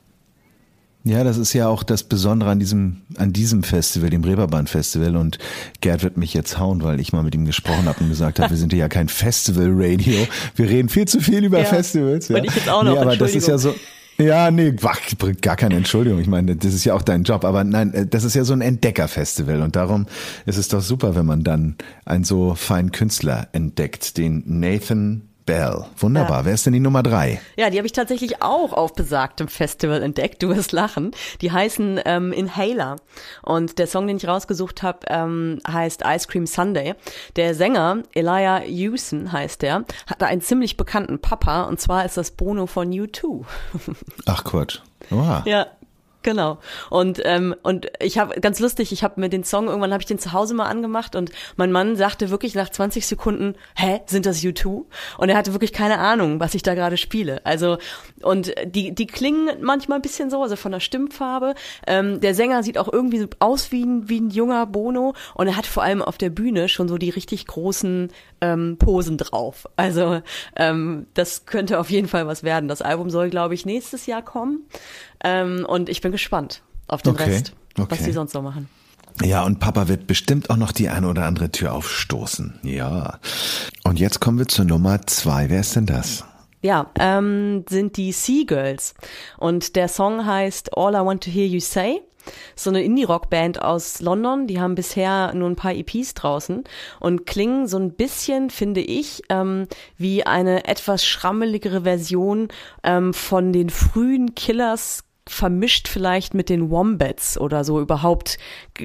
Ja, 1.04 1.24
das 1.24 1.38
ist 1.38 1.52
ja 1.52 1.68
auch 1.68 1.84
das 1.84 2.02
Besondere 2.02 2.50
an 2.50 2.58
diesem, 2.58 2.98
an 3.16 3.32
diesem 3.32 3.62
Festival, 3.62 4.10
dem 4.10 4.24
Reeperbahn 4.24 4.66
Festival. 4.66 5.16
Und 5.16 5.38
Gerd 5.80 6.02
wird 6.02 6.16
mich 6.16 6.34
jetzt 6.34 6.58
hauen, 6.58 6.82
weil 6.82 7.00
ich 7.00 7.12
mal 7.12 7.22
mit 7.22 7.34
ihm 7.34 7.44
gesprochen 7.44 7.86
habe 7.86 8.00
und 8.02 8.10
gesagt 8.10 8.40
habe, 8.40 8.50
wir 8.50 8.56
sind 8.56 8.72
ja 8.72 8.88
kein 8.88 9.08
Festival-Radio. 9.08 10.26
Wir 10.56 10.68
reden 10.68 10.88
viel 10.88 11.06
zu 11.06 11.20
viel 11.20 11.44
über 11.44 11.60
ja, 11.60 11.64
Festivals. 11.64 12.28
Ja. 12.28 12.36
Und 12.36 12.44
ich 12.44 12.54
jetzt 12.54 12.68
auch 12.68 12.82
noch, 12.82 12.92
nee, 12.92 12.98
aber 12.98 13.16
das 13.16 13.34
ist 13.34 13.48
ja 13.48 13.58
so. 13.58 13.74
Ja, 14.20 14.50
nee, 14.50 14.74
gar 15.40 15.54
keine 15.54 15.76
Entschuldigung. 15.76 16.18
Ich 16.18 16.26
meine, 16.26 16.56
das 16.56 16.74
ist 16.74 16.84
ja 16.84 16.94
auch 16.94 17.02
dein 17.02 17.22
Job. 17.22 17.44
Aber 17.44 17.62
nein, 17.62 17.94
äh, 17.94 18.06
das 18.06 18.24
ist 18.24 18.34
ja 18.34 18.44
so 18.44 18.52
ein 18.52 18.60
Entdeckerfestival. 18.60 19.62
Und 19.62 19.76
darum 19.76 20.06
ist 20.44 20.58
es 20.58 20.66
doch 20.66 20.82
super, 20.82 21.14
wenn 21.14 21.24
man 21.24 21.44
dann 21.44 21.76
einen 22.04 22.24
so 22.24 22.56
feinen 22.56 22.90
Künstler 22.90 23.48
entdeckt, 23.52 24.18
den 24.18 24.42
Nathan 24.46 25.28
Bell. 25.48 25.86
Wunderbar. 25.96 26.40
Ja. 26.40 26.44
Wer 26.44 26.52
ist 26.52 26.66
denn 26.66 26.74
die 26.74 26.80
Nummer 26.80 27.02
drei? 27.02 27.40
Ja, 27.56 27.70
die 27.70 27.78
habe 27.78 27.86
ich 27.86 27.94
tatsächlich 27.94 28.42
auch 28.42 28.74
auf 28.74 28.92
besagtem 28.92 29.48
Festival 29.48 30.02
entdeckt. 30.02 30.42
Du 30.42 30.50
wirst 30.50 30.72
lachen. 30.72 31.12
Die 31.40 31.50
heißen 31.50 31.98
ähm, 32.04 32.32
Inhaler. 32.32 32.96
Und 33.40 33.78
der 33.78 33.86
Song, 33.86 34.06
den 34.06 34.18
ich 34.18 34.28
rausgesucht 34.28 34.82
habe, 34.82 34.98
ähm, 35.08 35.60
heißt 35.66 36.02
Ice 36.04 36.28
Cream 36.28 36.46
Sunday. 36.46 36.94
Der 37.36 37.54
Sänger, 37.54 38.02
Elijah 38.12 38.58
Hewson 38.58 39.32
heißt 39.32 39.62
der, 39.62 39.86
hat 40.06 40.20
da 40.20 40.26
einen 40.26 40.42
ziemlich 40.42 40.76
bekannten 40.76 41.18
Papa. 41.18 41.62
Und 41.62 41.80
zwar 41.80 42.04
ist 42.04 42.18
das 42.18 42.32
Bono 42.32 42.66
von 42.66 42.90
U2. 42.90 43.46
Ach 44.26 44.44
Quatsch. 44.44 44.80
Wow. 45.08 45.46
Ja, 45.46 45.66
Genau. 46.28 46.58
Und 46.90 47.22
ähm, 47.24 47.54
und 47.62 47.86
ich 48.00 48.18
habe 48.18 48.38
ganz 48.38 48.60
lustig, 48.60 48.92
ich 48.92 49.02
habe 49.02 49.18
mir 49.18 49.30
den 49.30 49.44
Song 49.44 49.68
irgendwann 49.68 49.94
habe 49.94 50.02
ich 50.02 50.06
den 50.06 50.18
zu 50.18 50.34
Hause 50.34 50.52
mal 50.52 50.66
angemacht 50.66 51.16
und 51.16 51.32
mein 51.56 51.72
Mann 51.72 51.96
sagte 51.96 52.28
wirklich 52.28 52.54
nach 52.54 52.68
20 52.68 53.06
Sekunden, 53.06 53.54
hä, 53.74 54.02
sind 54.04 54.26
das 54.26 54.42
U2? 54.42 54.84
Und 55.16 55.30
er 55.30 55.38
hatte 55.38 55.54
wirklich 55.54 55.72
keine 55.72 55.98
Ahnung, 55.98 56.38
was 56.38 56.54
ich 56.54 56.62
da 56.62 56.74
gerade 56.74 56.98
spiele. 56.98 57.40
Also 57.46 57.78
und 58.20 58.52
die 58.66 58.94
die 58.94 59.06
klingen 59.06 59.48
manchmal 59.62 60.00
ein 60.00 60.02
bisschen 60.02 60.28
so, 60.28 60.42
also 60.42 60.56
von 60.56 60.70
der 60.70 60.80
Stimmfarbe. 60.80 61.54
Ähm, 61.86 62.20
der 62.20 62.34
Sänger 62.34 62.62
sieht 62.62 62.76
auch 62.76 62.92
irgendwie 62.92 63.26
aus 63.38 63.72
wie 63.72 63.86
ein 63.86 64.10
wie 64.10 64.20
ein 64.20 64.28
junger 64.28 64.66
Bono 64.66 65.14
und 65.32 65.46
er 65.46 65.56
hat 65.56 65.64
vor 65.64 65.82
allem 65.82 66.02
auf 66.02 66.18
der 66.18 66.28
Bühne 66.28 66.68
schon 66.68 66.88
so 66.88 66.98
die 66.98 67.08
richtig 67.08 67.46
großen 67.46 68.10
ähm, 68.42 68.76
Posen 68.78 69.16
drauf. 69.16 69.66
Also 69.76 70.20
ähm, 70.56 71.06
das 71.14 71.46
könnte 71.46 71.78
auf 71.80 71.90
jeden 71.90 72.08
Fall 72.08 72.26
was 72.26 72.42
werden. 72.42 72.68
Das 72.68 72.82
Album 72.82 73.08
soll, 73.08 73.30
glaube 73.30 73.54
ich, 73.54 73.64
nächstes 73.64 74.04
Jahr 74.04 74.22
kommen. 74.22 74.66
Ähm, 75.24 75.64
und 75.68 75.88
ich 75.88 76.00
bin 76.00 76.12
gespannt 76.12 76.62
auf 76.86 77.02
den 77.02 77.14
Okay, 77.14 77.24
Rest, 77.24 77.52
was 77.76 77.84
okay. 77.84 78.04
die 78.04 78.12
sonst 78.12 78.32
so 78.32 78.42
machen. 78.42 78.68
Ja, 79.24 79.44
und 79.44 79.58
Papa 79.58 79.88
wird 79.88 80.06
bestimmt 80.06 80.48
auch 80.48 80.56
noch 80.56 80.72
die 80.72 80.88
eine 80.88 81.08
oder 81.08 81.24
andere 81.24 81.50
Tür 81.50 81.72
aufstoßen. 81.72 82.60
Ja. 82.62 83.18
Und 83.84 83.98
jetzt 83.98 84.20
kommen 84.20 84.38
wir 84.38 84.46
zur 84.46 84.64
Nummer 84.64 85.06
zwei. 85.06 85.50
Wer 85.50 85.60
ist 85.60 85.74
denn 85.74 85.86
das? 85.86 86.24
Ja, 86.62 86.90
ähm, 86.98 87.64
sind 87.68 87.96
die 87.96 88.12
Seagirls. 88.12 88.94
Und 89.36 89.76
der 89.76 89.88
Song 89.88 90.24
heißt 90.26 90.76
All 90.76 90.94
I 90.94 91.04
Want 91.04 91.24
to 91.24 91.30
Hear 91.30 91.46
You 91.46 91.60
Say. 91.60 92.00
So 92.54 92.68
eine 92.68 92.82
Indie-Rock-Band 92.82 93.62
aus 93.62 94.00
London, 94.00 94.46
die 94.46 94.60
haben 94.60 94.74
bisher 94.74 95.32
nur 95.34 95.48
ein 95.48 95.56
paar 95.56 95.72
EPs 95.72 96.12
draußen 96.12 96.64
und 97.00 97.24
klingen 97.24 97.66
so 97.66 97.78
ein 97.78 97.92
bisschen, 97.92 98.50
finde 98.50 98.82
ich, 98.82 99.22
ähm, 99.30 99.66
wie 99.96 100.26
eine 100.26 100.66
etwas 100.66 101.06
schrammeligere 101.06 101.82
Version 101.82 102.48
ähm, 102.82 103.14
von 103.14 103.54
den 103.54 103.70
frühen 103.70 104.34
Killers 104.34 105.04
vermischt 105.30 105.88
vielleicht 105.88 106.34
mit 106.34 106.48
den 106.48 106.70
Wombats 106.70 107.38
oder 107.38 107.64
so 107.64 107.80
überhaupt 107.80 108.38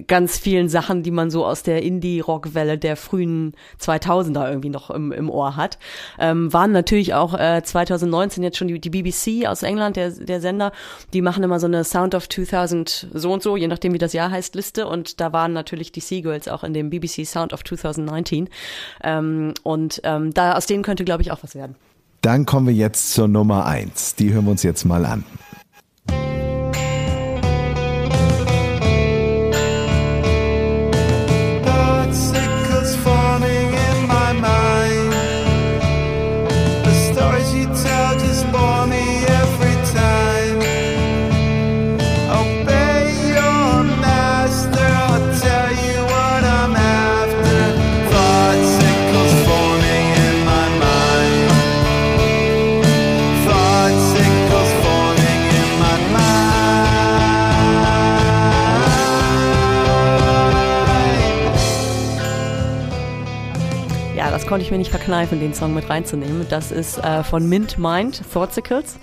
ganz 0.08 0.38
vielen 0.38 0.70
Sachen, 0.70 1.04
die 1.04 1.12
man 1.12 1.30
so 1.30 1.46
aus 1.46 1.64
der 1.64 1.82
Indie-Rock-Welle 1.84 2.78
der 2.78 2.96
frühen 2.96 3.54
2000er 3.80 4.50
irgendwie 4.50 4.70
noch 4.70 4.90
im, 4.90 5.12
im 5.12 5.30
Ohr 5.30 5.56
hat. 5.56 5.78
Ähm, 6.20 6.52
waren 6.54 6.72
natürlich 6.72 7.14
auch 7.14 7.34
äh, 7.34 7.62
2019 7.64 8.44
jetzt 8.44 8.58
schon 8.58 8.68
die, 8.68 8.80
die 8.80 8.90
BBC 8.90 9.48
aus 9.48 9.64
England, 9.64 9.96
der, 9.96 10.12
der 10.12 10.42
Sender, 10.42 10.72
die 11.14 11.22
machen 11.22 11.44
immer 11.44 11.60
so 11.60 11.68
eine 11.68 11.84
Sound 11.84 12.16
of 12.16 12.28
2000 12.30 13.08
so 13.14 13.32
und 13.32 13.44
so, 13.44 13.58
je 13.58 13.68
nachdem 13.68 13.94
wie 13.94 13.98
das 13.98 14.14
Jahr 14.14 14.32
heißt, 14.32 14.56
Liste 14.56 14.88
und 14.88 15.20
da 15.20 15.34
waren 15.34 15.54
natürlich 15.54 15.92
die 15.92 16.02
Seagirls 16.02 16.48
auch 16.48 16.64
in 16.64 16.74
dem 16.74 16.90
BBC 16.90 17.26
Sound 17.26 17.54
of 17.54 17.64
2019 17.64 18.50
ähm, 19.04 19.54
und 19.64 20.02
ähm, 20.04 20.34
da 20.34 20.54
aus 20.54 20.66
denen 20.66 20.84
könnte 20.84 21.06
glaube 21.06 21.22
ich 21.22 21.32
auch 21.32 21.42
was 21.42 21.56
werden. 21.56 21.76
Dann 22.22 22.46
kommen 22.46 22.68
wir 22.68 22.74
jetzt 22.74 23.14
zur 23.14 23.28
Nummer 23.28 23.66
eins. 23.66 24.16
Die 24.16 24.32
hören 24.32 24.46
wir 24.46 24.52
uns 24.52 24.64
jetzt 24.64 24.86
mal 24.86 25.06
an. 25.06 25.26
Konnte 64.54 64.66
ich 64.66 64.72
mir 64.72 64.78
nicht 64.78 64.92
verkneifen, 64.92 65.40
den 65.40 65.56
Song 65.56 65.74
mit 65.74 65.90
reinzunehmen. 65.90 66.46
Das 66.48 66.72
ist 66.72 67.00
äh, 67.00 67.24
von 67.24 67.50
Mint 67.50 67.80
Mind, 67.80 68.22
Thoughtsicles. 68.32 69.00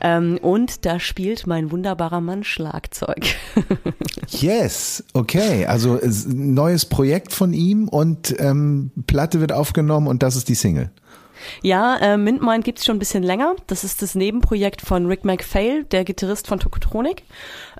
Ähm, 0.00 0.38
und 0.40 0.86
da 0.86 0.98
spielt 0.98 1.46
mein 1.46 1.70
wunderbarer 1.70 2.22
Mann 2.22 2.42
Schlagzeug. 2.42 3.26
Yes, 4.28 5.04
okay. 5.12 5.66
Also 5.66 6.00
neues 6.26 6.86
Projekt 6.86 7.34
von 7.34 7.52
ihm 7.52 7.88
und 7.88 8.34
ähm, 8.38 8.90
Platte 9.06 9.40
wird 9.40 9.52
aufgenommen 9.52 10.06
und 10.06 10.22
das 10.22 10.34
ist 10.34 10.48
die 10.48 10.54
Single. 10.54 10.90
Ja, 11.62 11.96
äh, 11.96 12.16
Mint 12.16 12.42
Mind 12.42 12.64
gibt's 12.64 12.84
schon 12.84 12.96
ein 12.96 12.98
bisschen 12.98 13.22
länger. 13.22 13.54
Das 13.66 13.84
ist 13.84 14.02
das 14.02 14.14
Nebenprojekt 14.14 14.82
von 14.82 15.06
Rick 15.06 15.24
McPhail, 15.24 15.84
der 15.84 16.04
Gitarrist 16.04 16.46
von 16.46 16.60
Tokotronic. 16.60 17.22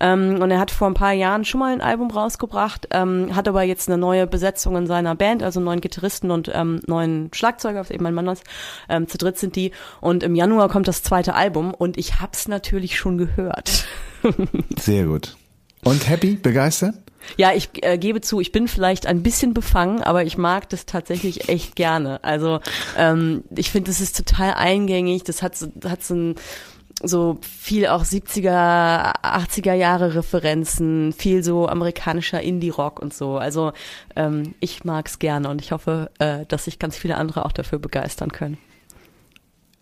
Ähm, 0.01 0.41
und 0.41 0.51
er 0.51 0.59
hat 0.59 0.71
vor 0.71 0.89
ein 0.89 0.95
paar 0.95 1.13
Jahren 1.13 1.45
schon 1.45 1.61
mal 1.61 1.73
ein 1.73 1.81
Album 1.81 2.11
rausgebracht, 2.11 2.89
ähm, 2.91 3.35
hat 3.35 3.49
aber 3.49 3.63
jetzt 3.63 3.89
eine 3.89 3.99
neue 3.99 4.27
Besetzung 4.27 4.77
in 4.77 4.87
seiner 4.87 5.15
Band, 5.15 5.43
also 5.43 5.61
neuen 5.61 5.81
Gitarristen 5.81 6.31
und 6.31 6.51
ähm, 6.53 6.81
neuen 6.87 7.31
Schlagzeuger, 7.33 7.81
was 7.81 7.91
eben 7.91 8.05
mein 8.05 8.15
Mann 8.15 8.29
ist. 8.29 8.45
Ähm, 8.89 9.09
zu 9.09 9.19
dritt 9.19 9.39
sind 9.39 9.57
die. 9.57 9.73
Und 10.01 10.23
im 10.23 10.35
Januar 10.35 10.69
kommt 10.69 10.89
das 10.89 11.03
zweite 11.03 11.35
Album 11.35 11.75
und 11.75 11.97
ich 11.97 12.21
hab's 12.21 12.49
natürlich 12.49 12.99
schon 12.99 13.19
gehört. 13.19 13.87
Sehr 14.79 15.05
gut. 15.05 15.37
Und 15.85 16.09
happy, 16.09 16.37
begeistert? 16.37 16.95
Ja, 17.37 17.53
ich 17.53 17.71
äh, 17.83 17.99
gebe 17.99 18.21
zu, 18.21 18.41
ich 18.41 18.53
bin 18.53 18.69
vielleicht 18.69 19.07
ein 19.07 19.23
bisschen 19.23 19.55
befangen, 19.55 20.03
aber 20.03 20.25
ich 20.25 20.39
mag 20.39 20.69
das 20.69 20.87
tatsächlich 20.87 21.49
echt 21.49 21.77
gerne. 21.77 22.23
Also 22.23 22.61
ähm, 22.97 23.45
ich 23.57 23.71
finde, 23.71 23.91
das 23.91 24.01
ist 24.01 24.17
total 24.17 24.55
eingängig. 24.55 25.25
Das 25.25 25.43
hat 25.43 25.57
so, 25.57 25.69
hat 25.85 26.03
so 26.03 26.15
ein 26.15 26.35
so 27.03 27.39
viel 27.43 27.87
auch 27.87 28.05
70er, 28.05 29.15
80er 29.23 29.75
Jahre 29.75 30.15
Referenzen, 30.15 31.13
viel 31.13 31.43
so 31.43 31.69
amerikanischer 31.69 32.41
Indie-Rock 32.41 33.01
und 33.01 33.13
so. 33.13 33.37
Also 33.37 33.73
ähm, 34.17 34.55
ich 34.61 34.85
mag's 34.85 35.19
gerne 35.19 35.49
und 35.49 35.61
ich 35.61 35.73
hoffe, 35.73 36.11
äh, 36.19 36.47
dass 36.47 36.65
sich 36.65 36.79
ganz 36.79 36.97
viele 36.97 37.17
andere 37.17 37.45
auch 37.45 37.53
dafür 37.53 37.79
begeistern 37.79 38.31
können. 38.33 38.59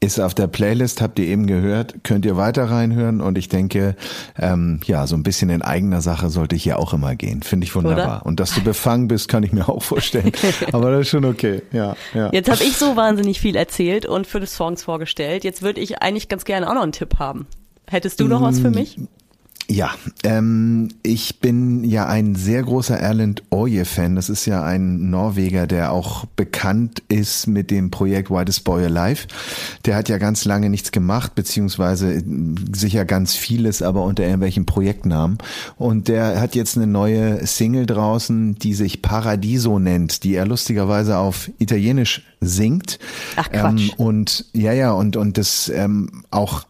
Ist 0.03 0.19
auf 0.19 0.35
der 0.35 0.49
Playlist, 0.49 1.01
habt 1.01 1.21
ihr 1.21 1.27
eben 1.27 1.47
gehört, 1.47 2.03
könnt 2.03 2.27
ihr 2.27 2.37
weiter 2.37 2.65
reinhören 2.65 3.21
und 3.21 3.39
ich 3.39 3.49
denke, 3.49 3.95
ähm, 4.37 4.81
ja, 4.85 5.07
so 5.07 5.15
ein 5.15 5.23
bisschen 5.23 5.49
in 5.49 5.63
eigener 5.63 6.01
Sache 6.01 6.29
sollte 6.29 6.57
hier 6.57 6.81
auch 6.81 6.93
immer 6.93 7.15
gehen. 7.15 7.45
Finde 7.45 7.67
ich 7.67 7.75
wunderbar. 7.77 8.23
Oder? 8.23 8.27
Und 8.27 8.41
dass 8.41 8.53
du 8.53 8.65
befangen 8.65 9.07
bist, 9.07 9.29
kann 9.29 9.45
ich 9.45 9.53
mir 9.53 9.69
auch 9.69 9.81
vorstellen. 9.81 10.33
Aber 10.73 10.91
das 10.91 11.03
ist 11.03 11.11
schon 11.11 11.25
okay. 11.25 11.63
Ja, 11.71 11.95
ja. 12.15 12.31
Jetzt 12.33 12.51
habe 12.51 12.65
ich 12.65 12.77
so 12.77 12.97
wahnsinnig 12.97 13.41
viel 13.41 13.55
erzählt 13.55 14.05
und 14.05 14.27
für 14.27 14.41
das 14.41 14.57
Songs 14.57 14.83
vorgestellt. 14.83 15.45
Jetzt 15.45 15.63
würde 15.63 15.81
ich 15.81 16.03
eigentlich 16.03 16.29
ganz 16.29 16.45
gerne 16.45 16.69
auch 16.69 16.75
noch 16.75 16.83
einen 16.83 16.91
Tipp 16.91 17.21
haben. 17.21 17.47
Hättest 17.89 18.19
du 18.19 18.27
noch 18.27 18.43
was 18.43 18.59
für 18.59 18.71
mich? 18.71 18.99
Ja, 19.69 19.93
ähm, 20.25 20.89
ich 21.03 21.41
bin 21.41 21.85
ja 21.85 22.07
ein 22.07 22.35
sehr 22.35 22.63
großer 22.63 22.99
Erland 22.99 23.43
Oje-Fan. 23.51 24.17
Das 24.17 24.29
ist 24.29 24.45
ja 24.45 24.63
ein 24.63 25.09
Norweger, 25.11 25.67
der 25.67 25.93
auch 25.93 26.27
bekannt 26.37 27.03
ist 27.09 27.47
mit 27.47 27.71
dem 27.71 27.91
Projekt 27.91 28.31
Whitest 28.31 28.65
Boy 28.65 28.85
Alive. 28.85 29.29
Der 29.87 29.97
hat 29.97 30.09
ja 30.09 30.19
ganz 30.19 30.45
lange 30.45 30.69
nichts 30.69 30.91
gemacht, 30.91 31.35
beziehungsweise 31.35 32.15
äh, 32.15 32.23
sicher 32.73 33.05
ganz 33.05 33.35
vieles, 33.35 33.83
aber 33.83 34.03
unter 34.03 34.25
irgendwelchen 34.25 34.67
Projektnamen. 34.67 35.39
Und 35.77 36.09
der 36.09 36.41
hat 36.41 36.55
jetzt 36.55 36.77
eine 36.77 36.87
neue 36.87 37.47
Single 37.47 37.87
draußen, 37.87 38.57
die 38.57 38.75
sich 38.75 39.01
Paradiso 39.01 39.79
nennt, 39.79 40.25
die 40.25 40.35
er 40.35 40.47
lustigerweise 40.47 41.19
auf 41.19 41.51
Italienisch 41.59 42.23
singt. 42.41 42.99
Ach, 43.37 43.49
Quatsch. 43.51 43.91
Ähm, 43.91 44.05
und 44.05 44.45
ja, 44.53 44.73
ja, 44.73 44.93
und, 44.93 45.17
und 45.17 45.39
das 45.39 45.71
ähm, 45.75 46.25
auch 46.31 46.65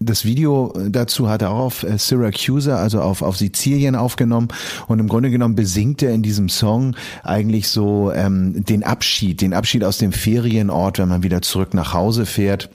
das 0.00 0.24
Video 0.24 0.72
dazu 0.88 1.28
hat 1.28 1.42
er 1.42 1.50
auch 1.50 1.66
auf 1.66 1.82
äh, 1.82 1.98
Syracuse, 1.98 2.76
also 2.76 3.00
auf, 3.00 3.22
auf 3.22 3.36
Sizilien 3.36 3.96
aufgenommen. 3.96 4.48
Und 4.86 4.98
im 5.00 5.08
Grunde 5.08 5.30
genommen 5.30 5.54
besingt 5.54 6.02
er 6.02 6.12
in 6.12 6.22
diesem 6.22 6.48
Song 6.48 6.96
eigentlich 7.24 7.68
so 7.68 8.12
ähm, 8.12 8.64
den 8.64 8.84
Abschied, 8.84 9.40
den 9.40 9.54
Abschied 9.54 9.84
aus 9.84 9.98
dem 9.98 10.12
Ferienort, 10.12 10.98
wenn 10.98 11.08
man 11.08 11.22
wieder 11.22 11.42
zurück 11.42 11.74
nach 11.74 11.94
Hause 11.94 12.26
fährt. 12.26 12.70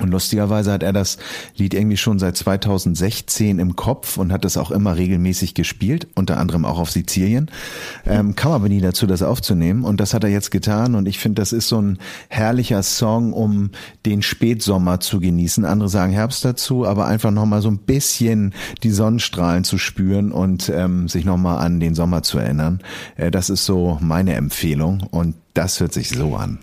Und 0.00 0.10
lustigerweise 0.10 0.72
hat 0.72 0.82
er 0.82 0.92
das 0.92 1.18
Lied 1.56 1.72
irgendwie 1.72 1.96
schon 1.96 2.18
seit 2.18 2.36
2016 2.36 3.60
im 3.60 3.76
Kopf 3.76 4.16
und 4.16 4.32
hat 4.32 4.44
das 4.44 4.56
auch 4.56 4.72
immer 4.72 4.96
regelmäßig 4.96 5.54
gespielt, 5.54 6.08
unter 6.16 6.38
anderem 6.38 6.64
auch 6.64 6.80
auf 6.80 6.90
Sizilien. 6.90 7.48
Ähm, 8.04 8.34
kam 8.34 8.52
aber 8.52 8.68
nie 8.68 8.80
dazu, 8.80 9.06
das 9.06 9.22
aufzunehmen. 9.22 9.84
Und 9.84 10.00
das 10.00 10.12
hat 10.12 10.24
er 10.24 10.30
jetzt 10.30 10.50
getan. 10.50 10.96
Und 10.96 11.06
ich 11.06 11.20
finde, 11.20 11.40
das 11.40 11.52
ist 11.52 11.68
so 11.68 11.80
ein 11.80 11.98
herrlicher 12.28 12.82
Song, 12.82 13.32
um 13.32 13.70
den 14.04 14.22
Spätsommer 14.22 14.98
zu 14.98 15.20
genießen. 15.20 15.64
Andere 15.64 15.88
sagen 15.88 16.12
Herbst 16.12 16.44
dazu, 16.44 16.84
aber 16.84 17.06
einfach 17.06 17.30
nochmal 17.30 17.62
so 17.62 17.70
ein 17.70 17.78
bisschen 17.78 18.52
die 18.82 18.90
Sonnenstrahlen 18.90 19.62
zu 19.62 19.78
spüren 19.78 20.32
und 20.32 20.72
ähm, 20.74 21.06
sich 21.08 21.24
nochmal 21.24 21.64
an 21.64 21.78
den 21.78 21.94
Sommer 21.94 22.24
zu 22.24 22.38
erinnern. 22.38 22.80
Äh, 23.16 23.30
das 23.30 23.48
ist 23.48 23.64
so 23.64 23.98
meine 24.00 24.34
Empfehlung. 24.34 25.04
Und 25.12 25.36
das 25.54 25.78
hört 25.78 25.92
sich 25.92 26.08
so 26.08 26.34
an. 26.34 26.58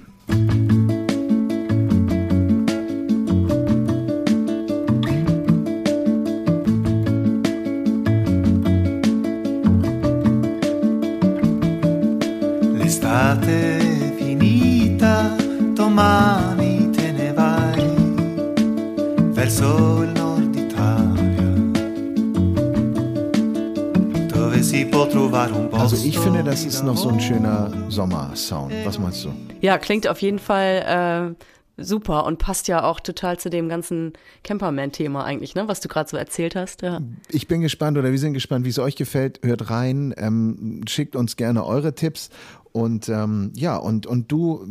Ist 26.82 26.88
noch 26.88 26.98
so 26.98 27.10
ein 27.10 27.20
schöner 27.20 27.72
Sommersound. 27.90 28.74
Was 28.86 28.98
meinst 28.98 29.24
du? 29.24 29.30
Ja, 29.62 29.78
klingt 29.78 30.08
auf 30.08 30.20
jeden 30.20 30.40
Fall 30.40 31.36
äh, 31.78 31.84
super 31.84 32.26
und 32.26 32.40
passt 32.40 32.68
ja 32.68 32.84
auch 32.84 33.00
total 33.00 33.38
zu 33.38 33.52
dem 33.52 33.70
ganzen 33.70 34.14
Camperman-Thema 34.44 35.24
eigentlich, 35.24 35.54
ne, 35.54 35.68
was 35.68 35.80
du 35.80 35.88
gerade 35.90 36.10
so 36.10 36.18
erzählt 36.18 36.56
hast. 36.56 36.82
Ja. 36.82 37.00
Ich 37.30 37.48
bin 37.48 37.62
gespannt 37.62 38.00
oder 38.00 38.10
wir 38.10 38.18
sind 38.18 38.34
gespannt, 38.34 38.66
wie 38.66 38.70
es 38.70 38.80
euch 38.80 38.96
gefällt. 38.96 39.42
Hört 39.44 39.70
rein, 39.70 40.12
ähm, 40.18 40.82
schickt 40.88 41.16
uns 41.16 41.36
gerne 41.36 41.68
eure 41.68 41.94
Tipps 41.94 42.32
und 42.74 43.10
ähm, 43.10 43.52
ja, 43.56 43.76
und, 43.78 44.06
und 44.08 44.32
du 44.32 44.66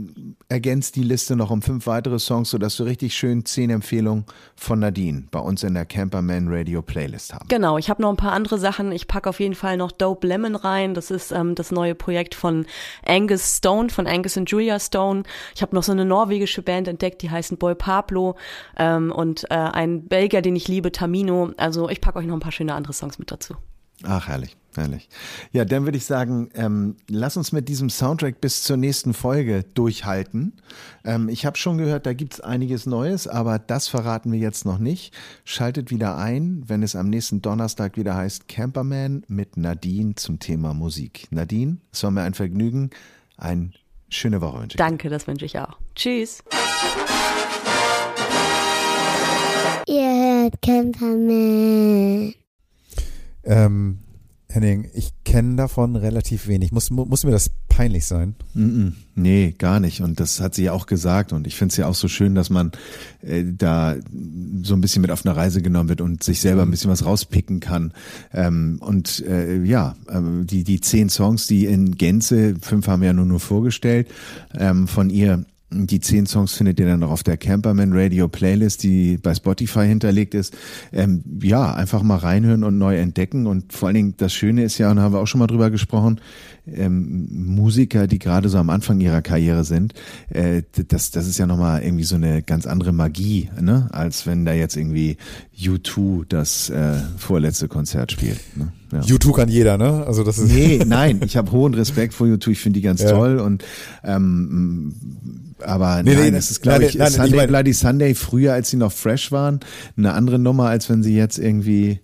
ergänzt 0.49 0.97
die 0.97 1.03
Liste 1.03 1.37
noch 1.37 1.51
um 1.51 1.63
fünf 1.63 1.87
weitere 1.87 2.19
Songs, 2.19 2.51
sodass 2.51 2.77
du 2.77 2.85
richtig 2.85 3.15
schön 3.15 3.45
zehn 3.45 3.71
Empfehlungen 3.71 4.25
von 4.57 4.81
Nadine 4.81 5.25
bei 5.31 5.41
uns 5.41 5.63
in 5.63 5.75
der 5.75 5.85
Camperman 5.85 6.49
Radio 6.49 6.83
Playlist 6.83 7.35
haben. 7.35 7.49
Genau, 7.49 7.79
ich 7.79 7.91
habe 7.91 8.01
noch 8.01 8.11
ein 8.11 8.17
paar 8.17 8.33
andere 8.33 8.59
Sachen. 8.59 8.93
Ich 8.93 9.07
packe 9.07 9.29
auf 9.29 9.41
jeden 9.41 9.55
Fall 9.55 9.77
noch 9.77 9.93
Dope 9.93 10.27
Lemon 10.27 10.57
rein. 10.57 10.95
Das 10.95 11.11
ist 11.11 11.33
ähm, 11.33 11.55
das 11.55 11.71
neue 11.73 11.95
Projekt 11.95 12.35
von 12.35 12.67
Angus 13.05 13.59
Stone, 13.59 13.91
von 13.91 14.07
Angus 14.07 14.37
und 14.37 14.51
Julia 14.51 14.81
Stone. 14.81 15.25
Ich 15.55 15.63
habe 15.63 15.75
noch 15.75 15.83
so 15.83 15.93
eine 15.93 16.05
norwegische 16.05 16.63
Band 16.63 16.89
entdeckt, 16.89 17.23
die 17.23 17.31
heißen 17.31 17.59
Boy 17.59 17.75
Pablo 17.75 18.37
ähm, 18.77 19.13
und 19.13 19.45
äh, 19.51 19.55
ein 19.55 20.07
Belgier, 20.07 20.43
den 20.43 20.57
ich 20.57 20.69
liebe, 20.69 20.93
Tamino. 20.93 21.53
Also 21.57 21.89
ich 21.89 22.01
packe 22.01 22.19
euch 22.19 22.27
noch 22.27 22.35
ein 22.35 22.41
paar 22.41 22.53
schöne 22.53 22.75
andere 22.75 22.93
Songs 22.93 23.19
mit 23.19 23.31
dazu. 23.31 23.57
Ach, 24.05 24.29
herrlich, 24.29 24.57
herrlich. 24.75 25.09
Ja, 25.53 25.67
dann 25.67 25.85
würde 25.85 25.99
ich 25.99 26.07
sagen, 26.07 26.49
ähm, 26.55 26.97
lass 27.09 27.37
uns 27.37 27.53
mit 27.53 27.69
diesem 27.69 27.91
Soundtrack 27.91 28.41
bis 28.41 28.63
zur 28.63 28.79
nächsten 28.79 29.13
Folge 29.13 29.65
durchhalten. 29.75 30.55
Ähm, 31.05 31.29
ich 31.29 31.45
habe 31.45 31.59
schon 31.59 31.77
gehört, 31.77 32.07
da 32.07 32.15
gibt's 32.15 32.41
einiges 32.41 32.87
Neues, 32.87 33.29
aber 33.29 33.59
das 33.59 33.89
verraten 33.89 34.33
wir 34.33 34.39
jetzt 34.39 34.65
noch 34.65 34.79
nicht. 34.79 35.15
Schaltet 35.45 35.91
wieder 35.91 36.17
ein, 36.17 36.65
wenn 36.67 36.83
es 36.83 36.97
am 36.97 37.11
nächsten 37.11 37.43
Donnerstag 37.43 37.99
wieder 37.99 38.15
heißt 38.15 38.49
Camperman 38.49 39.25
mit 39.29 39.59
Nadine 39.59 40.15
zum 40.15 40.39
Thema 40.39 40.73
Musik. 40.73 41.27
Nadine, 41.31 41.77
es 41.93 42.03
war 42.03 42.11
mir 42.11 42.23
ein 42.23 42.35
Vergnügen. 42.35 42.91
Eine 43.37 43.73
schöne 44.09 44.41
Woche 44.41 44.61
wünsche 44.61 44.75
ich. 44.75 44.79
Danke, 44.79 45.11
das 45.11 45.27
wünsche 45.27 45.45
ich 45.45 45.59
auch. 45.59 45.79
Tschüss. 45.95 46.43
Ihr 49.87 50.43
hört 50.43 50.63
Camperman. 50.63 52.35
Ähm, 53.45 53.99
Henning, 54.53 54.89
ich 54.95 55.11
kenne 55.25 55.55
davon 55.55 55.95
relativ 55.95 56.49
wenig. 56.49 56.73
Muss, 56.73 56.91
mu- 56.91 57.05
muss 57.05 57.23
mir 57.23 57.31
das 57.31 57.51
peinlich 57.69 58.05
sein? 58.05 58.35
Nee, 59.15 59.55
gar 59.57 59.79
nicht. 59.79 60.01
Und 60.01 60.19
das 60.19 60.41
hat 60.41 60.57
sie 60.57 60.65
ja 60.65 60.73
auch 60.73 60.87
gesagt. 60.87 61.33
Und 61.33 61.47
ich 61.47 61.55
finde 61.55 61.71
es 61.71 61.77
ja 61.77 61.87
auch 61.87 61.95
so 61.95 62.09
schön, 62.09 62.35
dass 62.35 62.51
man 62.51 62.73
äh, 63.23 63.45
da 63.47 63.95
so 64.65 64.75
ein 64.75 64.81
bisschen 64.81 65.03
mit 65.03 65.13
auf 65.13 65.25
eine 65.25 65.37
Reise 65.37 65.63
genommen 65.63 65.89
wird 65.89 66.01
und 66.01 66.25
sich 66.25 66.41
selber 66.41 66.63
ein 66.63 66.71
bisschen 66.73 66.91
was 66.91 67.05
rauspicken 67.05 67.61
kann. 67.61 67.93
Ähm, 68.35 68.79
und 68.81 69.25
äh, 69.25 69.63
ja, 69.63 69.95
ähm, 70.09 70.49
die, 70.49 70.65
die 70.65 70.81
zehn 70.81 71.11
Songs, 71.11 71.47
die 71.47 71.67
in 71.67 71.97
Gänze, 71.97 72.57
fünf 72.61 72.89
haben 72.89 73.03
wir 73.03 73.07
ja 73.07 73.13
nur, 73.13 73.27
nur 73.27 73.41
vorgestellt, 73.41 74.09
ähm, 74.59 74.89
von 74.89 75.11
ihr 75.11 75.45
die 75.73 76.01
zehn 76.01 76.27
Songs 76.27 76.55
findet 76.55 76.81
ihr 76.81 76.87
dann 76.87 77.01
noch 77.01 77.11
auf 77.11 77.23
der 77.23 77.37
Camperman 77.37 77.93
Radio 77.93 78.29
Playlist, 78.29 78.83
die 78.83 79.19
bei 79.19 79.35
Spotify 79.35 79.87
hinterlegt 79.87 80.35
ist. 80.35 80.57
Ähm, 80.93 81.23
ja, 81.43 81.73
einfach 81.73 82.03
mal 82.03 82.17
reinhören 82.17 82.65
und 82.65 82.77
neu 82.77 82.99
entdecken. 82.99 83.47
Und 83.47 83.73
vor 83.73 83.89
allen 83.89 83.95
Dingen 83.95 84.15
das 84.17 84.33
Schöne 84.33 84.65
ist 84.65 84.79
ja, 84.79 84.91
und 84.91 84.97
da 84.97 85.03
haben 85.03 85.15
wir 85.15 85.21
auch 85.21 85.27
schon 85.27 85.39
mal 85.39 85.47
drüber 85.47 85.71
gesprochen, 85.71 86.21
ähm, 86.67 87.29
Musiker, 87.31 88.07
die 88.07 88.19
gerade 88.19 88.49
so 88.49 88.59
am 88.59 88.71
Anfang 88.71 89.01
ihrer 89.01 89.23
Karriere 89.23 89.65
sind, 89.65 89.95
äh, 90.31 90.63
das, 90.89 91.11
das 91.11 91.27
ist 91.27 91.39
ja 91.39 91.47
nochmal 91.47 91.83
irgendwie 91.83 92.05
so 92.05 92.17
eine 92.17 92.43
ganz 92.43 92.67
andere 92.67 92.93
Magie, 92.93 93.51
ne? 93.61 93.89
als 93.93 94.27
wenn 94.27 94.45
da 94.45 94.53
jetzt 94.53 94.77
irgendwie 94.77 95.17
U2 95.59 96.25
das 96.29 96.71
äh, 96.71 96.95
vorletzte 97.17 97.69
Konzert 97.69 98.13
spielt. 98.13 98.41
Ne? 98.57 98.73
Ja. 98.93 99.01
U2 99.01 99.33
kann 99.35 99.49
jeder, 99.49 99.79
ne? 99.79 100.05
Also 100.07 100.25
das 100.25 100.39
ist. 100.39 100.53
Nee, 100.53 100.81
nein, 100.87 101.21
ich 101.25 101.37
habe 101.37 101.53
hohen 101.53 101.75
Respekt 101.75 102.13
vor 102.15 102.27
U2, 102.27 102.51
ich 102.51 102.61
finde 102.61 102.79
die 102.81 102.85
ganz 102.85 103.03
Ja. 103.03 103.11
toll 103.11 103.39
und 103.39 103.65
ähm, 104.03 104.95
aber 105.61 106.03
Nee, 106.03 106.11
nee, 106.11 106.17
nein, 106.17 106.25
nee, 106.27 106.31
das 106.33 106.51
ist 106.51 106.63
glaube 106.63 106.85
ich 106.85 106.97
nein, 106.97 107.09
ich 107.09 107.15
Sunday 107.17 107.37
mein- 107.37 107.49
Bloody 107.49 107.73
Sunday 107.73 108.15
früher, 108.15 108.53
als 108.55 108.71
sie 108.71 108.77
noch 108.77 108.93
fresh 108.93 109.31
waren, 109.31 109.61
eine 109.97 110.15
andere 110.15 110.39
Nummer, 110.39 110.69
als 110.69 110.89
wenn 110.89 111.03
sie 111.03 111.15
jetzt 111.15 111.39
irgendwie 111.39 112.01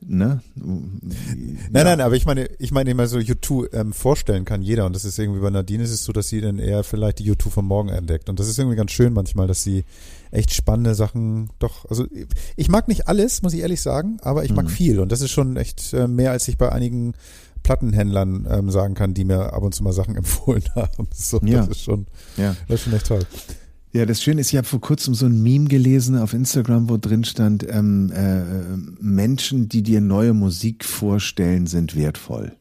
ne? 0.00 0.40
Nein, 0.54 1.84
nein, 1.84 2.00
aber 2.00 2.14
ich 2.16 2.26
meine, 2.26 2.46
ich 2.58 2.72
meine 2.72 2.90
immer 2.90 3.06
so 3.06 3.18
U2 3.18 3.72
ähm, 3.72 3.92
vorstellen 3.92 4.44
kann 4.44 4.62
jeder 4.62 4.86
und 4.86 4.94
das 4.96 5.04
ist 5.04 5.18
irgendwie 5.18 5.40
bei 5.40 5.50
Nadine 5.50 5.82
ist 5.82 5.90
es 5.92 6.04
so, 6.04 6.12
dass 6.12 6.28
sie 6.28 6.40
dann 6.40 6.58
eher 6.58 6.82
vielleicht 6.84 7.18
die 7.18 7.30
U2 7.32 7.50
von 7.50 7.64
morgen 7.64 7.88
entdeckt 7.90 8.28
und 8.28 8.38
das 8.40 8.48
ist 8.48 8.58
irgendwie 8.58 8.76
ganz 8.76 8.90
schön 8.92 9.12
manchmal, 9.12 9.46
dass 9.46 9.62
sie 9.62 9.84
echt 10.30 10.52
spannende 10.54 10.94
Sachen 10.94 11.50
doch, 11.58 11.84
also 11.90 12.06
ich 12.56 12.68
mag 12.68 12.88
nicht 12.88 13.08
alles, 13.08 13.42
muss 13.42 13.52
ich 13.52 13.60
ehrlich 13.60 13.82
sagen, 13.82 14.18
aber 14.22 14.44
ich 14.44 14.52
mag 14.52 14.66
Mhm. 14.66 14.70
viel 14.70 15.00
und 15.00 15.10
das 15.12 15.20
ist 15.20 15.30
schon 15.30 15.56
echt 15.56 15.92
äh, 15.92 16.06
mehr, 16.08 16.30
als 16.30 16.46
ich 16.48 16.56
bei 16.58 16.70
einigen 16.72 17.14
Plattenhändlern 17.62 18.46
ähm, 18.50 18.70
sagen 18.70 18.94
kann, 18.94 19.12
die 19.14 19.24
mir 19.24 19.52
ab 19.52 19.62
und 19.62 19.74
zu 19.74 19.82
mal 19.84 19.92
Sachen 19.92 20.16
empfohlen 20.16 20.64
haben. 20.74 21.08
So, 21.14 21.40
Ja. 21.44 21.58
das 21.60 21.68
ist 21.68 21.82
schon, 21.82 22.06
Ja. 22.36 22.56
das 22.68 22.80
ist 22.80 22.84
schon 22.84 22.92
echt 22.94 23.06
toll. 23.06 23.26
Ja, 23.92 24.06
das 24.06 24.22
Schöne 24.22 24.40
ist, 24.40 24.52
ich 24.52 24.56
habe 24.56 24.68
vor 24.68 24.80
kurzem 24.80 25.14
so 25.14 25.26
ein 25.26 25.42
Meme 25.42 25.66
gelesen 25.66 26.16
auf 26.16 26.32
Instagram, 26.32 26.88
wo 26.88 26.96
drin 26.96 27.24
stand, 27.24 27.66
ähm, 27.68 28.12
äh, 28.12 28.42
Menschen, 29.00 29.68
die 29.68 29.82
dir 29.82 30.00
neue 30.00 30.32
Musik 30.32 30.84
vorstellen, 30.84 31.66
sind 31.66 31.96
wertvoll. 31.96 32.52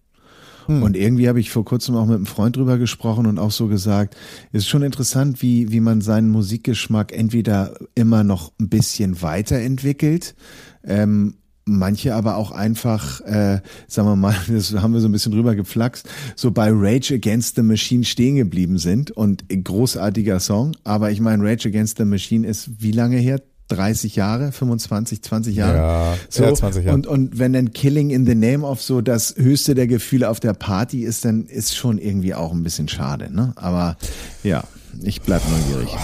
Und 0.70 0.96
irgendwie 0.96 1.28
habe 1.28 1.40
ich 1.40 1.50
vor 1.50 1.66
kurzem 1.66 1.96
auch 1.96 2.06
mit 2.06 2.16
einem 2.16 2.28
Freund 2.28 2.56
drüber 2.56 2.78
gesprochen 2.78 3.26
und 3.26 3.40
auch 3.40 3.50
so 3.50 3.68
gesagt, 3.68 4.16
es 4.52 4.64
ist 4.64 4.70
schon 4.70 4.84
interessant, 4.84 5.42
wie, 5.42 5.72
wie 5.72 5.80
man 5.80 6.02
seinen 6.02 6.30
Musikgeschmack 6.30 7.12
entweder 7.12 7.74
immer 7.96 8.24
noch 8.24 8.52
ein 8.60 8.70
bisschen 8.70 9.24
weiterentwickelt, 9.24 10.36
ähm, 10.84 11.38
manche 11.78 12.16
aber 12.16 12.36
auch 12.36 12.52
einfach, 12.52 13.22
äh, 13.22 13.62
sagen 13.88 14.08
wir 14.08 14.16
mal, 14.16 14.36
das 14.48 14.74
haben 14.74 14.94
wir 14.94 15.02
so 15.02 15.08
ein 15.08 15.12
bisschen 15.12 15.32
drüber 15.32 15.56
geflaxt, 15.56 16.08
so 16.36 16.52
bei 16.52 16.70
Rage 16.72 17.14
Against 17.14 17.56
the 17.56 17.64
Machine 17.64 18.04
stehen 18.04 18.36
geblieben 18.36 18.78
sind 18.78 19.12
und 19.12 19.46
großartiger 19.50 20.40
Song, 20.40 20.76
aber 20.84 21.12
ich 21.12 21.22
meine, 21.22 21.44
Rage 21.44 21.70
Against 21.70 21.98
the 21.98 22.06
Machine 22.06 22.48
ist 22.48 22.82
wie 22.82 22.92
lange 22.92 23.18
her? 23.18 23.42
30 23.70 24.16
Jahre, 24.16 24.52
25, 24.52 25.22
20 25.22 25.56
Jahre. 25.56 25.78
Ja, 25.78 26.18
so, 26.28 26.44
ja, 26.44 26.54
20 26.54 26.86
Jahre. 26.86 26.96
Und, 26.96 27.08
und 27.08 27.40
wenn 27.40 27.54
dann 27.54 27.72
Killing 27.72 28.10
in 28.10 28.26
the 28.26 28.36
Name 28.36 28.66
of 28.66 28.82
so 28.82 29.02
das 29.02 29.36
höchste 29.38 29.76
der 29.76 29.88
Gefühle 29.88 30.30
auf 30.30 30.40
der 30.40 30.54
Party 30.54 31.04
ist, 31.04 31.24
dann 31.24 31.46
ist 31.46 31.76
schon 31.76 31.98
irgendwie 31.98 32.34
auch 32.34 32.52
ein 32.52 32.64
bisschen 32.64 32.88
schade, 32.88 33.34
ne? 33.34 33.54
Aber 33.56 33.98
ja, 34.44 34.64
ich 35.04 35.22
bleib 35.22 35.44
neugierig. 35.50 35.96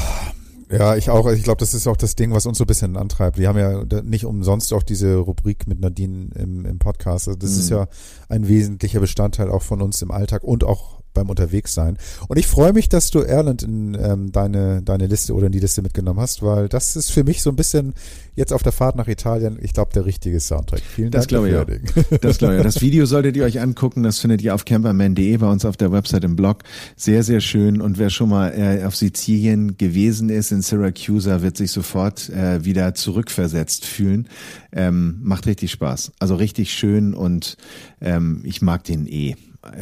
Ja, 0.72 0.95
ich 0.95 1.09
auch. 1.09 1.30
Ich 1.32 1.43
glaube, 1.43 1.59
das 1.59 1.74
ist 1.74 1.88
auch 1.88 1.97
das 1.97 2.16
Ding, 2.16 2.32
was 2.34 2.45
uns 2.45 2.57
so 2.57 2.63
ein 2.63 2.68
bisschen 2.68 2.97
antreibt. 2.97 3.38
Wir 3.38 3.47
haben 3.47 3.59
ja 3.59 3.84
nicht 4.01 4.26
umsonst 4.26 4.74
auch 4.74 4.84
diese 4.84 5.16
Rubrik 5.18 5.68
mit 5.68 5.80
Nadine 5.80 6.30
im, 6.36 6.66
im 6.66 6.80
Podcast. 6.80 7.28
Also 7.28 7.38
das 7.38 7.51
ist 7.51 7.70
ja 7.70 7.88
ein 8.30 8.47
wesentlicher 8.47 8.99
Bestandteil 8.99 9.49
auch 9.49 9.61
von 9.61 9.82
uns 9.82 10.01
im 10.01 10.11
Alltag 10.11 10.43
und 10.43 10.63
auch 10.63 10.95
beim 11.16 11.30
Unterwegssein. 11.30 11.97
Und 12.28 12.38
ich 12.38 12.45
freue 12.45 12.74
mich, 12.74 12.88
dass 12.89 13.09
du 13.09 13.20
Erland 13.22 13.63
in 13.63 13.97
ähm, 13.99 14.32
deine, 14.32 14.84
deine 14.84 15.07
Liste 15.07 15.34
oder 15.34 15.47
in 15.47 15.51
die 15.51 15.59
Liste 15.59 15.82
mitgenommen 15.82 16.20
hast, 16.20 16.43
weil 16.43 16.70
das 16.70 16.95
ist 16.95 17.11
für 17.11 17.24
mich 17.24 17.41
so 17.41 17.49
ein 17.49 17.55
bisschen 17.55 17.95
jetzt 18.36 18.53
auf 18.53 18.61
der 18.61 18.72
Fahrt 18.72 18.95
nach 18.95 19.07
Italien, 19.07 19.57
ich 19.61 19.74
glaube, 19.74 19.91
der 19.93 20.05
richtige 20.05 20.39
Soundtrack. 20.39 20.82
Vielen 20.82 21.09
Das 21.09 21.22
Dank 21.26 21.30
glaube 21.30 21.49
ich 21.49 21.55
auch. 21.55 22.20
Das 22.20 22.38
glaube 22.38 22.53
ich. 22.55 22.59
auch. 22.59 22.63
Das 22.63 22.82
Video 22.82 23.05
solltet 23.05 23.36
ihr 23.38 23.45
euch 23.45 23.59
angucken. 23.61 24.03
Das 24.03 24.20
findet 24.20 24.41
ihr 24.41 24.53
auf 24.53 24.66
camperman.de 24.66 25.38
bei 25.38 25.47
uns 25.49 25.66
auf 25.66 25.78
der 25.78 25.91
Website 25.91 26.24
im 26.26 26.36
Blog. 26.36 26.63
Sehr, 26.95 27.24
sehr 27.24 27.39
schön. 27.39 27.82
Und 27.82 27.97
wer 27.97 28.09
schon 28.09 28.30
mal 28.30 28.49
äh, 28.49 28.84
auf 28.84 28.95
Sizilien 28.95 29.78
gewesen 29.78 30.30
ist, 30.30 30.51
in 30.51 30.61
Syracuse, 30.61 31.41
wird 31.41 31.57
sich 31.57 31.72
sofort 31.72 32.30
äh, 32.30 32.63
wieder 32.66 32.93
zurückversetzt 32.93 33.86
fühlen. 33.86 34.28
Ähm, 34.74 35.20
macht 35.24 35.47
richtig 35.47 35.72
Spaß. 35.72 36.11
Also 36.20 36.36
richtig 36.36 36.74
schön 36.74 37.13
und 37.13 37.57
ähm, 38.01 38.41
ich 38.43 38.61
mag 38.61 38.84
den 38.84 39.07
eh 39.07 39.36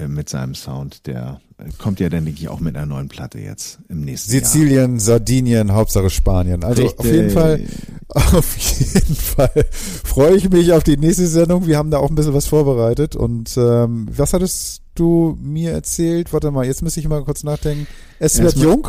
mit 0.07 0.29
seinem 0.29 0.55
Sound. 0.55 1.07
Der 1.07 1.41
äh, 1.57 1.69
kommt 1.77 1.99
ja 1.99 2.09
dann, 2.09 2.25
denke 2.25 2.39
ich, 2.41 2.49
auch 2.49 2.59
mit 2.59 2.75
einer 2.75 2.85
neuen 2.85 3.09
Platte 3.09 3.39
jetzt 3.39 3.79
im 3.89 4.01
nächsten 4.01 4.31
Jahr. 4.31 4.43
Sizilien, 4.43 4.99
Sardinien, 4.99 5.73
Hauptsache 5.73 6.09
Spanien. 6.09 6.63
Also 6.63 6.87
auf 6.97 7.05
jeden 7.05 7.25
Richtig. 7.25 7.33
Fall, 7.33 7.61
auf 8.37 8.57
jeden 8.57 9.15
Fall 9.15 9.65
freue 10.03 10.35
ich 10.35 10.49
mich 10.49 10.71
auf 10.73 10.83
die 10.83 10.97
nächste 10.97 11.27
Sendung. 11.27 11.67
Wir 11.67 11.77
haben 11.77 11.91
da 11.91 11.97
auch 11.97 12.09
ein 12.09 12.15
bisschen 12.15 12.33
was 12.33 12.47
vorbereitet. 12.47 13.15
Und 13.15 13.55
ähm, 13.57 14.07
was 14.11 14.33
hattest 14.33 14.81
du 14.95 15.37
mir 15.41 15.71
erzählt? 15.71 16.33
Warte 16.33 16.51
mal, 16.51 16.65
jetzt 16.65 16.81
muss 16.81 16.97
ich 16.97 17.07
mal 17.07 17.23
kurz 17.23 17.43
nachdenken. 17.43 17.87
Es 18.19 18.41
wird 18.41 18.55
jung. 18.57 18.87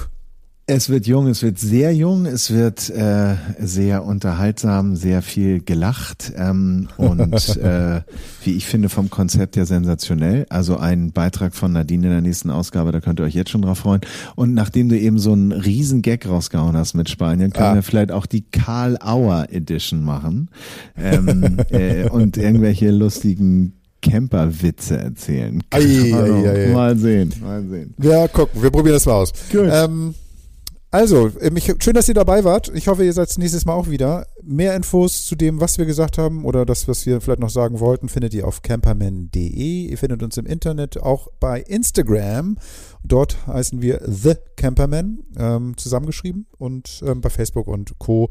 Es 0.67 0.89
wird 0.89 1.07
jung, 1.07 1.27
es 1.27 1.43
wird 1.43 1.59
sehr 1.59 1.95
jung, 1.95 2.25
es 2.25 2.51
wird 2.51 2.89
äh, 2.89 3.35
sehr 3.59 4.03
unterhaltsam, 4.03 4.97
sehr 4.97 5.21
viel 5.21 5.61
gelacht 5.61 6.33
ähm, 6.39 6.89
und 6.97 7.35
äh, 7.59 8.01
wie 8.43 8.57
ich 8.57 8.65
finde 8.65 8.89
vom 8.89 9.11
Konzept 9.11 9.57
her 9.57 9.67
sensationell. 9.67 10.47
Also 10.49 10.79
ein 10.79 11.13
Beitrag 11.13 11.55
von 11.55 11.73
Nadine 11.73 12.07
in 12.07 12.13
der 12.15 12.21
nächsten 12.23 12.49
Ausgabe, 12.51 12.93
da 12.93 13.01
könnt 13.03 13.21
ihr 13.21 13.25
euch 13.27 13.35
jetzt 13.35 13.51
schon 13.51 13.61
drauf 13.61 13.81
freuen. 13.81 14.01
Und 14.37 14.55
nachdem 14.55 14.89
du 14.89 14.99
eben 14.99 15.19
so 15.19 15.33
einen 15.33 15.53
riesen 15.53 16.01
Gag 16.01 16.27
rausgehauen 16.27 16.75
hast 16.79 16.95
mit 16.95 17.11
Spanien, 17.11 17.53
können 17.53 17.69
Ah. 17.69 17.75
wir 17.75 17.83
vielleicht 17.83 18.11
auch 18.11 18.25
die 18.25 18.43
Karl 18.51 18.97
Auer 19.03 19.49
Edition 19.51 20.03
machen 20.03 20.49
ähm, 20.97 21.59
äh, 21.73 22.09
und 22.09 22.39
irgendwelche 22.39 22.91
lustigen 22.91 23.75
Camperwitze 24.01 24.97
erzählen. 24.97 25.63
Ei, 25.69 25.81
ei, 26.15 26.69
ei. 26.69 26.73
Mal 26.73 26.97
sehen, 26.97 27.35
mal 27.43 27.63
sehen. 27.69 27.93
Ja, 28.03 28.29
gucken, 28.29 28.63
wir 28.63 28.71
probieren 28.71 28.95
das 28.95 29.05
mal 29.05 29.13
aus. 29.13 29.33
Gut. 29.53 29.69
Ähm, 29.71 30.15
Also, 30.95 31.27
äh, 31.41 31.51
mich, 31.51 31.75
schön, 31.81 31.95
dass 31.95 32.07
ihr 32.07 32.15
dabei 32.15 32.45
wart. 32.45 32.71
Ich 32.73 32.87
hoffe, 32.87 33.05
ihr 33.05 33.13
seid 33.13 33.37
nächstes 33.37 33.65
Mal 33.65 33.73
auch 33.73 33.91
wieder. 33.91 34.29
Mehr 34.45 34.77
Infos 34.77 35.27
zu 35.27 35.35
dem, 35.35 35.61
was 35.61 35.77
wir 35.77 35.87
gesagt 35.87 36.19
haben 36.19 36.45
oder 36.45 36.65
das, 36.65 36.87
was 36.87 37.05
wir 37.05 37.21
vielleicht 37.21 37.41
noch 37.41 37.51
sagen 37.51 37.81
wollten, 37.81 38.09
findet 38.09 38.33
ihr 38.33 38.47
auf 38.47 38.63
camperman.de. 38.63 39.89
Ihr 39.89 39.99
findet 39.99 40.23
uns 40.23 40.37
im 40.37 40.47
Internet 40.47 41.03
auch 41.03 41.27
bei 41.41 41.63
Instagram. 41.63 42.59
Dort 43.03 43.45
heißen 43.49 43.83
wir 43.83 44.03
The 44.07 44.35
Camperman 44.55 45.25
ähm, 45.37 45.77
zusammengeschrieben 45.77 46.47
und 46.59 47.03
ähm, 47.05 47.21
bei 47.21 47.29
Facebook 47.29 47.67
und 47.67 47.99
Co. 47.99 48.31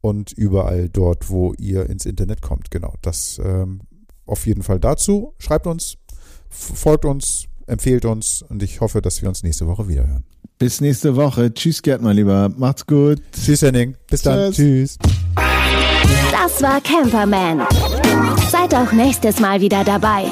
und 0.00 0.32
überall 0.32 0.88
dort, 0.88 1.30
wo 1.30 1.54
ihr 1.54 1.88
ins 1.88 2.04
Internet 2.04 2.42
kommt. 2.42 2.72
Genau, 2.72 2.94
das 3.02 3.40
ähm, 3.44 3.82
auf 4.26 4.44
jeden 4.46 4.64
Fall 4.64 4.80
dazu. 4.80 5.34
Schreibt 5.38 5.68
uns, 5.68 5.98
folgt 6.48 7.04
uns, 7.04 7.46
empfehlt 7.68 8.04
uns 8.06 8.42
und 8.42 8.60
ich 8.64 8.80
hoffe, 8.80 9.00
dass 9.00 9.22
wir 9.22 9.28
uns 9.28 9.44
nächste 9.44 9.68
Woche 9.68 9.86
wieder 9.86 10.08
hören. 10.08 10.24
Bis 10.62 10.80
nächste 10.80 11.16
Woche. 11.16 11.52
Tschüss, 11.52 11.82
Gerd, 11.82 12.02
mein 12.02 12.14
Lieber. 12.14 12.48
Macht's 12.56 12.86
gut. 12.86 13.20
Tschüss, 13.32 13.62
Henning. 13.62 13.96
Bis 14.08 14.22
dann. 14.22 14.52
Tschüss. 14.52 14.96
Das 15.34 16.62
war 16.62 16.80
Camperman. 16.80 17.66
Seid 18.48 18.72
auch 18.72 18.92
nächstes 18.92 19.40
Mal 19.40 19.60
wieder 19.60 19.82
dabei. 19.82 20.26